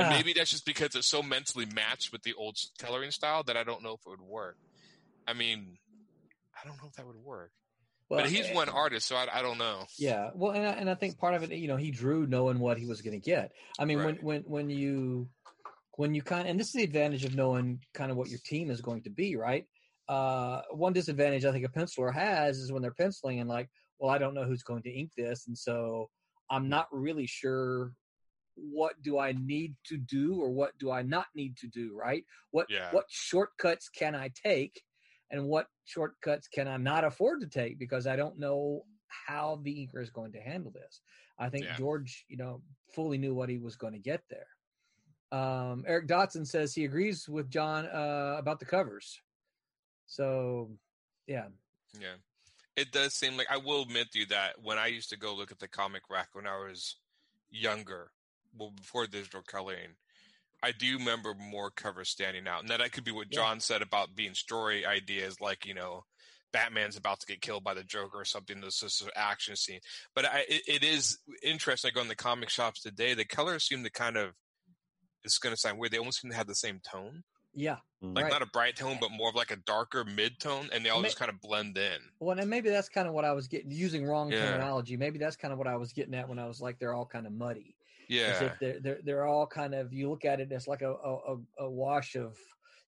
[0.00, 0.16] and Ah.
[0.16, 3.64] maybe that's just because it's so mentally matched with the old coloring style that I
[3.64, 4.56] don't know if it would work.
[5.26, 5.78] I mean,
[6.62, 7.52] I don't know if that would work.
[8.08, 9.84] Well, but he's eh, one artist, so I, I don't know.
[9.96, 12.58] Yeah, well, and I, and I think part of it, you know, he drew knowing
[12.58, 13.52] what he was going to get.
[13.78, 14.06] I mean, Right.
[14.06, 15.28] when when when you
[15.96, 18.70] when you kind and this is the advantage of knowing kind of what your team
[18.70, 19.64] is going to be, right?
[20.08, 23.68] Uh, one disadvantage I think a penciler has is when they're penciling and like,
[24.00, 26.10] well, I don't know who's going to ink this, and so
[26.50, 27.92] I'm not really sure
[28.60, 32.24] what do I need to do or what do I not need to do, right?
[32.50, 32.92] What Yeah.
[32.92, 34.82] what shortcuts can I take
[35.30, 39.74] and what shortcuts can I not afford to take because I don't know how the
[39.74, 41.00] inker is going to handle this.
[41.38, 41.76] I think Yeah.
[41.76, 42.62] George, you know,
[42.94, 44.46] fully knew what he was going to get there.
[45.32, 49.20] Um, Eric Dotson says he agrees with John uh, about the covers.
[50.06, 50.70] So,
[51.26, 51.46] yeah,
[52.00, 52.16] Yeah.
[52.76, 55.34] It does seem like I will admit to you that when I used to go
[55.34, 56.96] look at the comic rack when I was
[57.50, 58.12] younger,
[58.56, 59.90] well before digital coloring,
[60.62, 62.60] I do remember more covers standing out.
[62.60, 63.36] And that that could be what Yeah.
[63.40, 66.04] John said about being story ideas like, you know,
[66.52, 68.60] Batman's about to get killed by the Joker or something.
[68.60, 69.80] This is an action scene.
[70.14, 71.90] But I, it, it is interesting.
[71.90, 73.14] I go in the comic shops today.
[73.14, 74.32] The colors seem to kind of,
[75.24, 75.92] it's going to sound weird.
[75.92, 77.22] They almost seem to have the same tone.
[77.54, 77.76] yeah.
[78.02, 78.16] Mm.
[78.16, 78.32] Like Right.
[78.32, 80.70] not a bright tone, but more of like a darker mid tone.
[80.72, 81.98] And they all Ma- just kind of blend in.
[82.18, 84.46] Well, and maybe that's kind of what I was getting using wrong Yeah.
[84.46, 84.96] terminology.
[84.96, 87.04] Maybe that's kind of what I was getting at when I was like they're all
[87.06, 87.76] kind of muddy.
[88.10, 88.54] Yeah.
[88.60, 91.70] they're they're they're all kind of you look at it as like a a, a-
[91.70, 92.36] wash of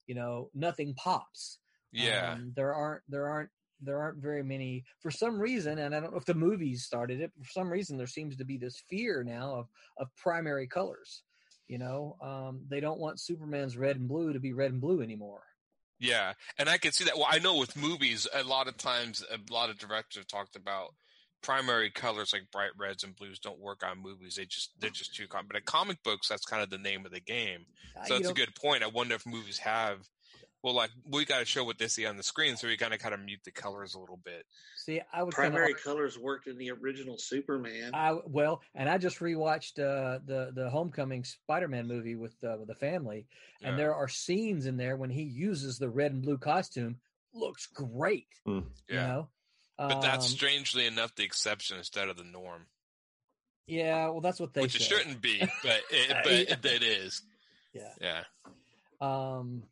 [0.06, 1.58] you know nothing pops.
[1.92, 2.32] Yeah.
[2.32, 3.50] Um, there aren't there aren't
[3.80, 7.20] there aren't very many for some reason, and I don't know if the movies started
[7.20, 7.30] it.
[7.36, 11.22] But for some reason, there seems to be this fear now of of primary colors.
[11.68, 15.00] You know, um, they don't want Superman's red and blue to be red and blue
[15.02, 15.44] anymore.
[16.00, 17.16] Yeah, and I can see that.
[17.16, 20.56] Well, I know with movies, a lot of times, a lot of directors have talked
[20.56, 20.94] about
[21.42, 24.36] primary colors like bright reds and blues don't work on movies.
[24.36, 25.48] They just they're just too common.
[25.48, 27.66] But in comic books, that's kind of the name of the game.
[28.02, 28.82] So you that's a good point.
[28.82, 30.08] I wonder if movies have.
[30.62, 32.94] Well, like we got to show what they see on the screen, so we kind
[32.94, 34.46] of kind of mute the colors a little bit.
[34.74, 37.94] see, I would kinda Primary colors worked in the original Superman.
[37.94, 42.68] I well, and I just rewatched uh, the the Homecoming Spider-Man movie with uh, with
[42.68, 43.28] the family,
[43.62, 43.78] and Yeah.
[43.78, 47.00] there are scenes in there when he uses the red and blue costume.
[47.34, 48.40] Looks great,
[48.88, 49.30] you Yeah, know.
[49.78, 52.66] But that's Um, strangely enough the exception instead of the norm,
[53.66, 54.08] yeah.
[54.08, 57.22] Well, that's what they which it shouldn't be, but it, but it, it is.
[57.72, 57.92] Yeah.
[58.00, 58.22] Yeah,
[59.00, 59.62] Um,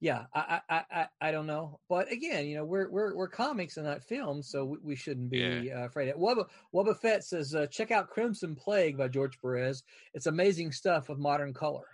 [0.00, 0.26] yeah.
[0.34, 3.84] I, I I I don't know, but again, you know, we're we're we're comics and
[3.86, 5.82] not films, so we, we shouldn't be Yeah.
[5.82, 6.08] uh, afraid.
[6.08, 9.82] Of Wubba Wubba Fett says, uh, check out Crimson Plague by George Perez.
[10.14, 11.86] It's amazing stuff with modern color.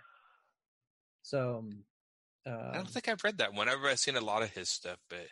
[1.21, 1.65] So.
[2.47, 3.67] I Um, don't think I've read that one.
[3.67, 5.25] I've seen a lot of his stuff, but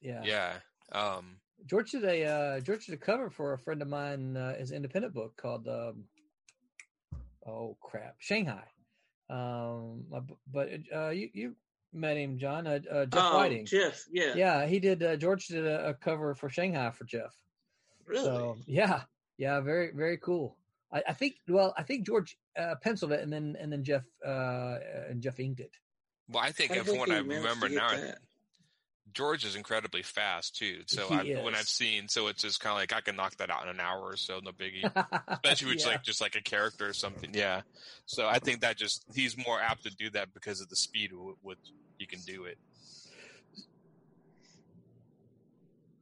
[0.00, 0.22] yeah.
[0.24, 0.58] yeah.
[0.90, 4.56] Um, George did a uh, George did a cover for a friend of mine, uh,
[4.56, 6.04] his independent book called um,
[7.46, 8.64] oh crap Shanghai.
[9.28, 10.04] Um,
[10.52, 11.56] but uh, you you
[11.92, 13.66] met him, John, uh, uh, Jeff oh, Whiting.
[13.66, 15.02] Jeff, yeah, Yeah, he did.
[15.02, 17.34] Uh, George did a, a cover for Shanghai for Jeff.
[18.06, 18.24] really.
[18.24, 19.02] So yeah,
[19.38, 20.56] yeah, very very cool.
[20.92, 24.04] I, I think well, I think George uh, penciled it, and then and then Jeff
[24.24, 24.78] uh,
[25.08, 25.72] and Jeff inked it.
[26.28, 28.18] Well, I think I if think what I remember to now, that.
[29.14, 30.80] George is incredibly fast too.
[30.86, 31.54] So I, when.
[31.54, 33.80] I've seen, so it's just kind of like I can knock that out in an
[33.80, 34.84] hour or so, no biggie.
[35.28, 35.92] Especially with Yeah.
[35.92, 37.30] like just like a character or something.
[37.32, 37.62] Yeah.
[38.04, 41.12] So I think that just he's more apt to do that because of the speed
[41.12, 41.58] with which
[41.98, 42.58] he can do it.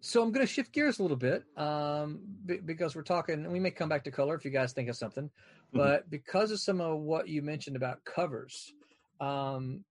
[0.00, 3.50] So I'm going to shift gears a little bit um, be- because we're talking, and
[3.52, 5.30] we may come back to color if you guys think of something,
[5.72, 8.72] but because of some of what you mentioned about covers,
[9.20, 9.82] um,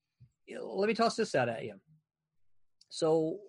[0.62, 1.80] let me toss this out at you.
[2.94, 3.40] So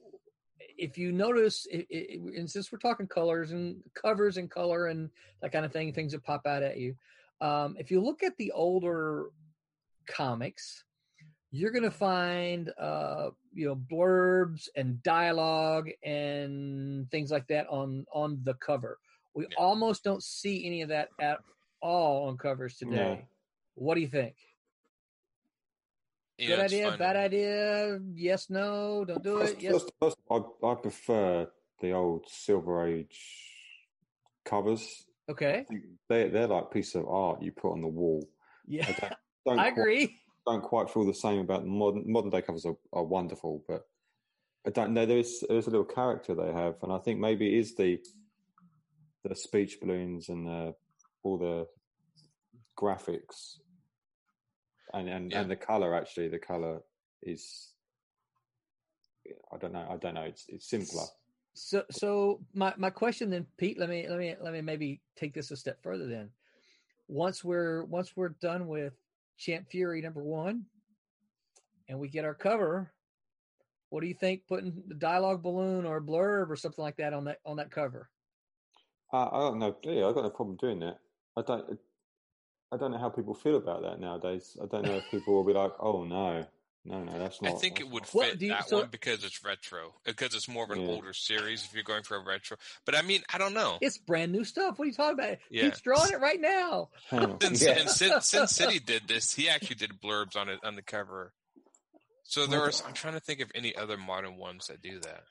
[0.79, 5.11] if you notice, i i and since we're talking colors and covers and color and
[5.43, 6.97] that kind of thing, things that pop out at you,
[7.43, 9.27] um, if you look at the older
[10.09, 10.85] comics,
[11.51, 18.07] you're going to find uh, you know blurbs and dialogue and things like that on
[18.11, 18.99] on the cover.
[19.35, 19.57] We Yeah.
[19.59, 21.41] almost don't see any of that at
[21.83, 22.97] all on covers today.
[23.75, 24.37] What do you think?
[26.39, 26.99] You Good know, idea, funny.
[26.99, 27.99] bad idea?
[28.15, 29.51] Yes, no, don't do it.
[29.51, 31.49] First- Yes, first- first, I, I prefer
[31.81, 33.21] the old Silver Age
[34.45, 35.07] covers.
[35.29, 35.65] okay,
[36.09, 38.29] They they're like piece of art you put on the wall.
[38.67, 39.13] yeah, I don't,
[39.47, 40.21] don't I quite- agree.
[40.47, 43.87] don't quite feel the same about modern modern day covers are, are wonderful, but
[44.67, 45.07] I don't know.
[45.07, 48.01] There's there's a little character they have, and I think maybe it is the
[49.23, 50.75] the speech balloons and the,
[51.23, 51.67] all the
[52.79, 53.59] graphics
[54.95, 55.41] and and, Yeah.
[55.41, 55.95] and the color.
[55.95, 56.81] Actually, the color
[57.23, 57.73] is
[59.53, 59.87] I don't know.
[59.89, 60.23] I don't know.
[60.23, 61.05] It's it's simpler.
[61.55, 63.79] So, so my my question then, Pete.
[63.79, 66.07] Let me let me let me maybe take this a step further.
[66.07, 66.31] Then,
[67.09, 68.95] once we're once we're done with
[69.39, 70.65] Champ Fury number one,
[71.89, 72.93] and we get our cover,
[73.91, 74.47] what do you think?
[74.49, 78.11] Putting the dialogue balloon or blurb or something like that on that on that cover.
[79.13, 79.77] Uh, I don't know.
[79.85, 80.99] Yeah, I got no problem doing that.
[81.37, 81.79] I don't.
[82.75, 84.57] I don't know how people feel about that nowadays.
[84.61, 86.45] I don't know if people will be like, "Oh no,
[86.85, 88.89] no, no, that's not." I think it would fit Well, do you- that so- one
[88.91, 90.89] because it's retro, because it's more of an Yeah.
[90.89, 91.65] older series.
[91.65, 93.79] If you're going for a retro, but I mean, I don't know.
[93.81, 94.79] It's brand new stuff.
[94.79, 95.39] What are you talking about?
[95.51, 95.63] Yeah.
[95.65, 96.91] Pete's drawing it right now.
[97.09, 97.41] Hang on.
[97.41, 97.79] Since, Yeah.
[97.79, 101.33] and Sin, Sin City did this, he actually did blurbs on it on the cover.
[102.25, 102.83] So there was.
[102.87, 105.25] I'm trying to think of any other modern ones that do that.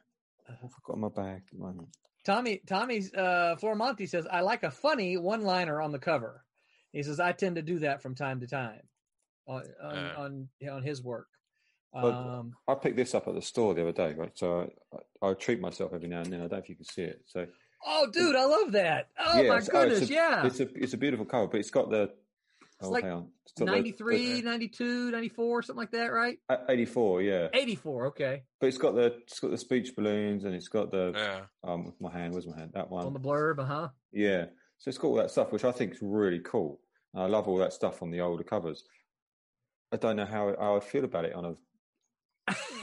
[0.47, 1.89] I've got my bag at the moment.
[2.25, 6.45] Tommy Tommy's uh Flormonti says, I like a funny one liner on the cover.
[6.93, 8.81] He says, I tend to do that from time to time
[9.47, 10.13] on on Uh.
[10.17, 11.27] on, yeah, on his work.
[11.93, 14.31] Um I picked this up at the store the other day, right?
[14.35, 14.71] So
[15.21, 16.39] I, I treat myself every now and then.
[16.39, 17.21] I don't know if you can see it.
[17.25, 17.45] So
[17.85, 19.09] Oh dude, I love that.
[19.19, 20.45] Oh Yeah, my it's- oh, it's goodness, a- yeah.
[20.45, 22.11] it's a it's a beautiful cover, but it's got the
[22.81, 23.27] oh, like hang on.
[23.43, 26.39] It's got the- 93, 92, 94, something like that, right?
[26.49, 27.47] uh, 84, yeah.
[27.53, 28.43] 84, okay.
[28.59, 31.93] But it's got the it's got the speech balloons and it's got the Yeah, um
[31.99, 32.33] my hand.
[32.33, 32.71] Where's my hand?
[32.73, 33.05] That one.
[33.05, 33.89] On the blurb, uh-huh.
[34.11, 34.45] Yeah.
[34.83, 36.81] So it's got all that stuff, which I think is really cool.
[37.13, 38.83] And I love all that stuff on the older covers.
[39.93, 41.55] I don't know how, how I feel about it on a.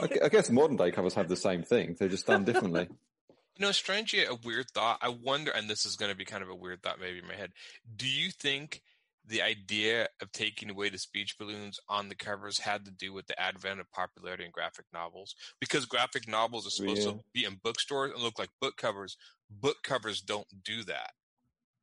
[0.01, 1.95] I I guess modern day covers have the same thing.
[1.99, 2.87] They're just done differently.
[3.29, 4.97] you know, strangely, a weird thought.
[5.03, 7.27] I wonder, and this is going to be kind of a weird thought, maybe in
[7.27, 7.51] my head.
[7.95, 8.81] Do you think
[9.27, 13.27] the idea of taking away the speech balloons on the covers had to do with
[13.27, 15.35] the advent of popularity in graphic novels?
[15.59, 17.11] Because graphic novels are supposed Yeah.
[17.11, 19.17] to be in bookstores and look like book covers.
[19.51, 21.11] Book covers don't do that.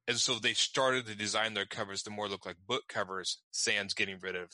[0.08, 3.92] And so they started to design their covers to more look like book covers, sans
[3.92, 4.50] getting rid of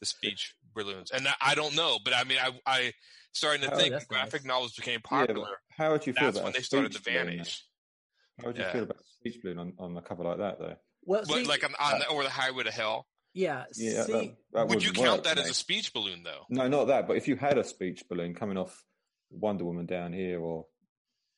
[0.00, 1.10] the speech balloons.
[1.12, 2.92] And I- I don't know, but I mean, I, I
[3.32, 4.48] starting to Oh, think graphic nice.
[4.48, 5.58] novels became Yeah, popular.
[5.70, 7.44] how would you feel That's about when they started to speech balloon.
[8.40, 8.72] How would you Yeah.
[8.72, 10.76] feel about a speech balloon on, on a cover like that, though?
[11.04, 13.06] Well, But see, like on, on uh, the, or the highway to hell.
[13.32, 16.24] yeah, Yeah, see, that, that Would you count work that for as a speech balloon
[16.24, 16.46] though?
[16.50, 17.06] No, not that.
[17.06, 18.84] But if you had a speech balloon coming off
[19.30, 20.66] Wonder Woman down here, or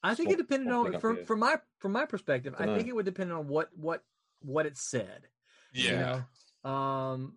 [0.02, 3.04] I think it depended on from from my from my perspective, I think it would
[3.06, 4.02] depend on what what
[4.40, 5.28] what it said.
[5.72, 5.90] Yeah.
[5.90, 5.96] you
[6.64, 6.70] know?
[6.70, 7.34] Um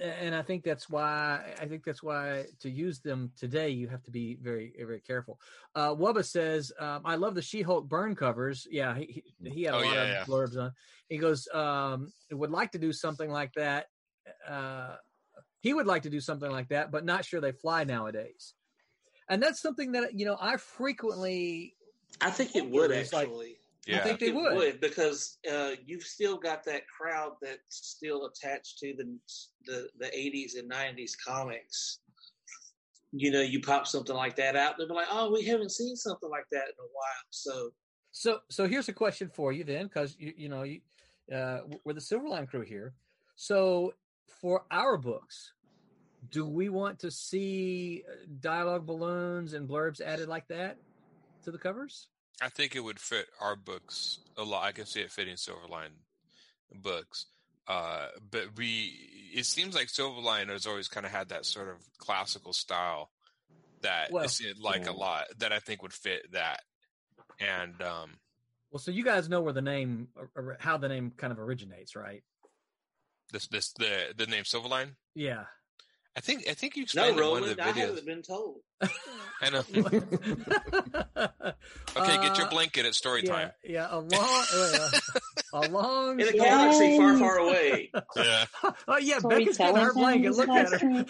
[0.00, 4.02] and i think that's why i think that's why to use them today you have
[4.02, 5.38] to be very very careful.
[5.74, 8.66] Uh wubba says um, i love the she-hulk Byrne covers.
[8.70, 10.24] Yeah he he, he had a Oh, lot yeah, of yeah.
[10.24, 10.72] blurbs on.
[11.08, 13.86] He goes um would like to do something like that.
[14.48, 14.96] Uh
[15.60, 18.54] he would like to do something like that but not sure they fly nowadays
[19.28, 21.74] and that's something that you know i frequently
[22.20, 23.56] I think it would It's like- actually.
[23.92, 24.80] I think they it would.
[24.80, 29.18] because uh, you've still got that crowd that's still attached to the
[29.66, 31.98] the the 80s and 90s comics.
[33.10, 35.96] You know, you pop something like that out, they'll be like, "Oh, we haven't seen
[35.96, 37.72] something like that in a while." So
[38.12, 40.80] So, so here's a question for you then, because you you know you
[41.34, 42.94] uh, we're the Silverline crew here.
[43.34, 43.94] So,
[44.40, 45.54] for our books,
[46.32, 50.78] do we want to see uh, dialogue balloons and blurbs added like that
[51.44, 52.08] to the covers?
[52.40, 54.64] I think it would fit our books a lot.
[54.64, 55.92] I can see it fitting Silverline
[56.74, 57.26] books.
[57.68, 58.92] Uh, but we,
[59.34, 63.10] it seems like Silverline has always kind of had that sort of classical style
[63.82, 64.90] that Well- I see it like Yeah.
[64.90, 66.62] a lot that I think would fit that.
[67.38, 68.10] And um,
[68.70, 71.38] Well, so you guys know where the name, or- or how the name kind of
[71.38, 72.24] originates, right?
[73.32, 74.94] this, this, the the name Silverline.
[75.14, 75.44] Yeah.
[76.16, 77.86] I think I think you No, explained in one of Roland, the I videos.
[77.88, 78.60] haven't been told.
[79.40, 79.62] I know.
[81.96, 83.50] Okay, get your Uh, blanket at story yeah, time.
[83.64, 84.90] Yeah, a long, uh,
[85.52, 86.20] a long.
[86.20, 87.90] In a galaxy far, far away.
[88.16, 88.44] Yeah.
[88.88, 90.32] oh yeah, So Becca's getting her blanket.
[90.34, 91.04] Look at her.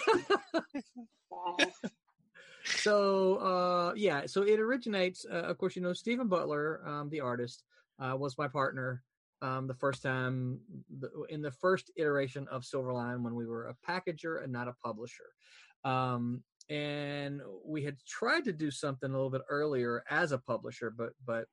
[2.65, 5.25] so uh, yeah, so it originates.
[5.31, 7.63] Uh, of course, you know Stephen Butler, um, the artist,
[7.99, 9.03] uh, was my partner
[9.43, 10.61] um, the first time
[11.01, 14.75] the, in the first iteration of Silverline when we were a packager and not a
[14.83, 15.31] publisher.
[15.85, 20.95] Um, and we had tried to do something a little bit earlier as a publisher,
[20.97, 21.47] but but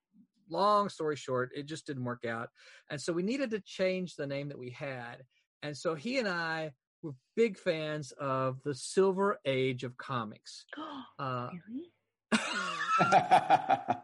[0.50, 2.50] long story short, it just didn't work out.
[2.90, 5.24] And so we needed to change the name that we had.
[5.64, 6.72] And so he and I
[7.02, 10.66] were big fans of the Silver Age of comics.
[11.20, 11.92] Uh, really?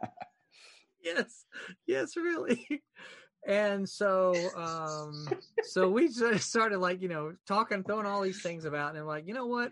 [1.02, 1.46] yes,
[1.88, 2.68] yes, really.
[3.46, 5.28] And so, um,
[5.64, 9.06] so we just started like you know talking, throwing all these things about, and I'm
[9.06, 9.72] like, you know what?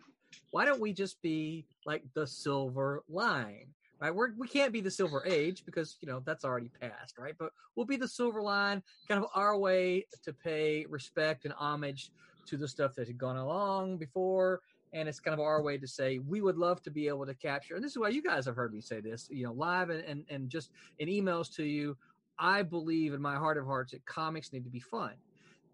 [0.51, 3.67] Why don't we just be like the Silver Line?
[3.99, 7.35] Right, we're, we can't be the Silver Age because you know that's already passed, right?
[7.39, 12.11] But we'll be the Silver Line, kind of our way to pay respect and homage
[12.47, 15.87] to the stuff that had gone along before, and it's kind of our way to
[15.87, 17.75] say we would love to be able to capture.
[17.75, 20.03] And this is why you guys have heard me say this, you know, live and
[20.03, 20.69] and, and just
[20.99, 21.97] in emails to you.
[22.39, 25.13] I believe in my heart of hearts that comics need to be fun,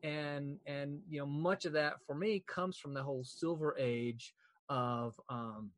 [0.04, 4.34] and and you know much of that for me comes from the whole Silver Age
[4.70, 5.72] of um,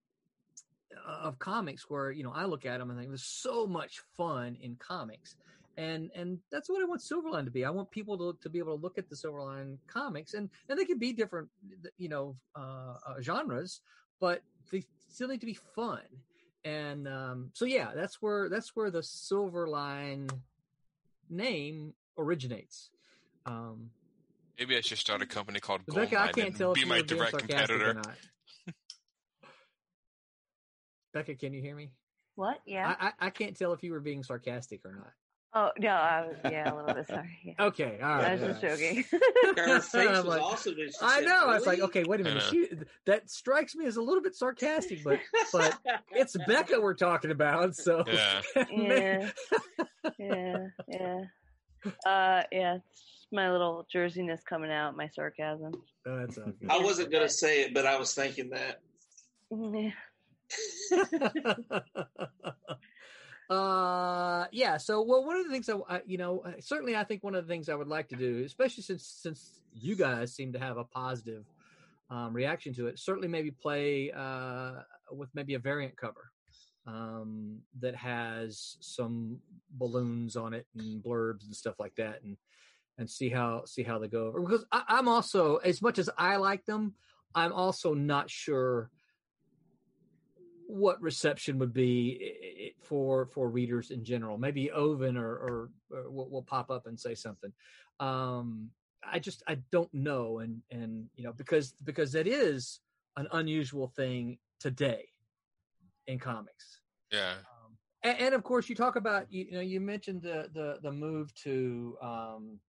[1.06, 4.58] of comics, where you know I look at them and think there's so much fun
[4.62, 5.36] in comics,
[5.78, 7.66] and and that's what I want Silverline to be.
[7.66, 10.78] I want people to, to be able to look at the Silverline comics, and and
[10.78, 11.50] they can be different,
[11.98, 13.82] you know, uh, uh, genres,
[14.20, 14.42] but
[14.72, 16.02] they still need to be fun.
[16.64, 20.30] And um, so yeah, that's where that's where the Silverline
[21.32, 22.90] name originates.
[23.46, 23.92] Um,
[24.60, 26.88] Maybe I should start a company called Rebecca, I can't and tell if be you
[26.88, 27.92] my direct competitor.
[27.92, 28.16] or not.
[31.14, 31.92] Becca, can you hear me?
[32.36, 32.60] What?
[32.66, 32.96] Yeah.
[33.00, 35.12] I, I, I can't tell if you were being sarcastic or not.
[35.54, 37.40] Oh no, I was yeah a little bit sorry.
[37.44, 37.54] Yeah.
[37.66, 38.26] Okay, all right.
[38.26, 39.04] I was all just joking.
[39.58, 40.76] Her face I'm was like, awesome.
[40.78, 41.52] when she I said, know.
[41.52, 42.44] It's like, okay, wait a minute.
[42.44, 42.70] She,
[43.06, 45.20] that strikes me as a little bit sarcastic, but
[45.52, 45.78] but
[46.12, 47.76] it's Becca we're talking about.
[47.76, 48.42] So Yeah.
[48.78, 49.30] yeah,
[50.20, 50.58] yeah,
[50.88, 51.22] yeah.
[52.06, 52.76] Uh, yeah.
[52.76, 54.96] It's my little jerseyness coming out.
[54.96, 55.74] My sarcasm.
[56.06, 56.70] Oh, that's all good.
[56.70, 58.82] I wasn't gonna say it, but I was thinking that.
[59.52, 59.92] Yeah.
[63.52, 67.22] Uh yeah so well one of the things I, I you know certainly i think
[67.22, 70.54] one of the things i would like to do especially since since you guys seem
[70.54, 71.44] to have a positive
[72.10, 74.72] um reaction to it certainly maybe play uh
[75.12, 76.32] with maybe a variant cover
[76.88, 79.38] um that has some
[79.72, 82.38] balloons on it and blurbs and stuff like that and
[82.98, 84.28] and see how see how they go.
[84.28, 86.94] Over because I, i'm also as much as i like them
[87.36, 88.90] i'm also not sure
[90.72, 94.38] what reception would be for for readers in general.
[94.38, 97.52] Maybe Oven or, or, or will, will pop up and say something.
[98.00, 98.70] Um,
[99.04, 102.80] I just I don't know, and and you know because because that is
[103.18, 105.10] an unusual thing today
[106.08, 106.80] in comics.
[107.12, 107.34] Yeah.
[107.34, 110.80] Um, and, and of course, you talk about you, you know you mentioned the the
[110.82, 112.60] the move to um,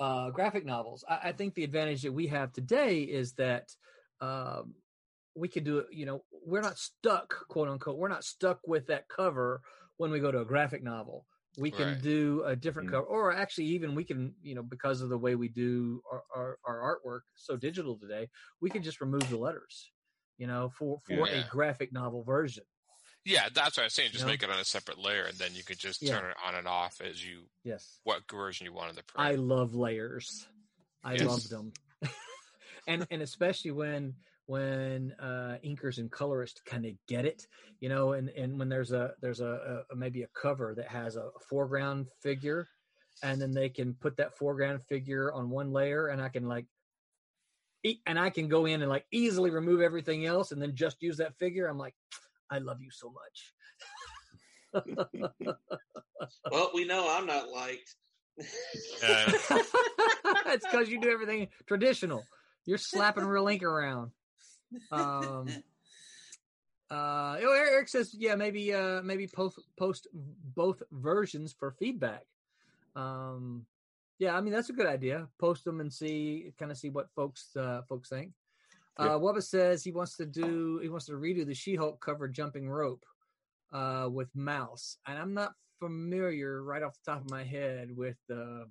[0.00, 1.04] uh, graphic novels.
[1.08, 3.70] I, I think the advantage that we have today is that
[4.20, 4.74] um,
[5.34, 5.86] we can do it.
[5.90, 7.96] You know, we're not stuck, quote unquote.
[7.98, 9.62] We're not stuck with that cover
[9.96, 11.26] when we go to a graphic novel.
[11.58, 12.00] We can Right.
[12.00, 12.92] do a different Mm.
[12.92, 16.22] cover, or actually, even we can, you know, because of the way we do our,
[16.34, 18.28] our, our artwork so digital today,
[18.60, 19.90] we can just remove the letters,
[20.38, 21.44] you know, for for Yeah.
[21.44, 22.64] a graphic novel version.
[23.24, 24.12] Yeah, that's what I was saying.
[24.12, 24.32] Just You know?
[24.32, 26.18] make it on a separate layer, and then you could just Yeah.
[26.20, 27.98] turn it on and off as you Yes.
[28.04, 29.26] what version you want in the print.
[29.26, 30.46] I love layers.
[31.04, 31.24] I Yes.
[31.26, 31.72] love them.
[32.86, 34.14] and and especially when
[34.50, 37.46] when uh inkers and colorists kind of get it,
[37.78, 41.14] you know, and and when there's a there's a, a maybe a cover that has
[41.14, 42.66] a foreground figure
[43.22, 46.66] and then they can put that foreground figure on one layer and I can like
[47.84, 51.00] e- and I can go in and like easily remove everything else and then just
[51.00, 51.68] use that figure.
[51.68, 51.94] I'm like,
[52.50, 53.54] I love you so much.
[56.50, 57.94] Well, we know I'm not liked.
[59.02, 59.32] Yeah.
[60.46, 62.24] it's because you do everything traditional.
[62.66, 64.10] You're slapping real ink around.
[64.90, 65.48] Um,
[66.90, 72.24] uh, Eric says, yeah, maybe, uh, maybe post post both versions for feedback.
[72.96, 73.66] Um,
[74.18, 75.28] Yeah, I mean that's a good idea.
[75.38, 78.32] Post them and see, kind of see what folks uh, folks think.
[78.98, 79.14] Yeah.
[79.14, 82.68] Uh, Wubba says he wants to do, he wants to redo the She-Hulk cover jumping
[82.68, 83.04] rope
[83.72, 88.18] uh, with Mouse, and I'm not familiar right off the top of my head with.
[88.30, 88.64] Uh,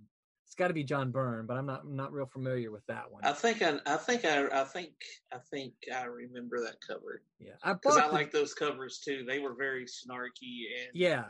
[0.50, 3.12] it's got to be John Byrne, but I'm not I'm not real familiar with that
[3.12, 3.24] one.
[3.24, 4.94] I think I, I think I, I think
[5.32, 9.24] I think I remember that cover yeah, I because I like those covers too.
[9.28, 11.26] They were very snarky and Yeah,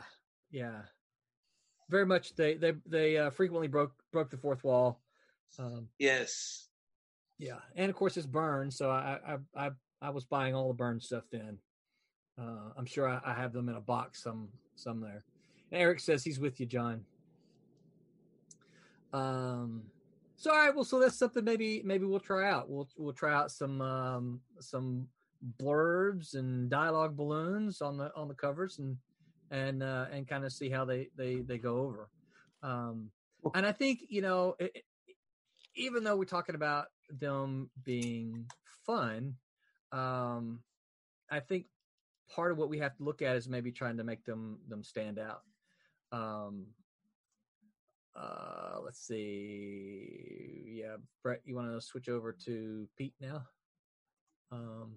[0.50, 0.80] yeah,
[1.90, 2.34] very much.
[2.34, 5.02] They they they uh, frequently broke broke the fourth wall.
[5.58, 6.68] Um, yes,
[7.38, 9.18] yeah, and of course it's Byrne, so I
[9.54, 9.70] I I
[10.00, 11.58] I was buying all the Byrne stuff then.
[12.40, 15.24] Uh, I'm sure I, I have them in a box some some there.
[15.70, 17.04] And Eric says he's with you, John.
[19.12, 19.82] Um,
[20.36, 22.70] so all right, well, so that's something maybe maybe we'll try out.
[22.70, 25.08] We'll we'll try out some um some
[25.58, 28.96] blurbs and dialogue balloons on the on the covers and
[29.50, 32.10] and uh, and kind of see how they they they go over.
[32.62, 33.10] Um,
[33.54, 34.84] and I think you know, it, it-
[35.76, 38.46] even though we're talking about them being
[38.84, 39.36] fun,
[39.92, 40.64] um,
[41.30, 41.66] I think
[42.34, 44.82] part of what we have to look at is maybe trying to make them them
[44.82, 45.42] stand out.
[46.12, 46.66] Um,
[48.16, 50.80] uh, let's see.
[50.82, 53.42] Yeah, Brett, you want to switch over to Pete now?
[54.52, 54.96] Um,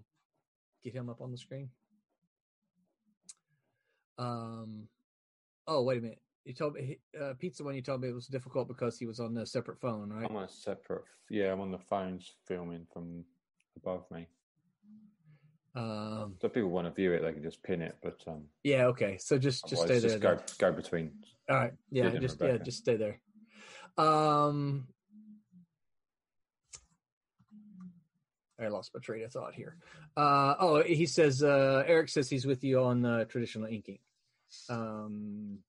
[0.83, 1.69] get him up on the screen.
[4.17, 4.87] Um,
[5.67, 6.21] oh wait a minute.
[6.45, 9.05] You told me uh, Pete's the one you told me it was difficult because he
[9.05, 10.27] was on a separate phone, right?
[10.29, 11.03] I'm on a separate.
[11.29, 13.23] Yeah, I'm on the phones filming from
[13.77, 14.27] above me.
[15.75, 17.95] Um, So if people want to view it, they can just pin it.
[18.03, 19.17] But um, yeah, okay.
[19.17, 20.19] So just just stay there.
[20.19, 21.11] just go go between.
[21.49, 21.73] All right.
[21.91, 23.19] Yeah, Good and just yeah, just stay there.
[23.97, 24.87] Um
[28.59, 29.75] I lost my train of thought here.
[30.15, 33.99] Uh oh, he says uh Eric says he's with you on uh, traditional inking.
[34.69, 35.59] Um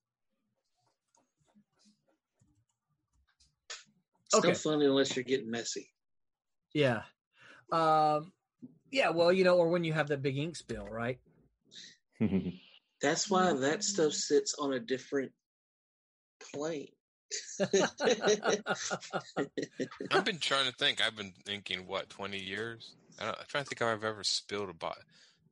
[4.26, 4.48] it's Okay.
[4.48, 5.90] no fun unless you're getting messy.
[6.72, 7.02] yeah.
[7.72, 8.32] Um
[8.90, 11.18] yeah, well, you know, or when you have that big ink spill, right?
[13.02, 15.32] That's why that stuff sits on a different
[16.54, 16.88] plane.
[20.10, 21.04] I've been trying to think.
[21.04, 22.92] I've been thinking what twenty years.
[23.20, 25.02] I don't, I'm trying to think if I've ever spilled a bottle.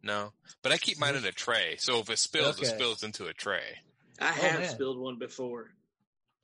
[0.02, 1.76] No, but I keep mine in a tray.
[1.78, 2.66] So if it spills, Okay.
[2.66, 3.78] it spills into a tray.
[4.20, 4.68] I have man.
[4.68, 5.70] spilled one before.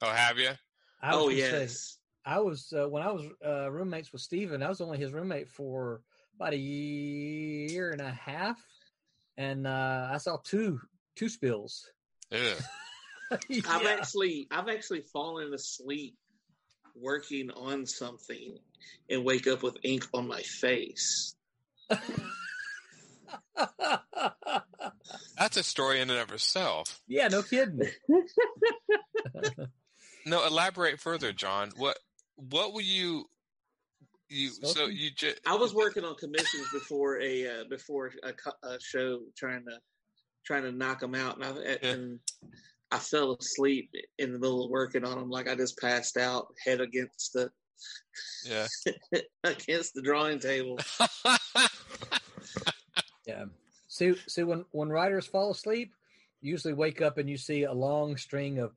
[0.01, 0.51] Oh, have you?
[1.03, 1.99] I was oh gonna say, yes.
[2.25, 5.49] I was uh, when I was uh, roommates with Steven, I was only his roommate
[5.49, 6.03] for
[6.37, 8.59] about a year and a half,
[9.37, 10.81] and uh, I saw two
[11.17, 11.91] two spills.
[13.31, 13.41] Ugh.
[13.69, 16.17] I've actually I've actually fallen asleep
[16.95, 18.59] working on something
[19.09, 21.35] and wake up with ink on my face.
[25.39, 27.01] That's a story in and of itself.
[27.07, 27.89] yeah, no kidding.
[30.29, 31.73] No, elaborate further, John.
[31.77, 31.99] What
[32.37, 33.25] what will you
[34.29, 38.35] you so you just I was working on commissions before a uh, before a,
[38.67, 39.79] a show trying to
[40.45, 42.21] trying to knock them out, and I, and
[42.91, 45.31] I fell asleep in the middle of working on them.
[45.31, 47.51] Like I just passed out, head against the
[48.45, 48.67] yeah.
[49.45, 50.79] against the drawing table.
[53.29, 53.45] Yeah.
[53.89, 55.93] See, see, when when writers fall asleep,
[56.41, 58.73] you usually wake up and you see a long string of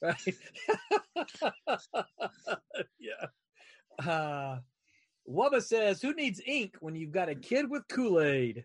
[0.00, 0.18] right.
[2.98, 3.26] yeah.
[4.02, 4.60] Uh,
[5.28, 8.64] Wubba says, "Who needs ink when you've got a kid with Kool Aid?"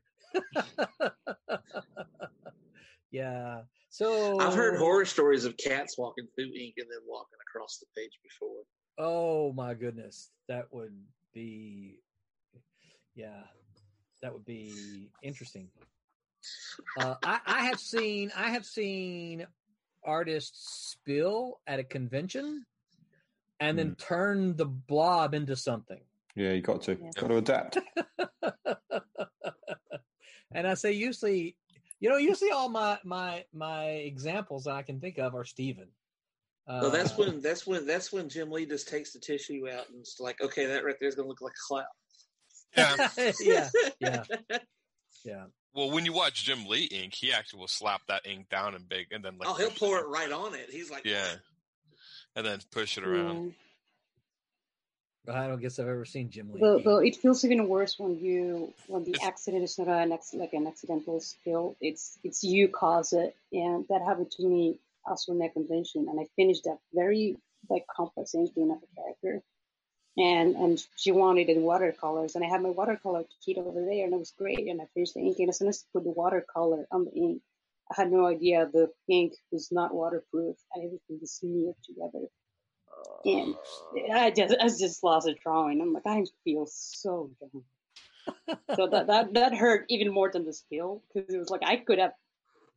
[3.11, 3.61] Yeah.
[3.89, 7.87] So I've heard horror stories of cats walking through ink and then walking across the
[7.97, 8.61] page before.
[8.97, 10.93] Oh my goodness, that would
[11.33, 11.99] be,
[13.15, 13.43] yeah,
[14.21, 15.69] that would be interesting.
[16.97, 19.45] Uh, I, I have seen, I have seen
[20.03, 22.65] artists spill at a convention,
[23.59, 25.99] and then turn the blob into something.
[26.35, 27.11] yeah, you got to Yeah.
[27.15, 27.77] got to adapt.
[30.53, 31.55] and I say usually,
[31.99, 35.87] you know, usually all my my my examples that I can think of are Steven.
[36.67, 39.89] Uh, So that's when that's when that's when Jim Lee just takes the tissue out
[39.89, 41.85] and it's like, okay, that right there is gonna look like a cloud.
[42.77, 43.07] Yeah.
[43.41, 43.69] yeah,
[43.99, 44.23] yeah,
[45.25, 45.43] yeah.
[45.73, 48.87] Well, when you watch Jim Lee ink, he actually will slap that ink down and
[48.87, 50.69] big and then like oh, he'll pour it right on it.
[50.69, 51.27] He's like, Yeah.
[52.35, 53.53] And then push it around.
[55.27, 56.61] I don't guess I've ever seen Jim Lee.
[56.61, 60.33] Though, though it feels even worse when you when the accident is not an ex-
[60.33, 61.75] like an accidental spill.
[61.81, 66.07] It's it's you cause it, and that happened to me also in that convention.
[66.09, 67.37] And I finished that very
[67.69, 69.43] like complex engine of a character,
[70.17, 74.05] and and she wanted it in watercolors, and I had my watercolor kit over there,
[74.05, 74.67] and it was great.
[74.67, 77.11] And I finished the ink, and as soon as I put the watercolor on the
[77.11, 77.41] ink,
[77.91, 82.27] I had no idea the ink was not waterproof and everything was smeared together.
[83.25, 83.55] And
[84.13, 85.81] I just I just lost a drawing.
[85.81, 87.63] I'm like, I feel so dumb.
[88.75, 91.77] so that, that that hurt even more than the spill because it was like I
[91.77, 92.13] could have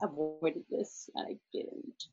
[0.02, 2.04] avoided this and I didn't.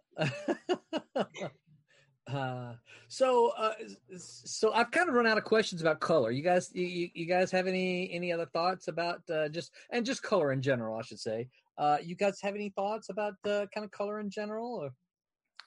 [2.34, 2.74] uh,
[3.08, 3.74] so uh,
[4.18, 6.32] so I've kind of run out of questions about color.
[6.32, 10.22] You guys, you, you guys have any any other thoughts about uh, just and just
[10.22, 10.98] color in general?
[10.98, 11.50] I should say.
[11.78, 14.76] Uh, you guys have any thoughts about uh, kind of color in general?
[14.76, 14.92] Or?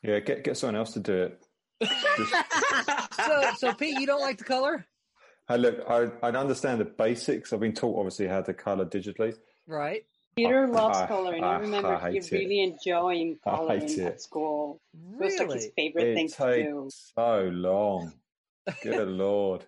[0.03, 1.43] Yeah, get get someone else to do it.
[3.17, 4.87] so, so Pete, you don't like the color?
[5.49, 7.53] I look, I I understand the basics.
[7.53, 9.35] I've been taught obviously how to color digitally.
[9.67, 10.05] Right.
[10.37, 11.45] Peter I- loves I- coloring.
[11.45, 12.33] I, I- remember I he hate it.
[12.33, 14.21] really enjoying I coloring at it.
[14.23, 14.81] school.
[14.95, 15.73] It was like his Really?
[15.77, 16.91] favorite thing It to do.
[17.17, 18.13] so long.
[18.83, 19.65] Good lord.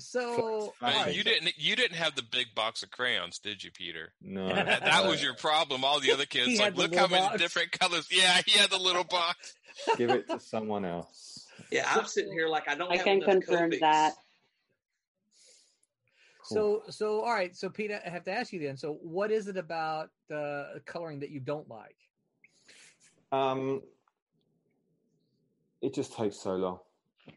[0.00, 3.72] So, Flat- you so- didn't you didn't have the big box of crayons, did you,
[3.72, 4.12] Peter?
[4.22, 4.46] No.
[4.48, 5.82] That, that was your problem.
[5.84, 7.38] All the other kids like, look how many box.
[7.42, 8.06] different colors.
[8.10, 9.54] Yeah, he had the little box.
[9.96, 11.37] Give it to someone else.
[11.70, 12.90] Yeah, I'm sitting here like I don't.
[12.90, 13.80] I have can confirm Copics.
[13.80, 14.14] that.
[16.44, 17.54] So, so all right.
[17.54, 18.76] So, Pete, I have to ask you then.
[18.76, 21.96] So, what is it about the coloring that you don't like?
[23.32, 23.82] Um,
[25.82, 26.78] it just takes so long.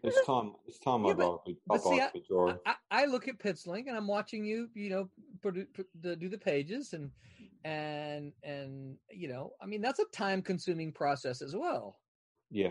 [0.04, 0.54] It's time.
[0.66, 1.04] It's time.
[1.04, 2.58] Yeah, I'd but- rather but see, I- drawing.
[2.66, 5.10] I, I look at penciling and I'm watching you, you know,
[5.44, 7.12] produ- pr- the, do the pages and
[7.66, 12.00] and and you know, I mean, that's a time consuming process as well.
[12.50, 12.70] Yeah.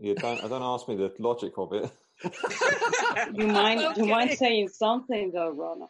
[0.00, 0.14] Yeah.
[0.14, 0.40] Don't.
[0.48, 1.90] Don't ask me the logic of it.
[3.34, 3.96] You mind?
[3.96, 5.88] You mind saying something though, Ron?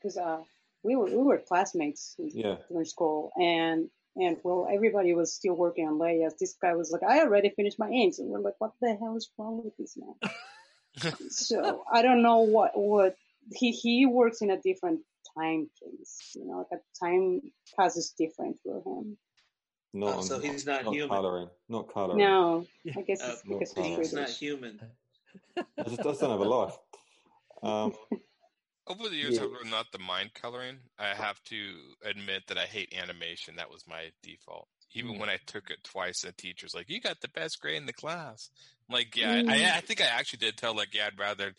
[0.00, 0.38] Because uh,
[0.82, 2.56] we were we were classmates in- Yeah.
[2.68, 6.34] during school, and and well, everybody was still working on layers.
[6.40, 9.16] This guy was like, "I already finished my inks," and we're like, "What the hell
[9.16, 13.14] is wrong with this man?" so I don't know what what
[13.54, 15.00] he he works in a different
[15.38, 16.32] time place.
[16.34, 17.40] You know, like a time
[17.78, 19.16] passes different for him.
[19.98, 20.16] Not.
[20.18, 21.08] Oh, so on- he's not not human.
[21.16, 21.48] coloring.
[21.68, 22.18] Not coloring.
[22.18, 22.66] No,
[22.96, 24.80] I guess Uh, it's because not he's He's not human.
[25.56, 26.74] I just, I just don't have a life.
[27.62, 27.94] Um,
[28.86, 29.44] Over the years, Yeah.
[29.44, 30.78] I've learned not the mind coloring.
[30.98, 33.56] I have to admit that I hate animation.
[33.56, 34.66] That was my default.
[34.94, 35.18] Even Mm.
[35.20, 37.92] when I took it twice, the teacher's like, "You got the best grade in the
[37.92, 38.48] class."
[38.88, 39.50] I'm like, yeah, I, Mm.
[39.50, 41.52] I, I think I actually did tell like, yeah, I'd rather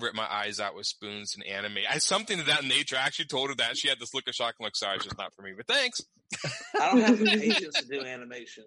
[0.00, 1.78] rip my eyes out with spoons and anime.
[1.88, 2.96] I something of that nature.
[2.96, 3.76] I actually told her that.
[3.76, 5.52] She had this look of shock and like, sorry, it's just not for me.
[5.56, 6.00] But thanks.
[6.80, 8.64] I don't have the patience to do animation.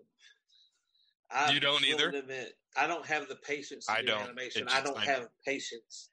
[1.32, 2.10] I You don't either?
[2.10, 4.22] Admit, I don't have the patience to I do don't.
[4.24, 4.64] animation.
[4.64, 6.10] It I don't I have patience,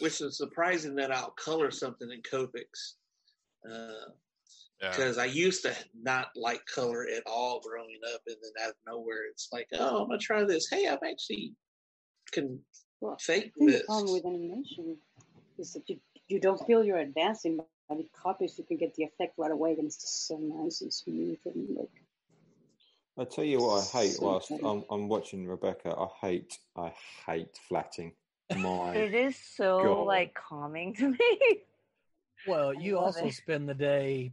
[0.00, 2.94] which is surprising that I'll color something in Copics.
[3.68, 4.10] Uh,
[4.80, 4.90] Yeah.
[4.90, 8.76] because I used to not like color at all growing up, and then out of
[8.86, 10.68] nowhere, it's like, oh, I'm gonna try this.
[10.70, 11.54] Hey, I'm actually
[12.32, 12.60] can
[13.02, 14.96] Well, fake I think the problem with animation
[15.58, 15.98] is that you
[16.28, 17.66] you don't feel you're advancing, but
[17.98, 20.92] with Copics you can get the effect right away, and it's just so nice and
[20.92, 21.90] smooth and like
[23.18, 24.50] I tell you what, I hate So whilst.
[24.52, 25.94] I'm, I'm watching Rebecca.
[25.94, 26.58] I hate.
[26.76, 26.92] I
[27.26, 28.12] hate flatting.
[28.56, 30.06] My It is so God.
[30.06, 31.18] like calming to me.
[32.46, 33.34] Well, you also it.
[33.34, 34.32] spend the day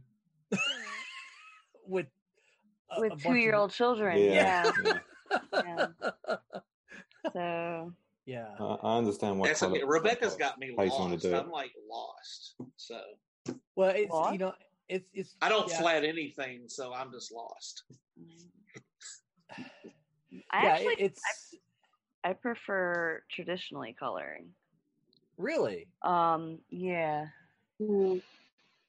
[1.86, 2.06] with
[2.90, 4.18] a- a with bunch two year of- old children.
[4.18, 4.72] yeah.
[4.84, 4.98] Yeah.
[5.52, 5.86] yeah.
[6.32, 6.36] yeah.
[7.32, 7.92] So
[8.30, 8.46] yeah.
[8.60, 9.48] I, I understand why.
[9.48, 9.84] That's colour- okay.
[9.84, 11.22] Rebecca's got me Pays someone to lost.
[11.24, 11.34] do.
[11.36, 12.54] I'm like lost.
[12.76, 13.00] So
[13.74, 14.32] Well, it's What?
[14.32, 14.52] you know,
[14.88, 15.34] it's it's.
[15.42, 17.82] I don't yeah, flat anything, so I'm just lost.
[20.52, 21.54] I yeah, actually it- it's
[22.22, 24.50] I prefer traditionally coloring.
[25.38, 25.88] really.
[26.02, 27.26] Um, yeah.
[27.80, 28.20] mm,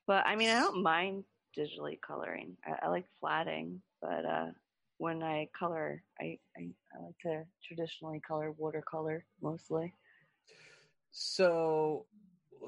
[0.06, 1.24] But I mean, I don't mind
[1.58, 2.58] digitally coloring.
[2.66, 4.48] I, I like flatting, but uh,
[5.02, 6.64] when I color, I, I
[6.94, 9.96] I like to traditionally color watercolor mostly.
[11.12, 12.08] So,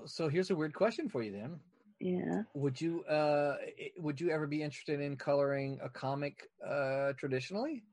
[0.05, 1.59] so here's a weird question for you then.
[1.99, 2.43] Yeah.
[2.55, 3.57] Would you uh
[3.97, 7.83] would you ever be interested in coloring a comic uh traditionally?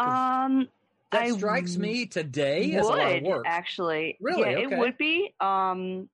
[0.00, 0.68] 'Cause Um,
[1.12, 3.46] That I strikes me today as a would lot of work.
[3.46, 4.18] actually.
[4.20, 4.54] Really?
[4.54, 4.66] Yeah, Okay.
[4.66, 5.34] it would be.
[5.40, 6.08] Um,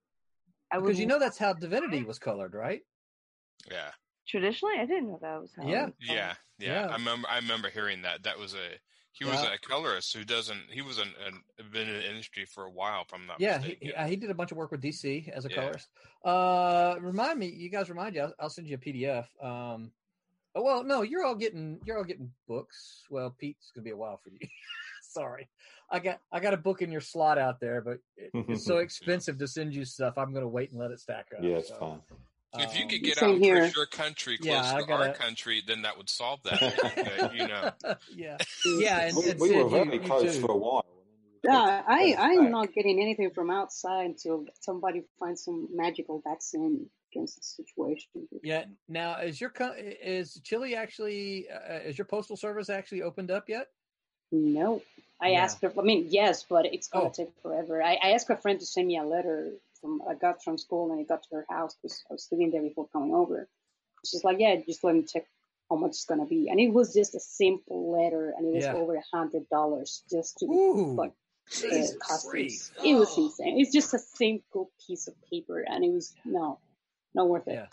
[0.73, 2.83] I would Because you know that's how Divinity was colored, right?
[3.70, 3.93] Yeah.
[4.29, 4.75] Traditionally.
[4.79, 5.67] I didn't know that was how.
[5.67, 5.87] Yeah.
[5.87, 6.87] was Yeah, yeah, Yeah.
[6.89, 7.29] I remember.
[7.29, 8.23] I remember hearing that.
[8.25, 8.79] That was a
[9.13, 9.55] he was Yeah.
[9.55, 10.71] a colorist who doesn't.
[10.71, 11.43] He was an, an
[11.73, 13.05] been in the industry for a while.
[13.05, 15.45] From I'm Yeah, he, he, uh, he did a bunch of work with DC as
[15.45, 15.55] a Yeah.
[15.57, 15.89] colorist.
[16.25, 18.23] Uh, remind me, you guys remind you.
[18.23, 19.27] I'll, I'll send you a PDF.
[19.43, 19.91] Um,
[20.55, 23.05] oh well, no, you're all getting you're all getting books.
[23.11, 24.39] Well, Pete's gonna be a while for you.
[25.03, 25.49] Sorry,
[25.91, 28.79] I got I got a book in your slot out there, but it, it's so
[28.79, 30.15] expensive to send you stuff.
[30.17, 31.43] I'm gonna wait and let it stack up.
[31.43, 32.03] Yeah, it's so, fine.
[32.55, 33.65] If you um, could get Same out and here.
[33.66, 36.62] push your country close Yeah, to our gotta- country, then that would solve that.
[37.23, 37.70] Uh, you know.
[38.15, 38.37] yeah,
[38.79, 40.85] yeah, and, We, we Sid, were very you, you close for a while.
[41.45, 42.51] Yeah, I, I'm back.
[42.51, 46.91] not getting anything from outside until somebody finds some magical vaccine.
[47.12, 48.29] against the situation.
[48.43, 48.65] Yeah.
[48.89, 49.53] Now, is your
[50.03, 53.69] is Chile actually uh, is your postal service actually opened up yet?
[54.33, 54.83] No,
[55.20, 55.43] I Yeah.
[55.45, 55.73] asked her.
[55.79, 57.11] I mean, yes, but it's gonna Oh.
[57.15, 57.83] take forever.
[57.83, 60.91] I, I asked a friend to send me a letter from I got from school
[60.93, 63.49] and it got to her house because I was living there before coming over.
[64.07, 65.25] She's like, yeah, just let me check
[65.71, 68.65] how much it's gonna be, and it was just a simple letter, and it was
[68.65, 68.75] Yeah.
[68.75, 70.95] over a hundred dollars just to Ooh.
[70.95, 71.13] like
[71.65, 71.69] uh,
[72.01, 72.25] customs.
[72.31, 72.73] Christ.
[72.85, 73.25] It was Oh.
[73.25, 73.61] insane.
[73.61, 76.59] It's just a simple piece of paper, and it was no,
[77.15, 77.55] not worth it.
[77.55, 77.67] Yeah.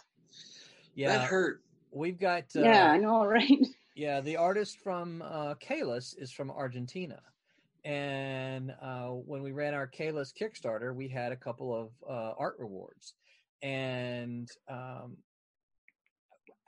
[0.95, 1.17] Yeah.
[1.17, 1.61] That hurt.
[1.91, 3.65] We've got uh, Yeah, I know, right?
[3.95, 7.21] Yeah, the artist from uh, Kalis is from Argentina.
[7.85, 12.55] And uh, when we ran our Kayla's Kickstarter, we had a couple of uh, art
[12.57, 13.13] rewards.
[13.61, 15.17] And um,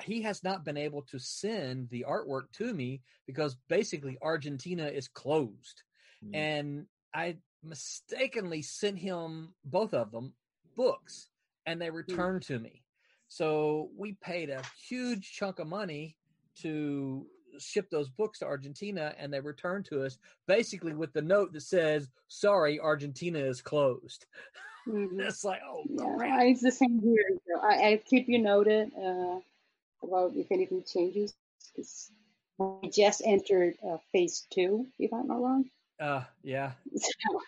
[0.04, 5.08] he has not been able to send the artwork to me because basically Argentina is
[5.08, 5.82] closed.
[6.24, 6.36] Mm.
[6.36, 6.86] And
[7.16, 10.34] I mistakenly sent him both of them
[10.76, 11.30] books
[11.66, 12.84] and they returned to me.
[13.28, 16.16] So we paid a huge chunk of money
[16.62, 17.26] to
[17.60, 20.18] ship those books to Argentina and they returned to us
[20.48, 24.26] basically with the note that says, sorry, Argentina is closed.
[24.88, 25.20] Mhm.
[25.28, 26.42] It's like, oh, Yeah, crap.
[26.44, 27.38] It's the same here.
[27.62, 29.40] I, I keep you noted uh,
[30.04, 31.34] about if anything changes.
[31.76, 32.12] 'cause
[32.58, 35.70] we just entered uh, phase two, if I'm not wrong.
[36.00, 36.72] Uh, yeah.
[36.98, 37.42] So,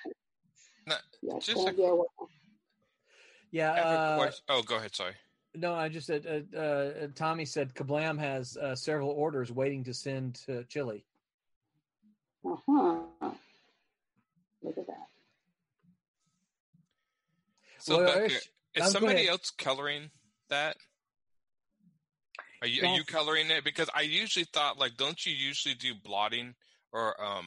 [0.88, 2.30] No, yeah, just a- be a while.
[3.52, 3.72] Yeah.
[3.74, 4.44] I have a Uh, question.
[4.50, 4.94] Oh, go ahead.
[4.96, 5.14] Sorry.
[5.60, 9.94] No, I just said, uh, uh, Tommy said Kablam has uh, several orders waiting to
[9.94, 11.04] send to Chile.
[12.46, 12.98] Uh-huh.
[14.64, 15.08] Look at that.
[17.80, 20.10] So, Well, Becca, is go somebody else coloring
[20.50, 20.78] that?
[22.62, 23.64] Are you are you coloring it?
[23.64, 26.56] Because I usually thought like, don't you usually do blotting
[26.92, 27.46] or um,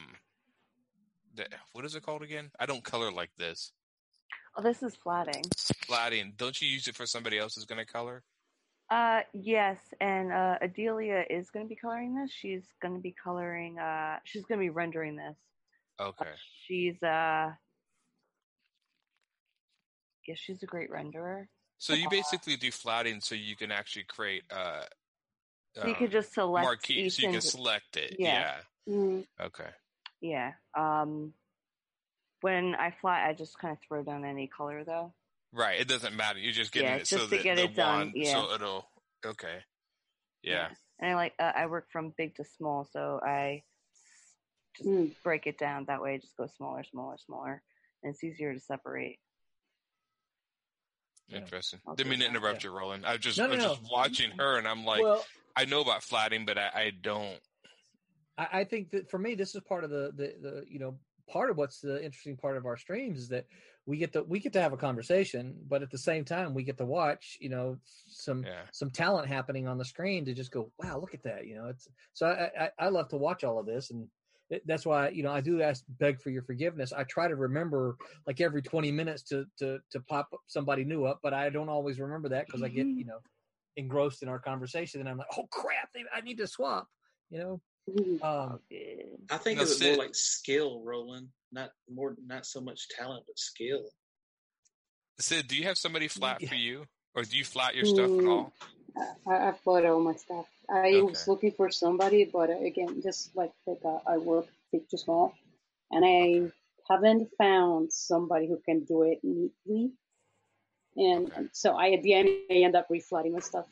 [1.35, 2.51] the, what is it called again?
[2.59, 3.73] I don't color like this.
[4.57, 5.43] Oh, this is flatting.
[5.87, 6.35] Flatting.
[6.37, 8.23] Don't you use it for somebody else who's going to color?
[8.91, 12.31] Uh, yes, and uh, Adelia is going to be coloring this.
[12.31, 13.79] She's going to be coloring.
[13.79, 15.37] Uh, she's going to be rendering this.
[15.99, 16.31] Okay.
[16.67, 17.53] She's uh,
[20.27, 21.47] yeah, she's a great renderer.
[21.79, 24.83] So you basically do flatting so you can actually create uh,
[25.75, 28.17] So you um, could just select marquee, so you can select it.
[28.19, 28.59] Yeah.
[28.87, 28.95] Yeah.
[28.95, 29.71] Mm, Okay.
[30.21, 30.53] Yeah.
[30.77, 31.33] Um,
[32.43, 35.13] when I fly, I just kind of throw down any color though.
[35.53, 35.81] Right.
[35.81, 36.39] It doesn't matter.
[36.39, 38.33] You're just getting Yeah, it so just to that get the it done, wand, yeah.
[38.33, 38.89] so it'll.
[39.25, 39.59] Okay.
[40.43, 40.69] Yeah.
[41.01, 43.63] And I like uh, I work from big to small, so I
[44.77, 45.13] just mm.
[45.23, 46.17] break it down that way.
[46.17, 47.63] It just go smaller, smaller, smaller,
[48.03, 49.19] and it's easier to separate.
[51.31, 51.81] Interesting.
[51.87, 52.37] I'll Didn't mean to that.
[52.37, 53.07] interrupt you, Roland.
[53.07, 53.75] I was just No, I no, was no.
[53.75, 55.25] just watching her, and I'm like, well,
[55.57, 57.39] I know about flatting, but I, I don't.
[58.37, 60.99] I, I think that for me, this is part of the, the the you know
[61.33, 63.47] part of what's the interesting part of our streams is that
[63.87, 66.63] we get to we get to have a conversation, but at the same time we
[66.63, 68.65] get to watch you know some Yeah.
[68.73, 71.67] some talent happening on the screen to just go wow look at that you know
[71.73, 74.07] it's so I I, I love to watch all of this and
[74.51, 76.93] it- that's why you know I do ask beg for your forgiveness.
[76.93, 77.97] I try to remember
[78.27, 81.99] like every twenty minutes to to to pop somebody new up, but I don't always
[81.99, 82.99] remember that because I get mm-hmm.
[82.99, 83.21] you know
[83.77, 86.87] engrossed in our conversation and I'm like oh crap they, I need to swap
[87.31, 87.61] you know.
[88.23, 89.19] Um Good.
[89.31, 91.29] I think Now, of it Sid- more like skill, Roland.
[91.51, 93.83] Not more, not so much talent, but skill.
[95.19, 96.49] Sid, do you have somebody flat Yeah.
[96.49, 96.85] for you,
[97.15, 98.29] or do you flat your stuff at Mm.
[98.31, 98.53] all?
[99.27, 100.47] I, I've bought all my stuff.
[100.71, 104.89] I was looking for somebody, but uh, again, just like like uh, I work big
[104.91, 105.35] to small,
[105.91, 106.51] and I
[106.89, 109.93] haven't found somebody who can do it neatly.
[110.97, 111.49] And Okay.
[111.53, 113.67] so I, at the end, I end up reflooding my stuff.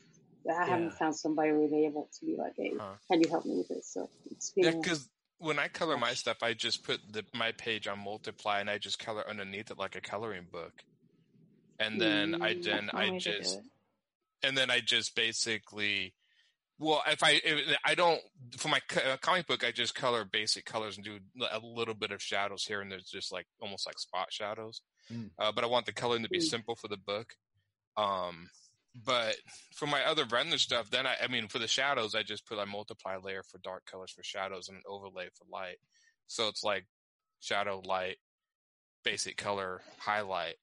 [0.49, 0.67] I Yeah.
[0.67, 2.97] haven't found somebody really able to be like, "Hey, Huh.
[3.09, 5.09] can you help me with this?" So it's been Yeah, because
[5.39, 8.77] when I color my stuff, I just put the my page on multiply, and I
[8.77, 10.83] just color underneath it like a coloring book.
[11.79, 13.63] And then I Mm, then I way to do just
[14.43, 16.15] and then I just basically,
[16.79, 18.21] well, if I if I don't
[18.57, 21.19] for my uh, comic book, I just color basic colors and do
[21.51, 24.81] a little bit of shadows here, and there's just like almost like spot shadows.
[25.11, 25.31] Mm.
[25.39, 26.41] Uh, but I want the coloring to be Mm.
[26.41, 27.35] simple for the book.
[27.97, 28.49] Um,
[28.95, 29.35] but
[29.75, 32.57] for my other render stuff, then I, I mean, for the shadows, I just put
[32.59, 35.77] a multiply layer for dark colors for shadows and an overlay for light.
[36.27, 36.85] So it's like
[37.39, 38.17] shadow, light,
[39.03, 40.55] basic color, highlight.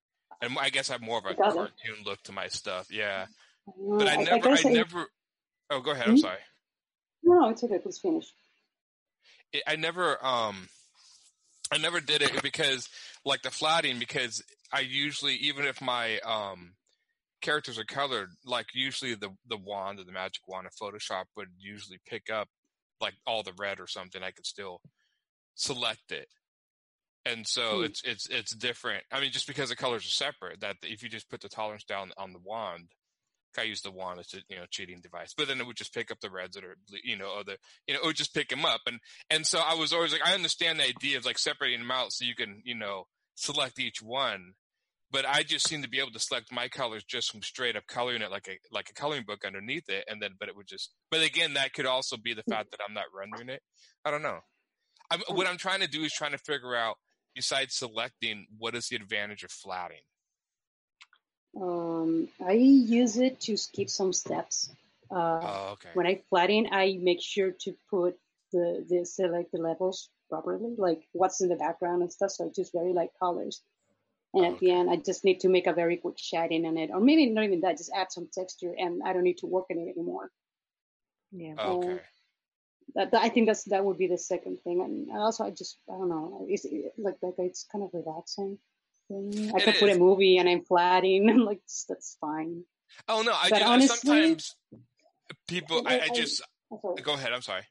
[0.42, 1.54] And I guess I have more of a Got it.
[1.54, 2.88] cartoon look to my stuff.
[2.90, 3.26] Yeah.
[3.66, 5.06] Uh, But I never, I, say- never.
[5.70, 6.06] Oh, go ahead.
[6.08, 6.18] I'm Hmm?
[6.20, 6.38] sorry.
[7.22, 7.78] No, no, it's okay.
[7.78, 8.26] Please finish.
[9.52, 10.68] it, I never um
[11.72, 12.88] I never did it because
[13.24, 14.42] like the flatting because
[14.72, 16.74] I usually even if my um
[17.40, 21.48] characters are colored like usually the the wand or the magic wand of Photoshop would
[21.58, 22.48] usually pick up
[23.00, 24.80] like all the red or something I could still
[25.54, 26.28] select it.
[27.24, 27.82] And so Hmm.
[27.82, 29.04] it's it's it's different.
[29.12, 31.84] I mean just because the colors are separate that if you just put the tolerance
[31.84, 32.88] down on the wand
[33.58, 35.94] I use the wand as a you know cheating device, but then it would just
[35.94, 37.56] pick up the reds that are you know other
[37.86, 39.00] you know it would just pick them up, and
[39.30, 42.12] and so I was always like I understand the idea of like separating them out
[42.12, 43.04] so you can you know
[43.34, 44.54] select each one,
[45.10, 47.86] but I just seem to be able to select my colors just from straight up
[47.86, 50.66] coloring it like a like a coloring book underneath it, and then but it would
[50.66, 53.62] just but again that could also be the fact that I'm not rendering it.
[54.04, 54.40] I don't know.
[55.10, 56.96] I'm, what I'm trying to do is trying to figure out
[57.34, 60.02] besides selecting what is the advantage of flatting.
[61.60, 64.70] Um, I use it to skip some steps.
[65.10, 65.88] Uh, Oh, okay.
[65.94, 68.18] when I flatten, I make sure to put
[68.52, 72.32] the, the select the levels properly, like what's in the background and stuff.
[72.32, 73.62] So I just very light colors.
[74.34, 76.90] And at the end, I just need to make a very quick shading on it,
[76.92, 79.66] or maybe not even that, just add some texture, and I don't need to work
[79.70, 80.30] on it anymore.
[81.32, 81.54] Yeah.
[81.58, 82.00] Okay.
[82.94, 85.78] That, that- I think that's that would be the second thing, and also I just
[85.88, 88.58] I don't know, it's it, like like it's kind of relaxing.
[89.10, 92.64] I It could put a movie and I'm flatting, and like that's fine.
[93.08, 94.56] Oh no, I But just honestly- sometimes
[95.46, 95.82] people.
[95.86, 97.32] I, I I- just I'm go ahead.
[97.32, 97.62] I'm sorry.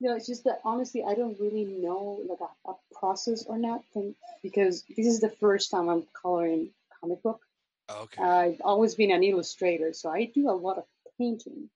[0.00, 3.82] No, it's just that honestly, I don't really know like a, a process or not
[4.42, 6.70] because this is the first time I'm coloring
[7.00, 7.40] comic book.
[7.88, 8.22] Okay.
[8.22, 10.84] I've always been an illustrator, so I do a lot of
[11.18, 11.70] painting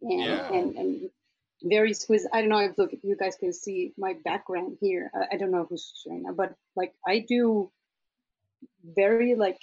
[0.00, 0.48] and Yeah.
[0.52, 1.10] and, and
[1.62, 1.94] very.
[2.32, 5.10] I don't know if look if you guys can see my background here.
[5.14, 7.70] I, I don't know who's showing now, but like I do
[8.84, 9.60] very like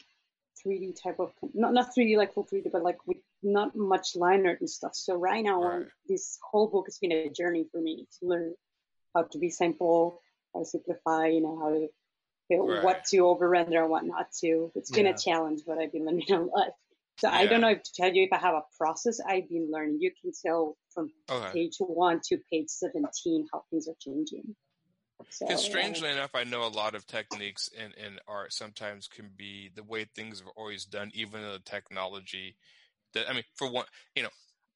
[0.66, 4.46] 3D type of not not 3D like full 3D, but like with not much line
[4.46, 4.96] art and stuff.
[4.96, 5.86] So right now, Right.
[6.08, 8.54] this whole book has been a journey for me to learn
[9.16, 10.22] how to be simple,
[10.54, 11.88] how to simplify, you know, how to
[12.50, 12.84] you know, Right.
[12.84, 14.72] what to over render and what not to.
[14.76, 15.14] It's been Yeah.
[15.14, 16.72] a challenge, but I've been learning a lot.
[17.20, 19.70] So I don't know if to tell you if I have a process I've been
[19.72, 20.00] learning.
[20.02, 21.52] You can tell from Okay.
[21.54, 24.56] page one to page seventeen how things are changing.
[25.30, 29.30] So Because strangely enough, I know a lot of techniques in, in art sometimes can
[29.36, 32.56] be the way things are always done, even though the technology
[33.14, 33.86] that I mean, for one,
[34.16, 34.30] you know,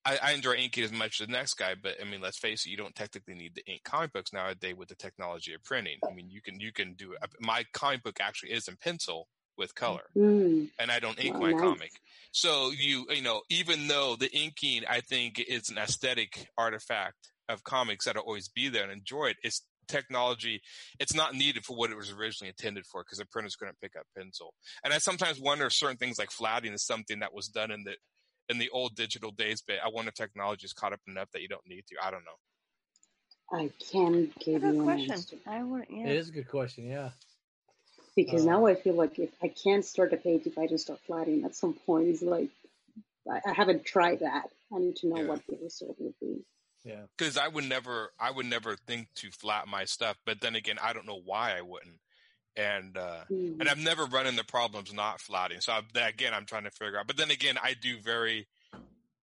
[0.05, 2.65] I, I enjoy inking as much as the next guy, but I mean, let's face
[2.65, 5.99] it, you don't technically need to ink comic books nowadays with the technology of printing.
[6.09, 7.19] I mean, you can you can do it.
[7.39, 10.09] my comic book actually is in pencil with color.
[10.17, 11.53] mm, and I don't ink Oh, my nice.
[11.53, 11.91] comic.
[12.31, 17.63] So you you know, even though the inking I think is an aesthetic artifact of
[17.63, 20.61] comics that'll always be there and enjoy it, it's technology
[20.99, 23.95] it's not needed for what it was originally intended for because the printers couldn't pick
[23.99, 24.53] up pencil.
[24.83, 27.83] And I sometimes wonder if certain things like flatting is something that was done in
[27.83, 27.95] the
[28.49, 31.41] in the old digital days, but I wonder if technology is caught up enough that
[31.41, 31.95] you don't need to.
[32.03, 33.57] I don't know.
[33.57, 35.11] I can give Good you an question.
[35.11, 35.85] answer I would.
[35.89, 36.07] Yeah.
[36.07, 36.85] It is a good question.
[36.87, 37.11] Yeah.
[38.15, 40.77] because Uh, now I feel like if I can't start a page if I don't
[40.77, 42.49] start flatting at some point, it's like
[43.29, 44.43] I, I haven't tried that.
[44.73, 45.27] I need to know Yeah.
[45.27, 46.43] what the result would be.
[46.83, 47.03] Yeah.
[47.17, 50.17] Because I would never, I would never think to flat my stuff.
[50.25, 51.99] But then again, I don't know why I wouldn't.
[52.55, 53.59] And uh, Mm.
[53.59, 55.61] and I've never run into problems not flatting.
[55.61, 57.07] So I'm, again, I'm trying to figure out.
[57.07, 58.47] But then again, I do very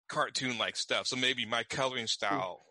[0.09, 1.07] cartoon like stuff.
[1.07, 2.65] So maybe my coloring style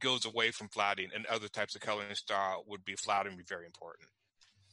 [0.00, 3.64] goes away from flatting, and other types of coloring style would be flatting be very
[3.64, 4.08] important.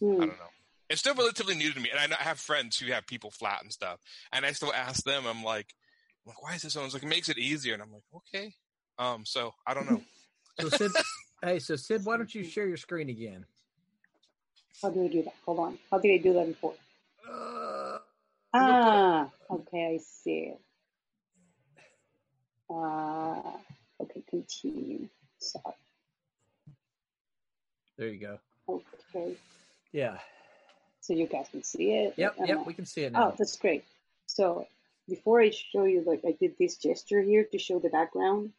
[0.02, 0.19] I Hmm.
[0.19, 0.49] don't know.
[0.89, 3.72] It's still relatively new to me, and I have friends who have people flat and
[3.72, 4.02] stuff,
[4.34, 5.26] and I still ask them.
[5.26, 5.73] I'm like,
[6.26, 6.73] I'm like, why is this?
[6.73, 8.56] Someone's like, it makes it easier, and I'm like, okay.
[9.02, 10.02] Um, so I don't know.
[10.60, 10.91] So Sid,
[11.41, 13.45] hey, so Sid, why don't you share your screen again?
[14.82, 15.34] How do I do that?
[15.45, 15.80] Hold on.
[15.90, 16.76] How did I do that before?
[17.28, 17.98] Uh,
[18.53, 20.60] Ah, okay, I see it.
[22.69, 23.41] Uh,
[24.02, 25.07] okay, continue.
[25.40, 25.73] Sorry.
[27.98, 28.38] there you go.
[28.69, 29.36] Okay,
[29.94, 30.19] Yeah.
[30.99, 32.14] so you guys can see it.
[32.18, 32.34] Yep.
[32.36, 32.68] I don't Yep.
[32.68, 33.30] We can see it now.
[33.32, 33.84] Oh, that's great.
[34.28, 34.68] So
[35.07, 38.52] before I show you, like I did this gesture here to show the background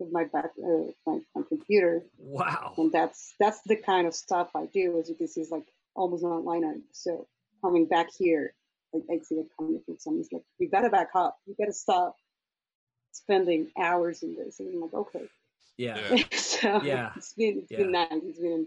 [0.00, 2.74] of my back, uh, my, my computer, Wow.
[2.78, 4.98] and that's that's the kind of stuff I do.
[5.00, 6.78] As you can see, it's like almost not line art.
[6.92, 7.26] So
[7.62, 8.52] coming back here,
[8.92, 10.20] like I see it coming from someone.
[10.22, 11.36] It's like you gotta back up.
[11.46, 12.16] You gotta stop
[13.12, 14.60] spending hours in this.
[14.60, 15.28] And I'm like, okay.
[15.76, 15.98] Yeah.
[16.16, 16.24] Yeah.
[16.32, 17.12] so Yeah.
[17.16, 18.08] it's been it's been nice.
[18.12, 18.66] It's been.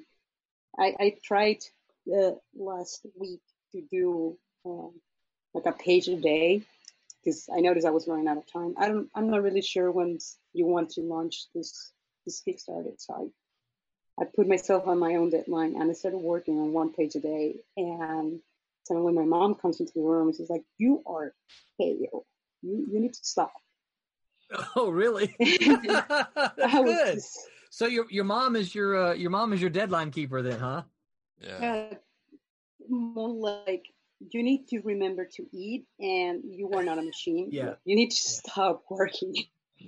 [0.78, 1.60] I I tried
[2.14, 3.42] uh, last week
[3.74, 4.92] to do um,
[5.54, 6.62] like a page a day
[7.28, 8.74] because I noticed I was running out of time.
[8.78, 9.10] I don't.
[9.14, 10.18] I'm not really sure when
[10.54, 11.92] you want to launch this
[12.26, 12.94] this Kickstarter.
[12.98, 13.32] So
[14.18, 17.16] I I put myself on my own deadline and I started working on one page
[17.16, 17.58] a day.
[17.76, 18.40] And
[18.86, 21.34] so when my mom comes into the room, and she's like, "You are
[21.78, 22.26] pale.
[22.62, 23.52] You you need to stop."
[24.78, 25.36] Oh, really?
[25.40, 27.16] That's good.
[27.16, 30.60] just- So your your mom is your uh, your mom is your deadline keeper then,
[30.60, 30.84] huh?
[31.42, 31.90] Yeah.
[31.92, 31.96] uh,
[32.88, 33.86] more like
[34.20, 37.50] you need to remember to eat and you are not a machine.
[37.52, 37.74] Yeah.
[37.86, 39.34] You need to stop working.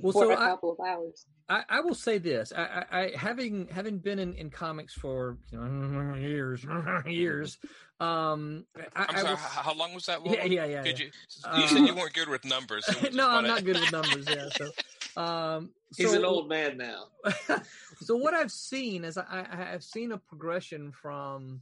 [0.02, 1.26] Well, for so a I, couple of hours.
[1.50, 2.62] I, I will say this: I,
[2.92, 6.64] I, I having having been in, in comics for you know years,
[7.08, 7.58] years.
[8.00, 8.66] Um,
[8.96, 10.24] I, I'm sorry, will, h- how long was that?
[10.26, 10.84] yeah, yeah, yeah.
[10.84, 11.06] Did yeah.
[11.06, 11.12] you?
[11.62, 12.86] You said Uh, you weren't good with numbers.
[12.86, 14.28] So no, I'm not good with numbers.
[14.30, 17.06] Yeah, so um, He's an old man now.
[18.00, 21.62] so what I've seen is I, I have seen a progression from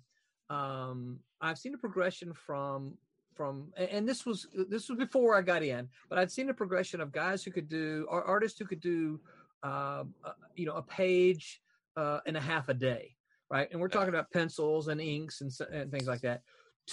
[0.49, 2.97] um I've seen a progression from
[3.35, 6.99] from and this was this was before I got in, but I'd seen a progression
[6.99, 9.19] of guys who could do or artists who could do
[9.63, 11.61] um uh, you know a page
[11.95, 13.15] uh and a half a day,
[13.49, 13.67] right?
[13.71, 16.41] And we're talking about pencils and inks and, and things like that.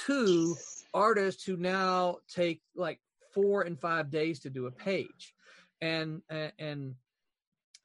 [0.07, 0.57] To
[0.93, 3.01] artists who now take like
[3.33, 5.35] four and five days to do a page,
[5.81, 6.95] and and, and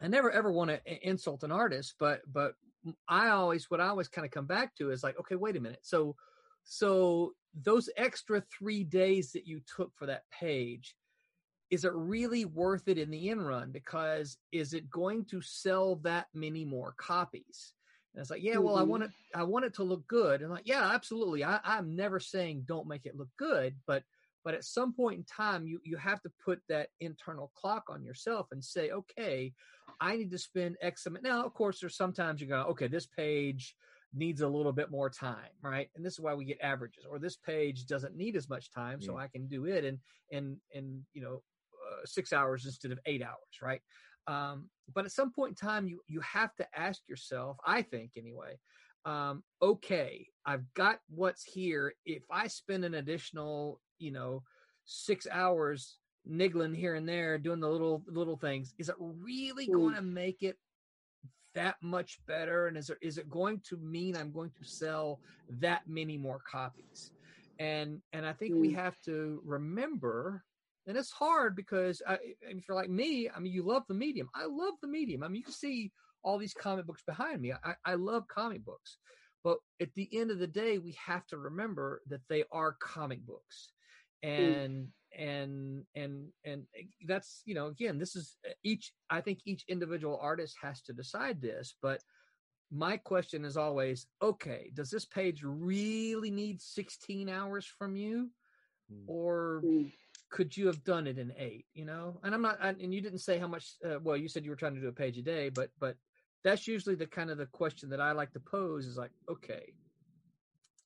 [0.02, 2.56] I never ever want to insult an artist, but but
[3.07, 5.60] I always what I always kind of come back to is like, okay, wait a
[5.60, 5.81] minute.
[5.85, 6.15] So
[6.64, 10.95] so those extra three days that you took for that page,
[11.69, 13.72] is it really worth it in the end run?
[13.72, 17.73] Because is it going to sell that many more copies?
[18.14, 18.84] And it's like, yeah, well, I Mhm.
[18.84, 20.41] want it, I want it to look good.
[20.41, 21.43] And like, yeah, absolutely.
[21.43, 24.03] I, I'm never saying don't make it look good, but
[24.44, 28.03] but at some point in time, you you have to put that internal clock on
[28.03, 29.53] yourself and say, okay,
[29.99, 31.24] I need to spend X amount.
[31.24, 33.76] Now, of course, there's sometimes you go, okay, this page
[34.14, 35.90] needs a little bit more time, right?
[35.95, 37.06] And this is why we get averages.
[37.10, 39.18] Or this page doesn't need as much time, so.
[39.18, 39.99] I can do it in
[40.32, 41.41] in in you know
[41.74, 43.82] uh, six hours instead of eight hours, right?
[44.28, 48.11] Um, but at some point in time, you you have to ask yourself, I think
[48.18, 48.57] anyway,
[49.06, 51.94] um, okay, I've got what's here.
[52.06, 54.44] If I spend an additional, you know,
[54.86, 59.74] six hours niggling here and there, doing the little little things, is it really Mm.
[59.74, 60.58] going to make it
[61.56, 62.68] that much better?
[62.68, 65.20] And is it is it going to mean I'm going to sell
[65.50, 67.12] that many more copies?
[67.60, 68.76] And and I think we Mm.
[68.76, 70.44] have to remember,
[70.88, 74.30] and it's hard because I, if you're like me, I mean, you love the medium.
[74.36, 75.24] I love the medium.
[75.24, 75.92] I mean, you can see
[76.24, 77.54] all these comic books behind me.
[77.54, 78.98] I, I love comic books.
[79.44, 83.26] But at the end of the day, we have to remember that they are comic
[83.26, 83.72] books.
[84.22, 89.40] And and and and eh, that's you know again this is eh, each i think
[89.46, 92.04] each individual artist has to decide this but
[92.72, 98.30] my question is always okay does this page really need 16 hours from you
[98.91, 99.06] Mm.
[99.08, 99.91] or Mm.
[100.32, 103.02] could you have done it in eight you know and i'm not I- and you
[103.02, 105.18] didn't say how much uh, well you said you were trying to do a page
[105.18, 105.96] a day but but
[106.44, 109.74] that's usually the kind of the question that i like to pose is like okay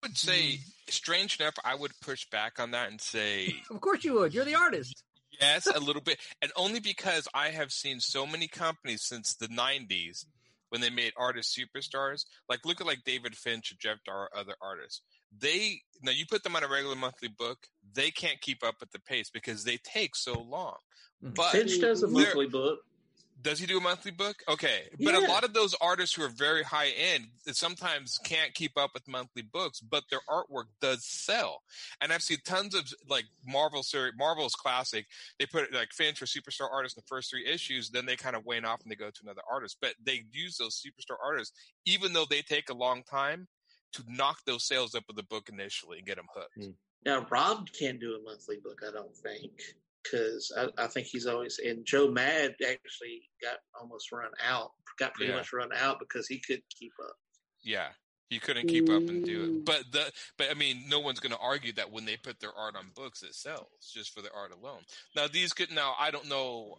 [0.02, 0.60] I would say,
[0.90, 4.44] strange enough, I would push back on that and say of course you would you're
[4.44, 5.02] the artist
[5.40, 9.48] yes, a little bit, and only because I have seen so many companies since the
[9.48, 10.26] '90s
[10.70, 12.26] when they made artist superstars.
[12.50, 15.02] Like, look at like David Finch, or Jeff Dar, other artists.
[15.38, 18.92] They now you put them on a regular monthly book, they can't keep up with
[18.92, 20.78] the pace because they take so long.
[21.24, 21.36] Mhm.
[21.36, 22.80] But Finch does a monthly book.
[23.44, 24.38] Does he do a monthly book?
[24.48, 24.84] Okay.
[25.04, 28.92] But a lot of those artists who are very high end sometimes can't keep up
[28.94, 31.62] with monthly books, but their artwork does sell.
[32.02, 35.06] And I've seen tons of like Marvel series, Marvel's classic.
[35.40, 38.38] They put like Finch or superstar artists in the first three issues, then they kind
[38.38, 39.78] of wane off and they go to another artist.
[39.82, 41.54] But they use those superstar artists,
[41.86, 43.50] even though they take a long time,
[43.94, 46.58] to knock those sales up with the book initially and get them hooked.
[46.58, 46.76] Mm.
[47.06, 49.52] Now Rob can't do a monthly book, I don't think,
[50.04, 55.14] because I, I think he's always and Joe Mad actually got almost run out, got
[55.14, 55.38] pretty Yeah.
[55.38, 57.16] much run out because he couldn't keep up.
[57.64, 57.90] Yeah.
[58.30, 59.50] He couldn't keep up and do it.
[59.52, 59.66] Mm.
[59.66, 62.76] But the but I mean no one's gonna argue that when they put their art
[62.76, 64.82] on books it sells just for the art alone.
[65.16, 66.78] Now these could now I don't know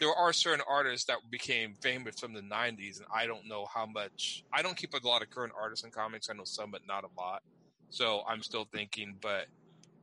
[0.00, 3.86] there are certain artists that became famous from the nineties and I don't know how
[3.86, 6.28] much I don't keep a lot of current artists in comics.
[6.30, 7.42] I know some but not a lot.
[7.90, 9.46] So I'm still thinking, but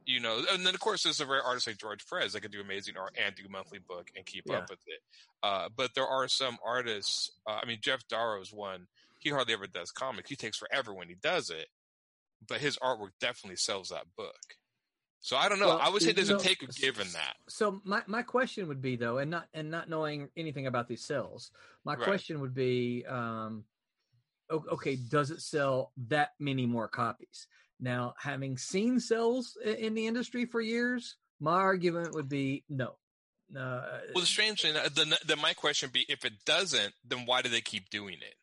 [0.06, 2.52] you know, and then of course there's a rare artist like George Pérez that can
[2.52, 4.60] do amazing art and do a monthly book and keep Yeah.
[4.60, 5.02] up with it.
[5.44, 7.32] Uh, but there are some artists.
[7.48, 8.88] Uh, I mean, Geof Darrow's one.
[9.19, 10.30] He hardly ever does comics.
[10.30, 11.68] He takes forever when he does it,
[12.48, 14.36] but his artwork definitely sells that book.
[15.22, 15.69] So I don't know.
[15.69, 17.34] Well, I would say there's a take or give in that.
[17.49, 21.03] So my, my question would be though, and not and not knowing anything about these
[21.03, 21.49] cells,
[21.84, 22.03] my Right.
[22.03, 23.65] question would be, um,
[24.52, 27.48] okay, does it sell that many more copies?
[27.80, 32.95] Now, having seen cells in the industry for years, my argument would be no.
[33.56, 36.93] Uh, Well, the strange thing, uh, then, then my question would be, if it doesn't,
[37.06, 38.35] then why do they keep doing it?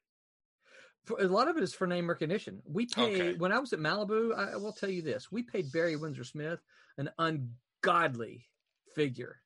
[1.04, 2.62] for, a lot of it is for name recognition.
[2.64, 3.32] We paid Okay.
[3.34, 4.36] when I was at Malibu.
[4.36, 6.60] I, I will tell you this: we paid Barry Windsor Smith
[6.96, 8.46] an ungodly
[8.94, 9.40] figure.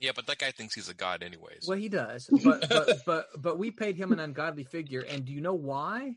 [0.00, 1.66] Yeah, but that guy thinks he's a god, anyways.
[1.68, 5.32] Well, he does, but but but but we paid him an ungodly figure, and do
[5.32, 6.16] you know why?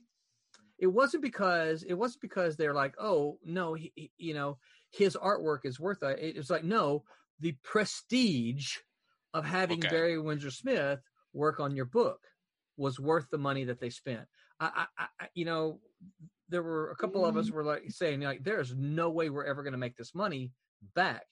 [0.79, 4.57] It wasn't because it wasn't because they're like, oh no, he, he- you know,
[4.91, 6.19] his artwork is worth it.
[6.19, 7.03] It was like no,
[7.39, 8.77] the prestige
[9.33, 9.89] of having Okay.
[9.89, 10.99] Barry Windsor Smith
[11.33, 12.19] work on your book
[12.77, 14.27] was worth the money that they spent.
[14.59, 15.79] I, I, I you know,
[16.49, 17.55] there were a couple of us mm-hmm.
[17.55, 20.51] were like saying like, there's no way we're ever going to make this money
[20.95, 21.23] back.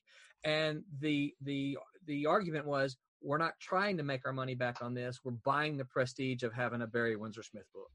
[0.43, 4.93] And the the the argument was, we're not trying to make our money back on
[4.93, 5.19] this.
[5.23, 7.89] We're buying the prestige of having a Barry Windsor Smith book.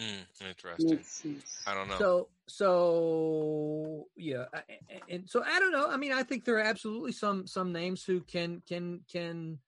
[0.00, 1.42] Mm, interesting.
[1.66, 1.98] I don't know.
[1.98, 5.88] So so yeah, I- I- and so I don't know.
[5.88, 9.58] I mean, I think there are absolutely some some names who can can can,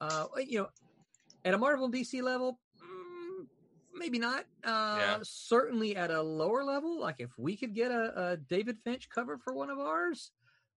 [0.00, 0.68] uh, you know,
[1.44, 3.46] at a Marvel and DC level, mm,
[3.94, 4.44] maybe not.
[4.64, 5.18] Uh, Yeah.
[5.22, 9.36] Certainly at a lower level, like if we could get a, a David Finch cover
[9.38, 10.30] for one of ours,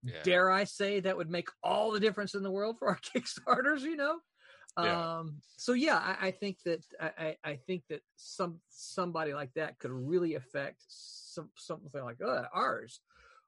[0.03, 0.21] Yeah.
[0.23, 3.81] dare I say that would make all the difference in the world for our Kickstarters.
[3.81, 4.19] You know.
[4.77, 5.17] Yeah.
[5.17, 9.53] Um, so yeah, I, I think that I, I I think that some somebody like
[9.55, 12.99] that could really affect some something like uh, ours.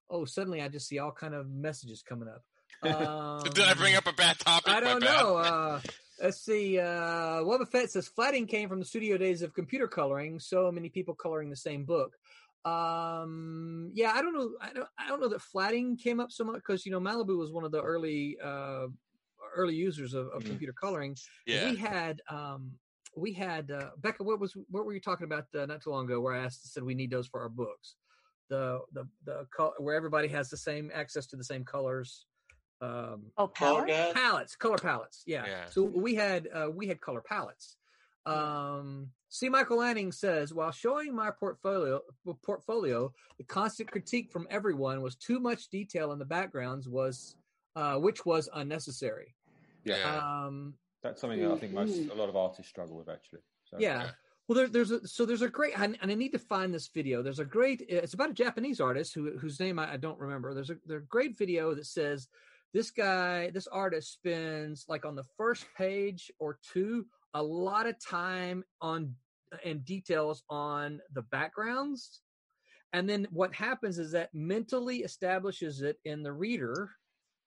[0.10, 2.44] Oh, suddenly I just see all kind of messages coming up.
[2.84, 4.74] Um, Did I bring up a bad topic?
[4.74, 5.38] I don't know.
[5.38, 5.82] Uh,
[6.22, 6.80] let's see.
[6.80, 10.40] Uh, Wubba Fett says flatting came from the studio days of computer coloring.
[10.40, 12.16] So many people coloring the same book.
[12.66, 14.52] Um, yeah, I don't know.
[14.62, 14.88] I don't.
[14.98, 17.64] I don't know that flatting came up so much because you know Malibu was one
[17.64, 18.88] of the early uh,
[19.56, 20.48] early users of, of Mhm.
[20.48, 21.16] computer coloring.
[21.46, 21.70] Yeah.
[21.72, 22.72] We had um,
[23.16, 24.24] we had uh, Becca.
[24.24, 26.20] What was what were you talking about uh, not too long ago?
[26.22, 27.96] Where I asked said we need those for our books.
[28.50, 32.26] The the the col- where everybody has the same access to the same colors.
[32.82, 35.24] Um, Oh, Color palettes, color palettes.
[35.26, 35.46] Yeah.
[35.46, 35.66] Yeah.
[35.70, 37.76] So we had uh, we had color palettes.
[38.26, 39.50] Um, C.
[39.50, 42.02] Michael Lanning says, while showing my portfolio,
[42.44, 47.36] portfolio, the constant critique from everyone was too much detail in the backgrounds was,
[47.76, 49.36] uh, which was unnecessary.
[49.84, 50.46] Yeah, Yeah.
[50.46, 52.12] Um, that's something that I think most Mhm.
[52.12, 53.40] a lot of artists struggle with actually.
[53.64, 54.04] So, yeah.
[54.04, 54.12] Yeah.
[54.48, 56.88] Well, there, there's a so there's a great and, and I need to find this
[56.88, 57.22] video.
[57.22, 57.82] There's a great.
[57.88, 60.54] It's about a Japanese artist who whose name I, I don't remember.
[60.54, 62.28] There's a there's a great video that says
[62.74, 67.96] this guy, this artist spends like on the first page or two a lot of
[68.04, 69.16] time on
[69.64, 72.22] and details on the backgrounds,
[72.92, 76.92] and then what happens is that mentally establishes it in the reader.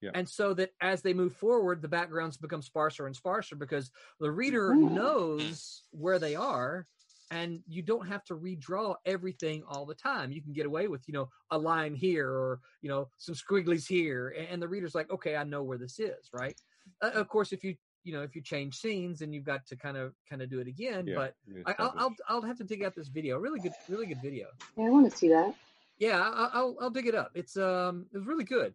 [0.03, 0.11] Yeah.
[0.15, 4.31] And so that as they move forward, the backgrounds become sparser and sparser because the
[4.31, 4.93] reader Mhm.
[4.93, 6.87] knows where they are
[7.31, 10.33] and you don't have to redraw everything all the time.
[10.33, 13.87] You can get away with you know a line here or you know some squigglies
[13.87, 16.61] here and the reader's like okay i know where this is right?
[17.01, 17.75] Uh, of course if you
[18.05, 20.59] you know if you change scenes and you've got to kind of kind of do
[20.59, 23.39] it again yeah, but I, I'll, I'll i'll have to dig out this video.
[23.39, 24.49] Really good really good video.
[24.77, 25.55] Yeah, I want to see that.
[25.99, 27.31] yeah I- I'll, I'll dig it up.
[27.35, 28.75] It's um it's really good.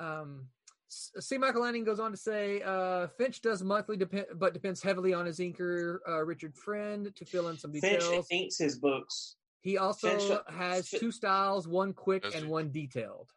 [0.00, 0.57] Um S-
[0.88, 1.36] C.
[1.36, 5.26] Michael Lanning goes on to say, uh, Finch does monthly, depend, but depends heavily on
[5.26, 8.04] his inker, uh, Richard Friend, to fill in some details.
[8.04, 9.36] Finch inks his books.
[9.60, 12.50] He also Finch- has Fin- two styles, one quick Does and he?
[12.50, 13.32] one detailed.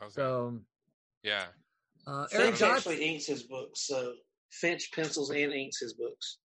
[0.00, 0.10] Okay.
[0.10, 0.58] So,
[1.22, 1.44] yeah.
[2.06, 4.14] uh, Eric Finch Dodds, actually inks his books, so
[4.50, 6.38] Finch pencils and inks his books.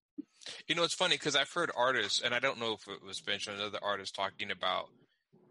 [0.68, 3.18] You know, it's funny because I've heard artists, and I don't know if it was
[3.18, 4.90] Finch or another artist talking about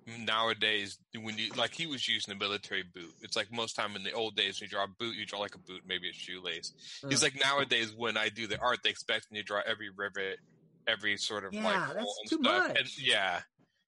[0.08, 3.12] nowadays when you like he was using a military boot.
[3.22, 5.40] It's like most time in the old days when you draw a boot, you draw
[5.40, 6.74] like a boot, maybe a shoelace.
[7.10, 10.40] He's like nowadays when I do the art, they expect me to draw every rivet,
[10.88, 12.68] every sort of Yeah, like that's too stuff.
[12.70, 12.78] much.
[12.80, 13.42] And yeah.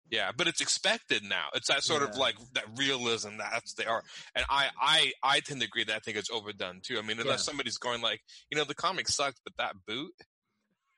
[0.09, 1.47] Yeah, but it's expected now.
[1.53, 5.59] It's that sort of like that realism that's the art, and I I I tend
[5.59, 6.97] to agree that I think it's overdone too.
[6.97, 7.43] I mean, unless Yeah.
[7.51, 10.13] somebody's going like, you know, the comic sucked, but that boot,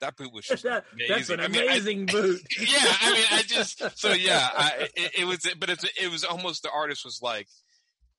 [0.01, 1.15] that boot was just that, amazing.
[1.15, 2.41] that's an I mean, I- amazing boot.
[2.59, 2.67] yeah,
[3.01, 6.63] I mean, I just so yeah, I, it, it was, but it's it was almost
[6.63, 7.47] the artist was like,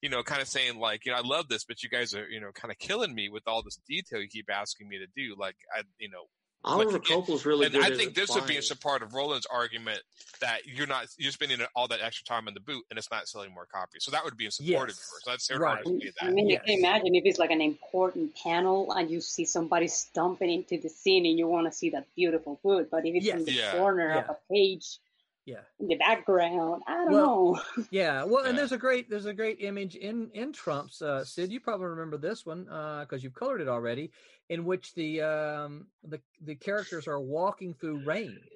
[0.03, 2.29] you know, kind of saying like, you know, I love this, but you guys are,
[2.29, 5.07] you know, kind of killing me with all this detail you keep asking me to
[5.17, 5.35] do.
[5.39, 6.25] Like, I, you know,
[6.65, 7.93] Oliver Like, Coipel's really and good.
[7.93, 8.73] I think this would be applying.
[8.73, 10.01] a part of Roland's argument
[10.41, 13.29] that you're not you're spending all that extra time in the boot and it's not
[13.29, 14.05] selling more copies.
[14.05, 15.11] So that would be in support of Yes.
[15.13, 15.23] yours.
[15.27, 15.79] That's their Right.
[15.79, 16.05] argument.
[16.05, 16.63] with I mean, Yes.
[16.67, 20.79] you can imagine if it's like an important panel and you see somebody stumping into
[20.79, 23.39] the scene and you want to see that beautiful boot, but if it's Yes.
[23.39, 23.73] in the Yeah.
[23.73, 24.99] corner of a page
[25.47, 25.63] Yeah.
[25.81, 27.61] in the background, I don't Well, know.
[27.91, 31.51] Yeah, well, and there's a great there's a great image in in Trump's uh, Sid.
[31.53, 34.13] You probably remember this one uh because you've colored it already,
[34.49, 38.49] in which the um the the characters are walking through rain,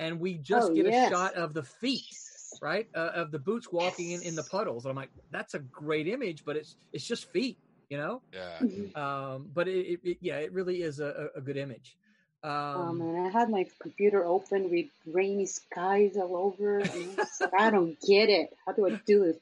[0.00, 0.86] and we just Oh, get yes.
[0.86, 2.20] a shot of the feet,
[2.60, 4.84] right, uh, of the boots walking in in the puddles.
[4.84, 7.60] And I'm like, that's a great image, but it's it's just feet,
[7.90, 8.24] you know.
[8.32, 8.64] Yeah.
[8.94, 11.96] Um, but it, it, it yeah, it really is a, a a good image.
[12.44, 12.48] Oh
[12.80, 16.96] Um, man, I had my computer open with rainy skies all over, and I
[17.40, 18.50] like, I don't get it.
[18.66, 19.36] How do I do this?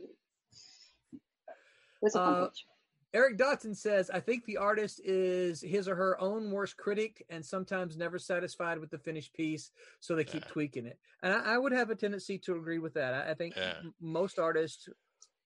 [2.00, 2.66] What's a Uh, page?
[3.12, 7.44] Eric Dotson says, I think the artist is his or her own worst critic and
[7.44, 10.50] sometimes never satisfied with the finished piece, so they keep Yeah.
[10.52, 10.98] tweaking it.
[11.22, 13.14] And I, I would have a tendency to agree with that.
[13.14, 13.74] I, I think Yeah.
[13.82, 14.88] m- most artists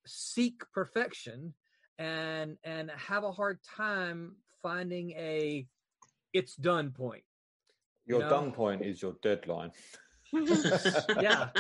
[0.06, 1.55] seek perfection
[1.98, 5.66] and and have a hard time finding a
[6.35, 7.24] it's done point.
[8.06, 8.31] Your No.
[8.31, 9.72] done point is your deadline.
[10.32, 11.51] Yeah.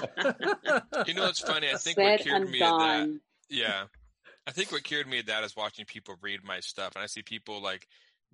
[1.06, 1.68] You know, it's funny.
[1.68, 3.20] I think Said what cured and me of that.
[3.48, 3.84] Yeah,
[4.46, 7.06] I think what cured me of that is watching people read my stuff, and I
[7.06, 7.86] see people like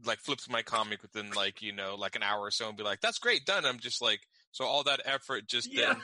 [0.06, 2.76] like flip to my comic within like you know like an hour or so and
[2.76, 4.20] be like, "That's great, done." I'm just like,
[4.52, 5.88] so all that effort just Yeah.
[5.94, 6.02] then.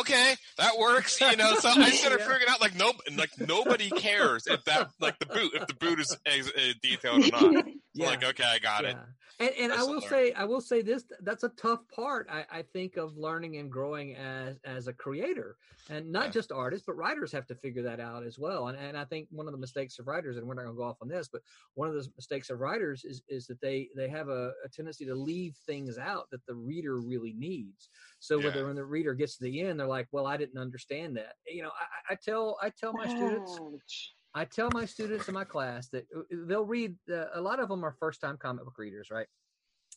[0.00, 1.20] Okay, that works.
[1.20, 2.26] You know, so I started Yeah.
[2.26, 5.98] figuring out like no, like nobody cares if that like the boot if the boot
[6.00, 7.64] is uh, detailed or not.
[7.94, 8.06] Yeah.
[8.08, 8.96] Like, okay, I got it.
[9.40, 10.04] And and I will learned.
[10.04, 13.68] say I will say this that's a tough part I, I think of learning and
[13.70, 15.56] growing as as a creator
[15.90, 16.30] and not Yeah.
[16.30, 19.26] just artists but writers have to figure that out as well and and I think
[19.32, 21.26] one of the mistakes of writers and we're not going to go off on this
[21.26, 21.42] but
[21.74, 25.04] one of the mistakes of writers is is that they they have a, a tendency
[25.06, 27.88] to leave things out that the reader really needs
[28.20, 28.44] so Yeah.
[28.46, 31.34] whether when the reader gets to the end they're like well I didn't understand that
[31.48, 34.14] you know I, I I tell I tell my students Ouch.
[34.34, 37.68] I tell my students in my class that uh, they'll read, uh, a lot of
[37.68, 39.28] them are first time comic book readers, right?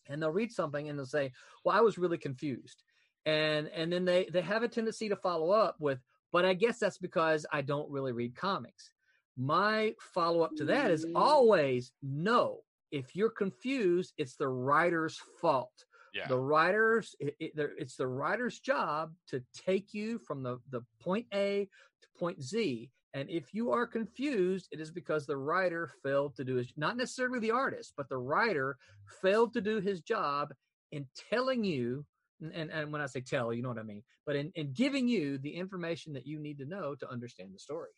[0.08, 1.32] And they'll read something and they'll say,
[1.64, 2.84] well, I was really confused.
[3.26, 6.00] And, and then they, they have a tendency to follow up with,
[6.32, 8.92] but I guess that's because I don't really read comics.
[9.36, 11.12] My follow up to that is Mm.
[11.16, 12.62] always no.
[12.92, 18.60] If you're confused, it's the writer's fault Yeah, the writers it, it, it's the writer's
[18.60, 21.68] job to take you from the the point a
[22.02, 26.44] to point z and if you are confused it is because the writer failed to
[26.44, 28.78] do his not necessarily the artist but the writer
[29.22, 30.54] failed to do his job
[30.92, 32.06] in telling you
[32.42, 34.72] and, and, and when i say tell you know what i mean but in, in
[34.74, 37.90] giving you the information that you need to know to understand the story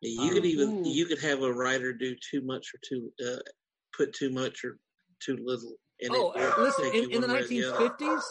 [0.00, 3.42] You could even Um, you could have a writer do too much or too uh,
[3.96, 4.78] put too much or
[5.20, 5.74] too little.
[6.00, 7.88] And oh it will listen in, in the one way or the other.
[7.90, 8.22] 1950s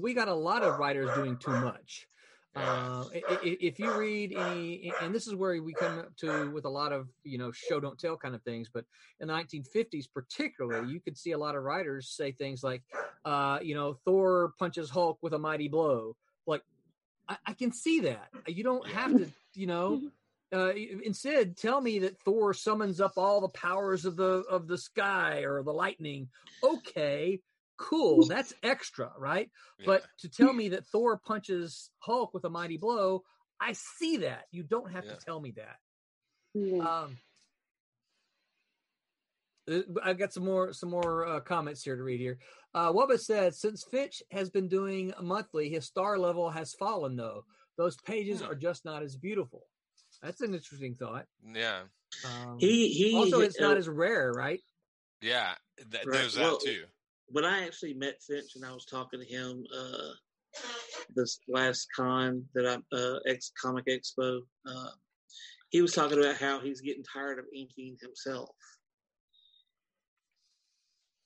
[0.00, 2.08] we got a lot of writers doing too much
[2.56, 3.04] Uh,
[3.44, 6.92] if you read any, and this is where we come up to with a lot
[6.92, 8.84] of you know show don't tell kind of things, but
[9.20, 12.82] in the 1950s particularly, you could see a lot of writers say things like,
[13.24, 16.16] uh, you know, Thor punches Hulk with a mighty blow.
[16.46, 16.62] Like,
[17.28, 18.30] I, I can see that.
[18.48, 20.02] You don't have to, you know.
[20.52, 20.72] Uh,
[21.04, 25.44] instead, tell me that Thor summons up all the powers of the of the sky
[25.44, 26.28] or the lightning.
[26.64, 27.40] Okay,
[27.80, 28.26] cool.
[28.28, 29.50] That's extra, right?
[29.78, 29.86] Yeah.
[29.86, 33.22] But to tell me that Thor punches Hulk with a mighty blow,
[33.60, 34.44] I see that.
[34.52, 35.14] You don't have Yeah.
[35.14, 35.76] to tell me that.
[36.54, 36.82] Yeah.
[37.04, 37.18] Um,
[39.70, 42.38] uh, I've got some more some more uh, comments here to read here.
[42.74, 47.44] Uh, Wubba said, since Fitch has been doing monthly, his star level has fallen though.
[47.76, 48.50] Those pages Hmm.
[48.50, 49.62] are just not as beautiful.
[50.22, 51.26] That's an interesting thought.
[51.54, 51.82] yeah,
[52.24, 54.60] Um, He he also, it's not uh, as rare, right?
[55.22, 55.54] yeah.
[55.78, 56.84] Th- Right, There's that well, too.
[57.30, 60.12] When I actually met Finch and I was talking to him uh,
[61.14, 64.90] this last con that I uh, ex Comic Expo, uh,
[65.70, 68.50] he was talking about how he's getting tired of inking himself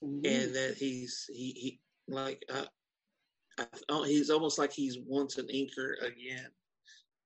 [0.05, 0.25] Mm.
[0.25, 2.65] and that he's he, he like uh,
[3.57, 6.47] I, oh, he's almost like he's wants an inker again.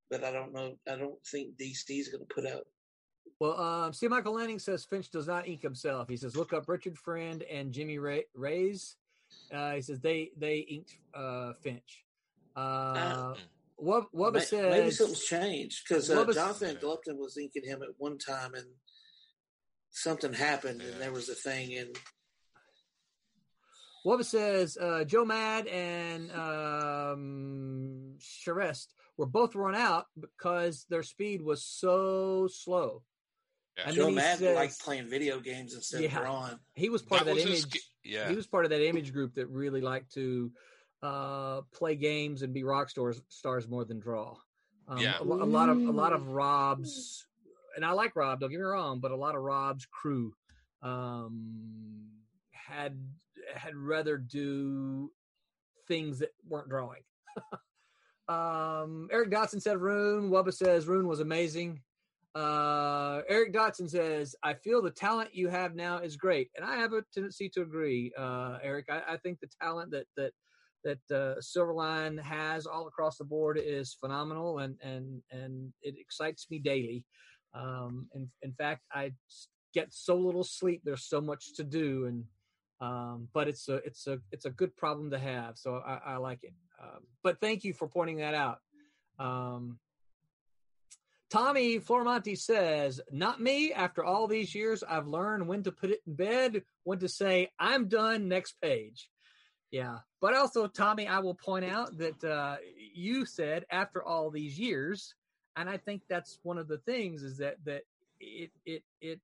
[0.09, 0.75] But I don't know.
[0.87, 2.65] I don't think DC's going to put out.
[3.39, 4.07] Well, um, C.
[4.09, 6.09] Michael Lanning says Finch does not ink himself.
[6.09, 8.97] He says look up Richard Friend and Jimmy Ray- Rays.
[9.53, 12.03] Uh, he says they they inked uh, Finch.
[12.55, 13.35] Uh,
[13.81, 17.81] Wub, Wubba May- says maybe something's changed because uh, Wubba- Jonathan Glapion was inking him
[17.81, 18.65] at one time and
[19.91, 20.91] something happened Yeah.
[20.91, 21.95] and there was a thing and
[24.05, 28.87] Wubba says uh, Joe Mad and um, Charest
[29.17, 33.03] were both run out because their speed was so slow.
[33.79, 33.87] Yeah.
[33.87, 36.15] And Joe then Madden says- liked playing video games instead Yeah.
[36.17, 36.59] of drawing.
[36.75, 37.73] He was part That of that was his image.
[37.73, 38.29] g- yeah.
[38.29, 40.51] He was part of that image group that really liked to
[41.01, 44.35] uh, play games and be rock stars stars more than draw.
[44.87, 45.17] Um, Yeah.
[45.19, 47.25] a, a lot of a lot of Rob's,
[47.75, 48.39] and I like Rob.
[48.41, 50.33] Don't get me wrong, but a lot of Rob's crew
[50.81, 52.09] um,
[52.51, 52.97] had
[53.55, 55.11] had rather do
[55.87, 57.01] things that weren't drawing.
[58.27, 60.29] um, Eric Dotson said Rune.
[60.29, 61.81] Wubba says Rune was amazing.
[62.35, 66.49] Uh, Eric Dotson says, I feel the talent you have now is great.
[66.55, 68.85] And I have a tendency to agree, uh, Eric.
[68.89, 70.31] I, I think the talent that, that,
[70.83, 76.47] that uh, Silverline has all across the board is phenomenal and, and, and it excites
[76.49, 77.03] me daily.
[77.53, 79.13] Um, and in fact, I
[79.73, 80.81] get so little sleep.
[80.83, 82.05] There's so much to do.
[82.05, 82.23] And,
[82.79, 85.57] um, but it's a, it's a, it's a good problem to have.
[85.57, 86.53] So I, I like it.
[86.81, 88.59] Um, but thank you for pointing that out.
[89.17, 89.79] Um,
[91.29, 93.71] Tommy Flormonti says, Not me.
[93.71, 97.51] After all these years, I've learned when to put it in bed, when to say,
[97.59, 99.09] I'm done, next page.
[99.71, 99.99] Yeah.
[100.19, 102.57] But also, Tommy, I will point out that uh,
[102.95, 105.13] you said after all these years,
[105.55, 107.83] and I think that's one of the things is that that
[108.19, 109.19] it it it,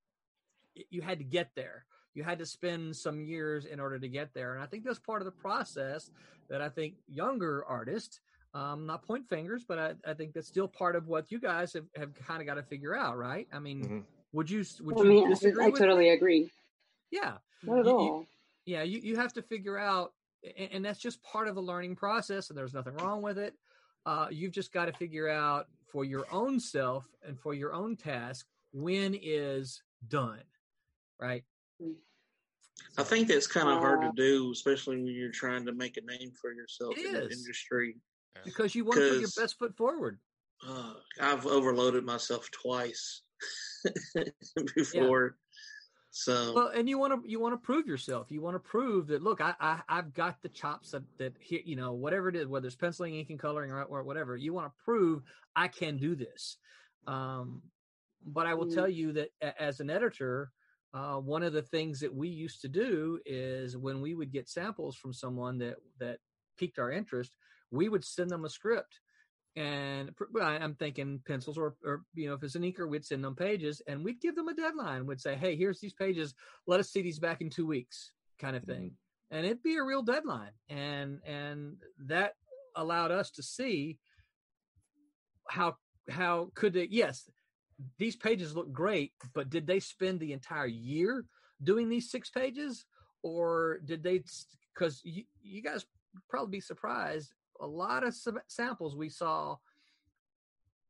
[0.76, 1.86] it you had to get there.
[2.14, 4.53] you had to spend some years in order to get there.
[4.53, 6.10] And I think that's part of the process
[6.49, 8.22] that I think younger artists,
[8.56, 11.73] um, not point fingers, but I, I think that's still part of what you guys
[11.73, 13.48] have, have kind of got to figure out, right?
[13.53, 14.03] I mean, Mhm.
[14.32, 16.10] would you would I you mean, disagree I with totally me?
[16.11, 16.52] agree.
[17.11, 18.27] Yeah, Not at You- you- all.
[18.65, 20.14] yeah you, you have to figure out
[20.57, 23.53] and, and that's just part of the learning process and there's nothing wrong with it
[24.06, 27.95] uh, you've just got to figure out for your own self and for your own
[27.95, 30.41] task when is done
[31.19, 31.44] right
[32.98, 35.98] I think that's kind of hard to Uh, do, especially when you're trying to make
[35.98, 37.95] a name for yourself It in the industry.
[38.43, 40.19] Because you want to put your best foot forward.
[40.67, 43.21] Uh, I've overloaded myself twice
[44.75, 45.37] before,
[46.09, 48.31] so well and you want to you want to prove yourself.
[48.31, 51.59] You want to prove that look I, I i've got the chops that that here
[51.65, 54.53] you know whatever it is whether it's penciling ink and coloring or, or whatever you
[54.53, 55.23] want to prove
[55.55, 56.57] i can do this.
[57.05, 57.61] Um
[58.25, 58.73] but i will Mm.
[58.73, 59.29] tell you that
[59.59, 60.51] as an editor
[60.93, 64.47] uh, one of the things that we used to do is when we would get
[64.47, 66.19] samples from someone that that
[66.57, 67.35] piqued our interest
[67.71, 68.99] we would send them a script
[69.55, 70.11] and
[70.41, 73.81] I'm thinking pencils or, or you know if it's an inker, we'd send them pages
[73.87, 75.05] and we'd give them a deadline.
[75.05, 76.33] We'd say, hey, here's these pages.
[76.67, 78.71] Let us see these back in two weeks, kind of mm-hmm.
[78.71, 78.91] thing.
[79.31, 82.33] And it'd be a real deadline, and and that
[82.75, 83.97] allowed us to see
[85.49, 85.77] how
[86.09, 86.87] how could they?
[86.91, 87.29] Yes,
[87.97, 91.25] these pages look great, but did they spend the entire year
[91.63, 92.85] doing these six pages,
[93.23, 94.21] or did they?
[94.73, 95.85] Because you, you guys
[96.29, 99.56] probably be surprised a lot of sab- samples we saw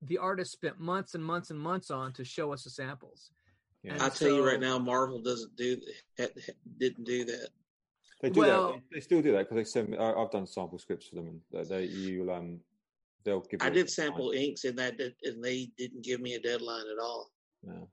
[0.02, 3.32] the artist spent months and months and months on to show us the samples
[3.84, 3.94] Yeah.
[3.94, 5.78] And I tell you right now, Marvel doesn't do
[6.18, 7.50] had, had- didn't do that.
[8.22, 8.82] They do Well- that.
[8.92, 9.98] They still do that because they send me.
[9.98, 12.60] I, I've done sample scripts for them, and they, they you um
[13.24, 13.62] they'll give.
[13.62, 13.88] I did deadline.
[13.88, 17.30] sample inks and that, did- and they didn't give me a deadline at all.
[17.64, 17.90] No.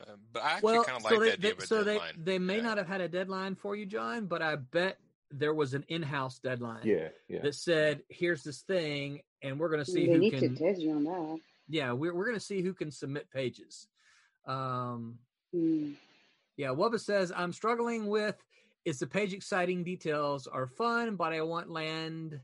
[0.00, 1.66] Uh, but I actually well kind of like so the they, idea they of a
[1.66, 2.62] so they they may Yeah.
[2.62, 4.98] not have had a deadline for you john but i bet
[5.30, 7.40] there was an in-house deadline Yeah, yeah.
[7.42, 10.64] that said here's this thing and we're going to see they who need can to
[10.64, 11.38] test you on that.
[11.68, 13.88] yeah we're, we're going to see who can submit pages
[14.46, 15.18] um
[15.54, 15.92] Hmm.
[16.56, 18.34] Yeah, Wubba says I'm struggling with
[18.84, 22.40] is the page exciting details are fun, but I want land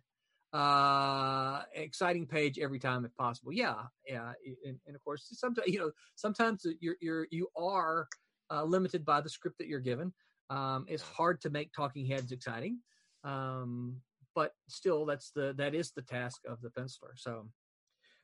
[0.52, 3.52] uh exciting page every time if possible.
[3.52, 3.74] Yeah,
[4.06, 4.32] yeah,
[4.66, 8.06] and, and of course sometimes you know sometimes you're you're you are
[8.50, 10.12] uh, limited by the script that you're given.
[10.52, 12.78] Um, it's hard to make talking heads exciting,
[13.24, 13.96] um,
[14.34, 17.14] but still that's the that is the task of the penciler.
[17.16, 17.48] So.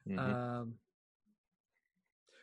[0.06, 0.18] Mhm.
[0.18, 0.74] Um,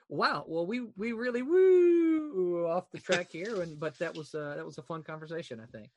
[0.09, 0.45] wow.
[0.47, 4.65] Well, we we really woo off the track here, and but that was uh, that
[4.65, 5.89] was a fun conversation, I think.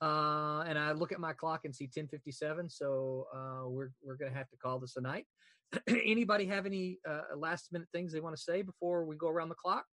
[0.00, 3.90] Uh, and I look at my clock and see ten fifty seven, so uh, we're
[4.02, 5.26] we're gonna have to call this a night.
[5.88, 9.48] Anybody have any uh, last minute things they want to say before we go around
[9.48, 9.84] the clock,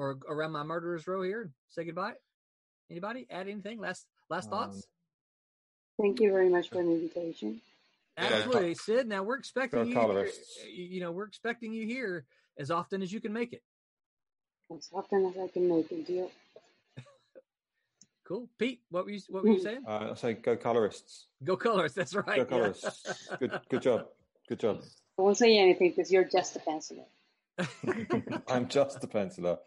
[0.00, 1.42] or around my murderer's row here?
[1.42, 2.14] and Say goodbye.
[2.90, 3.78] Anybody add anything?
[3.78, 4.86] Last last Um, thoughts?
[6.00, 7.60] Thank you very much for the invitation.
[8.16, 8.24] Yeah.
[8.32, 9.06] Absolutely, Sid.
[9.06, 9.94] Now we're expecting you.
[10.00, 10.30] Here,
[10.74, 12.24] you know, we're expecting you here
[12.58, 13.62] as often as you can make it.
[14.74, 16.30] As often as I can make it, deal.
[18.24, 18.80] Cool, Pete.
[18.90, 19.82] What were you What were you saying?
[19.86, 21.26] Uh, I say go colorists.
[21.42, 21.96] Go colorists.
[21.96, 22.24] That's right.
[22.26, 22.44] Go yeah.
[22.44, 23.28] colorists.
[23.40, 24.06] good, good job.
[24.48, 24.82] Good job.
[25.18, 27.06] I won't say anything because you're just a penciler.
[28.48, 29.58] I'm just a penciler.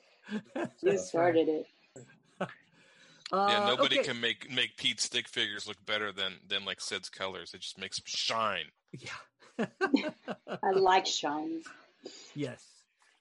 [0.81, 1.65] You started it.
[2.41, 2.47] yeah,
[3.31, 4.09] Uh, nobody okay.
[4.09, 7.53] can make make Pete's stick figures look better than than like Sid's colors.
[7.53, 8.65] It just makes them shine.
[8.91, 9.65] Yeah.
[10.63, 11.61] I like shine.
[12.35, 12.63] yes.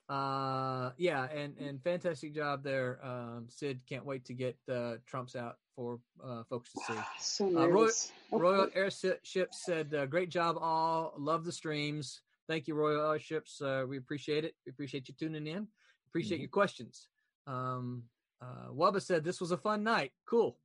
[0.08, 3.80] Uh, yeah, and and fantastic job there, um, Sid.
[3.88, 7.00] Can't wait to get uh, Trumps out for uh, folks to see.
[7.20, 8.12] So Uh, Roy- nervous.
[8.30, 11.14] Royal Airship said, uh, "Great job, all.
[11.16, 12.20] Love the streams.
[12.48, 13.62] Thank you, Royal Airships.
[13.62, 14.54] Uh, we appreciate it.
[14.66, 15.68] We appreciate you tuning in.
[16.12, 16.42] Appreciate Mhm.
[16.42, 17.08] your questions."
[17.46, 18.08] Um,
[18.40, 20.12] uh, Wubba said, "This was a fun night.
[20.26, 20.58] Cool.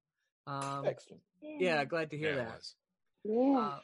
[0.45, 1.23] Um, Excellent.
[1.41, 2.73] yeah, glad to hear yeah, that.
[3.23, 3.59] Yeah.
[3.59, 3.79] Uh,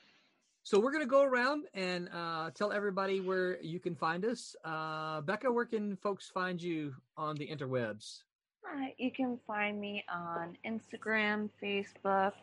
[0.64, 4.56] so we're gonna go around and uh, tell everybody where you can find us.
[4.64, 8.24] Uh, Becca, where can folks find you on the interwebs?
[8.66, 12.34] Uh, you can find me on Instagram, Facebook,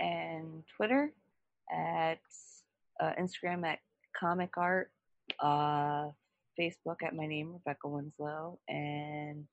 [0.00, 1.12] and Twitter
[1.72, 2.20] at
[2.98, 3.78] uh, Instagram at
[4.18, 4.90] Comic Art,
[5.38, 6.10] uh,
[6.60, 9.46] Facebook at my name, Rebecca Winslow, and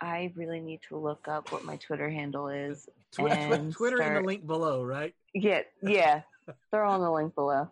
[0.00, 2.88] I really need to look up what my Twitter handle is.
[3.12, 5.14] Twi- twi- And Twitter in the link below, right?
[5.34, 6.22] Yeah, yeah,
[6.70, 7.68] they're all in the link below.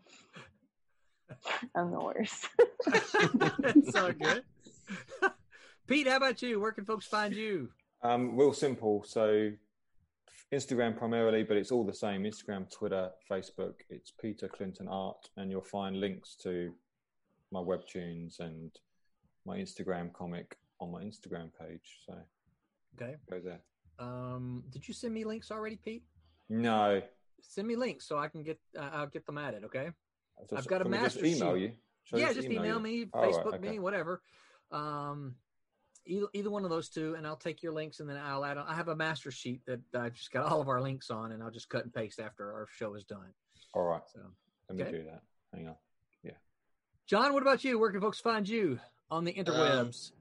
[1.76, 2.48] I'm the worst.
[2.86, 4.42] it's all good.
[5.86, 6.60] Pete, how about you?
[6.60, 7.68] Where can folks find you?
[8.02, 9.04] Um, real simple.
[9.06, 9.50] So
[10.52, 12.24] Instagram primarily, but it's all the same.
[12.24, 13.74] Instagram, Twitter, Facebook.
[13.90, 16.72] It's Peter Clinton Art, and you'll find links to
[17.52, 18.70] my webtoons and
[19.44, 21.98] my Instagram comic on my Instagram page.
[22.06, 22.14] So
[23.00, 23.16] Okay.
[23.30, 23.60] Go there.
[23.98, 26.02] Um, did you send me links already, Pete?
[26.48, 27.00] No.
[27.40, 29.64] Send me links so I can get uh, I'll get them added.
[29.64, 29.90] Okay.
[30.48, 31.62] Just- I've got a we just master email sheet.
[31.62, 31.72] you.
[32.04, 32.80] Shall I yeah, just email, you?
[32.80, 33.70] me, Oh, right, Facebook okay.
[33.70, 34.22] me, whatever.
[34.72, 35.36] Um,
[36.06, 38.56] either, either one of those two, and I'll take your links and then I'll add.
[38.56, 38.66] on.
[38.66, 41.42] I have a master sheet that I've just got all of our links on, and
[41.42, 43.32] I'll just cut and paste after our show is done.
[43.74, 44.00] All right.
[44.12, 44.20] So,
[44.68, 44.92] Let me okay.
[44.92, 45.22] do that.
[45.54, 45.76] Hang on.
[47.10, 47.76] John, what about you?
[47.76, 48.78] Where can folks find you
[49.10, 50.12] on the interwebs?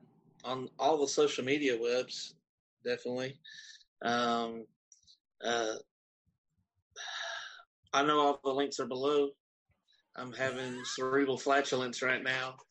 [0.44, 2.34] on all the social media webs,
[2.84, 3.40] definitely.
[4.02, 4.66] Um,
[5.46, 5.76] uh,
[7.94, 9.30] I know all the links are below.
[10.16, 12.56] I'm having cerebral flatulence right now.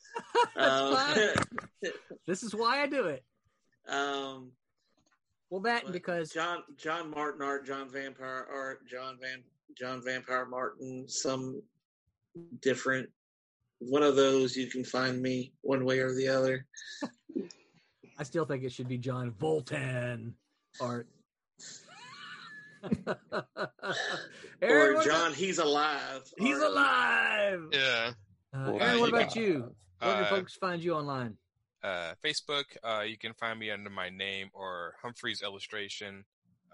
[0.56, 0.96] Um,
[2.26, 3.22] this is why I do it.
[3.88, 4.50] um,
[5.48, 9.44] Well, that because John John Martin art, John Vampire art, John Van
[9.78, 11.62] John Vampire Martin, some
[12.60, 13.10] different
[13.80, 16.66] one of those you can find me one way or the other.
[18.18, 20.32] I still think it should be John Voltan
[20.80, 21.08] art.
[24.62, 26.22] Aaron, or John, about- he's alive.
[26.38, 26.70] he's art.
[26.70, 27.60] alive.
[27.72, 28.12] Yeah.
[28.52, 29.74] Uh, Well, Aaron, what about can- you?
[30.00, 31.36] Where can uh, folks find you online?
[31.82, 36.24] Uh, Facebook, uh, you can find me under my name or Humphreys Illustration,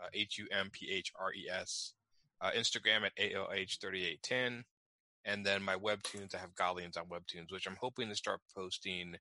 [0.02, 1.92] uh, H U M P H R E S.
[2.40, 4.64] Uh, Instagram at ALH3810.
[5.24, 9.16] And then my webtoons, I have Godlings on webtoons, which I'm hoping to start posting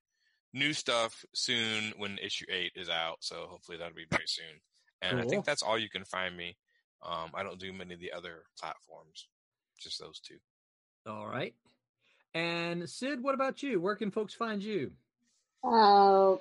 [0.52, 3.16] new stuff soon when issue 8 is out.
[3.20, 4.60] So hopefully that'll be very soon.
[5.02, 6.56] And I think that's all you can find me.
[7.02, 9.28] Um, I don't do many of the other platforms,
[9.78, 10.36] just those two.
[11.06, 11.54] All right.
[12.34, 13.80] And Sid, what about you?
[13.80, 14.92] Where can folks find you?
[15.62, 16.36] Uh,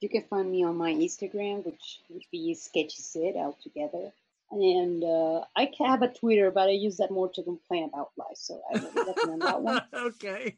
[0.00, 4.12] you can find me on my Instagram, which would be Sketchy Sid altogether.
[4.50, 8.10] And uh, I ca- have a Twitter, but I use that more to complain about
[8.16, 9.80] life, so I would recommend that one.
[9.94, 10.56] okay.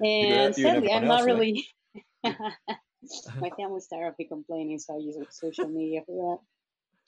[0.00, 1.66] And you and sadly, I'm not really.
[2.24, 6.38] my family's tired of me complaining, so I use like, social media for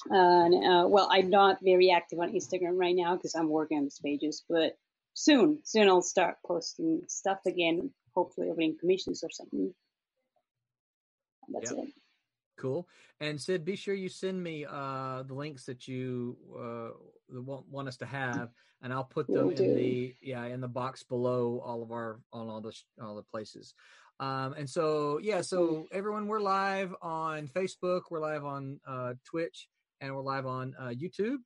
[0.08, 0.14] that.
[0.14, 3.84] And uh, well, I'm not very active on Instagram right now because I'm working on
[3.84, 4.76] these pages, but
[5.14, 7.90] soon, soon I'll start posting stuff again.
[8.14, 9.74] Hopefully, opening commissions or something.
[11.48, 11.80] That's Yep.
[11.80, 12.03] it.
[12.56, 12.88] Cool.
[13.20, 16.90] And Sid, be sure you send me uh, the links that you uh,
[17.40, 18.50] want, want us to have,
[18.82, 19.74] and I'll put them Will in do.
[19.74, 22.72] the yeah in the box below all of our on all the
[23.02, 23.74] all the places.
[24.20, 29.68] Um, and so yeah, so everyone, we're live on Facebook, we're live on uh, Twitch,
[30.00, 31.38] and we're live on uh, YouTube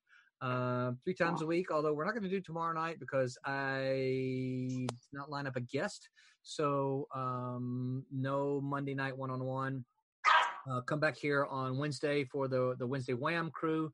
[0.42, 1.70] uh, three times a week.
[1.70, 5.60] Although we're not going to do tomorrow night because I did not line up a
[5.60, 6.10] guest,
[6.42, 9.84] so um, no Monday night one on one.
[10.68, 13.92] Uh, come back here on Wednesday for the the Wednesday Wham crew.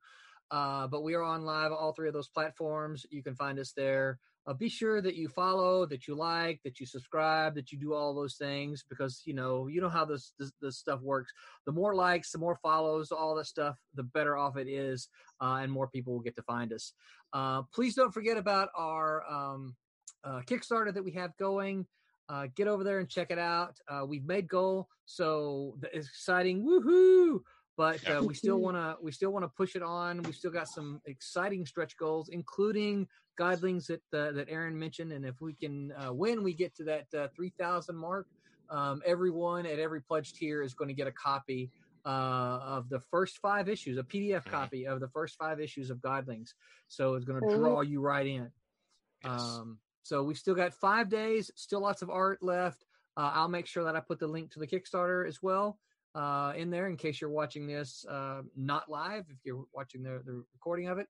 [0.51, 3.07] Uh, but we are on live all three of those platforms.
[3.11, 4.19] You can find us there.
[4.47, 7.95] Uh, be sure that you follow, that you like, that you subscribe, that you do
[7.95, 11.33] all those things because you know you know how this this, this stuff works.
[11.67, 15.09] The more likes, the more follows, all that stuff, the better off it is,
[15.41, 16.93] uh, and more people will get to find us.
[17.33, 19.77] Uh, please don't forget about our um,
[20.25, 21.87] uh, Kickstarter that we have going
[22.29, 23.77] uh, get over there and check it out.
[23.89, 26.65] Uh, we've made goal, so it's exciting.
[26.65, 27.41] Woohoo!
[27.77, 30.23] But uh, we still want to we still want to push it on.
[30.23, 33.07] We've still got some exciting stretch goals, including
[33.39, 35.13] Godlings that uh, that Aaron mentioned.
[35.13, 38.27] And if we can uh, when we get to that uh, three thousand mark,
[38.71, 41.71] um, everyone at every pledge tier is going to get a copy
[42.07, 44.51] uh, of the first five issues, a PDF Mhm.
[44.51, 46.51] copy of the first five issues of Godlings.
[46.89, 48.53] So it's going to draw you right in.
[49.25, 49.41] Yes.
[49.41, 52.85] Um, so we've still got five days, still lots of art left.
[53.17, 55.79] Uh, I'll make sure that I put the link to the Kickstarter as well
[56.15, 60.23] uh, in there in case you're watching this uh, not live, if you're watching the,
[60.25, 61.09] the recording of it.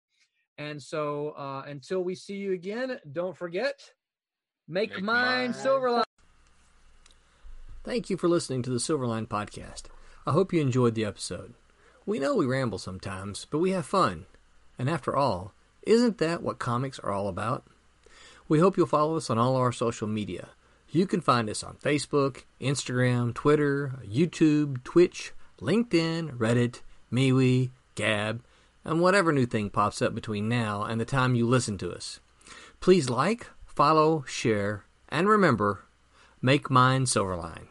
[0.58, 3.80] And so uh, until we see you again, don't forget,
[4.68, 6.04] make, Make mine mine Silverline.
[7.82, 9.84] Thank you for listening to the Silverline podcast.
[10.24, 11.54] I hope you enjoyed the episode.
[12.06, 14.26] We know we ramble sometimes, but we have fun.
[14.78, 15.52] And after all,
[15.82, 17.66] isn't that what comics are all about?
[18.48, 20.50] We hope you'll follow us on all our social media.
[20.90, 28.44] You can find us on Facebook, Instagram, Twitter, YouTube, Twitch, LinkedIn, Reddit, MeWe, Gab,
[28.84, 32.20] and whatever new thing pops up between now and the time you listen to us.
[32.80, 35.84] Please like, follow, share, and remember,
[36.42, 37.68] make mine Silverline.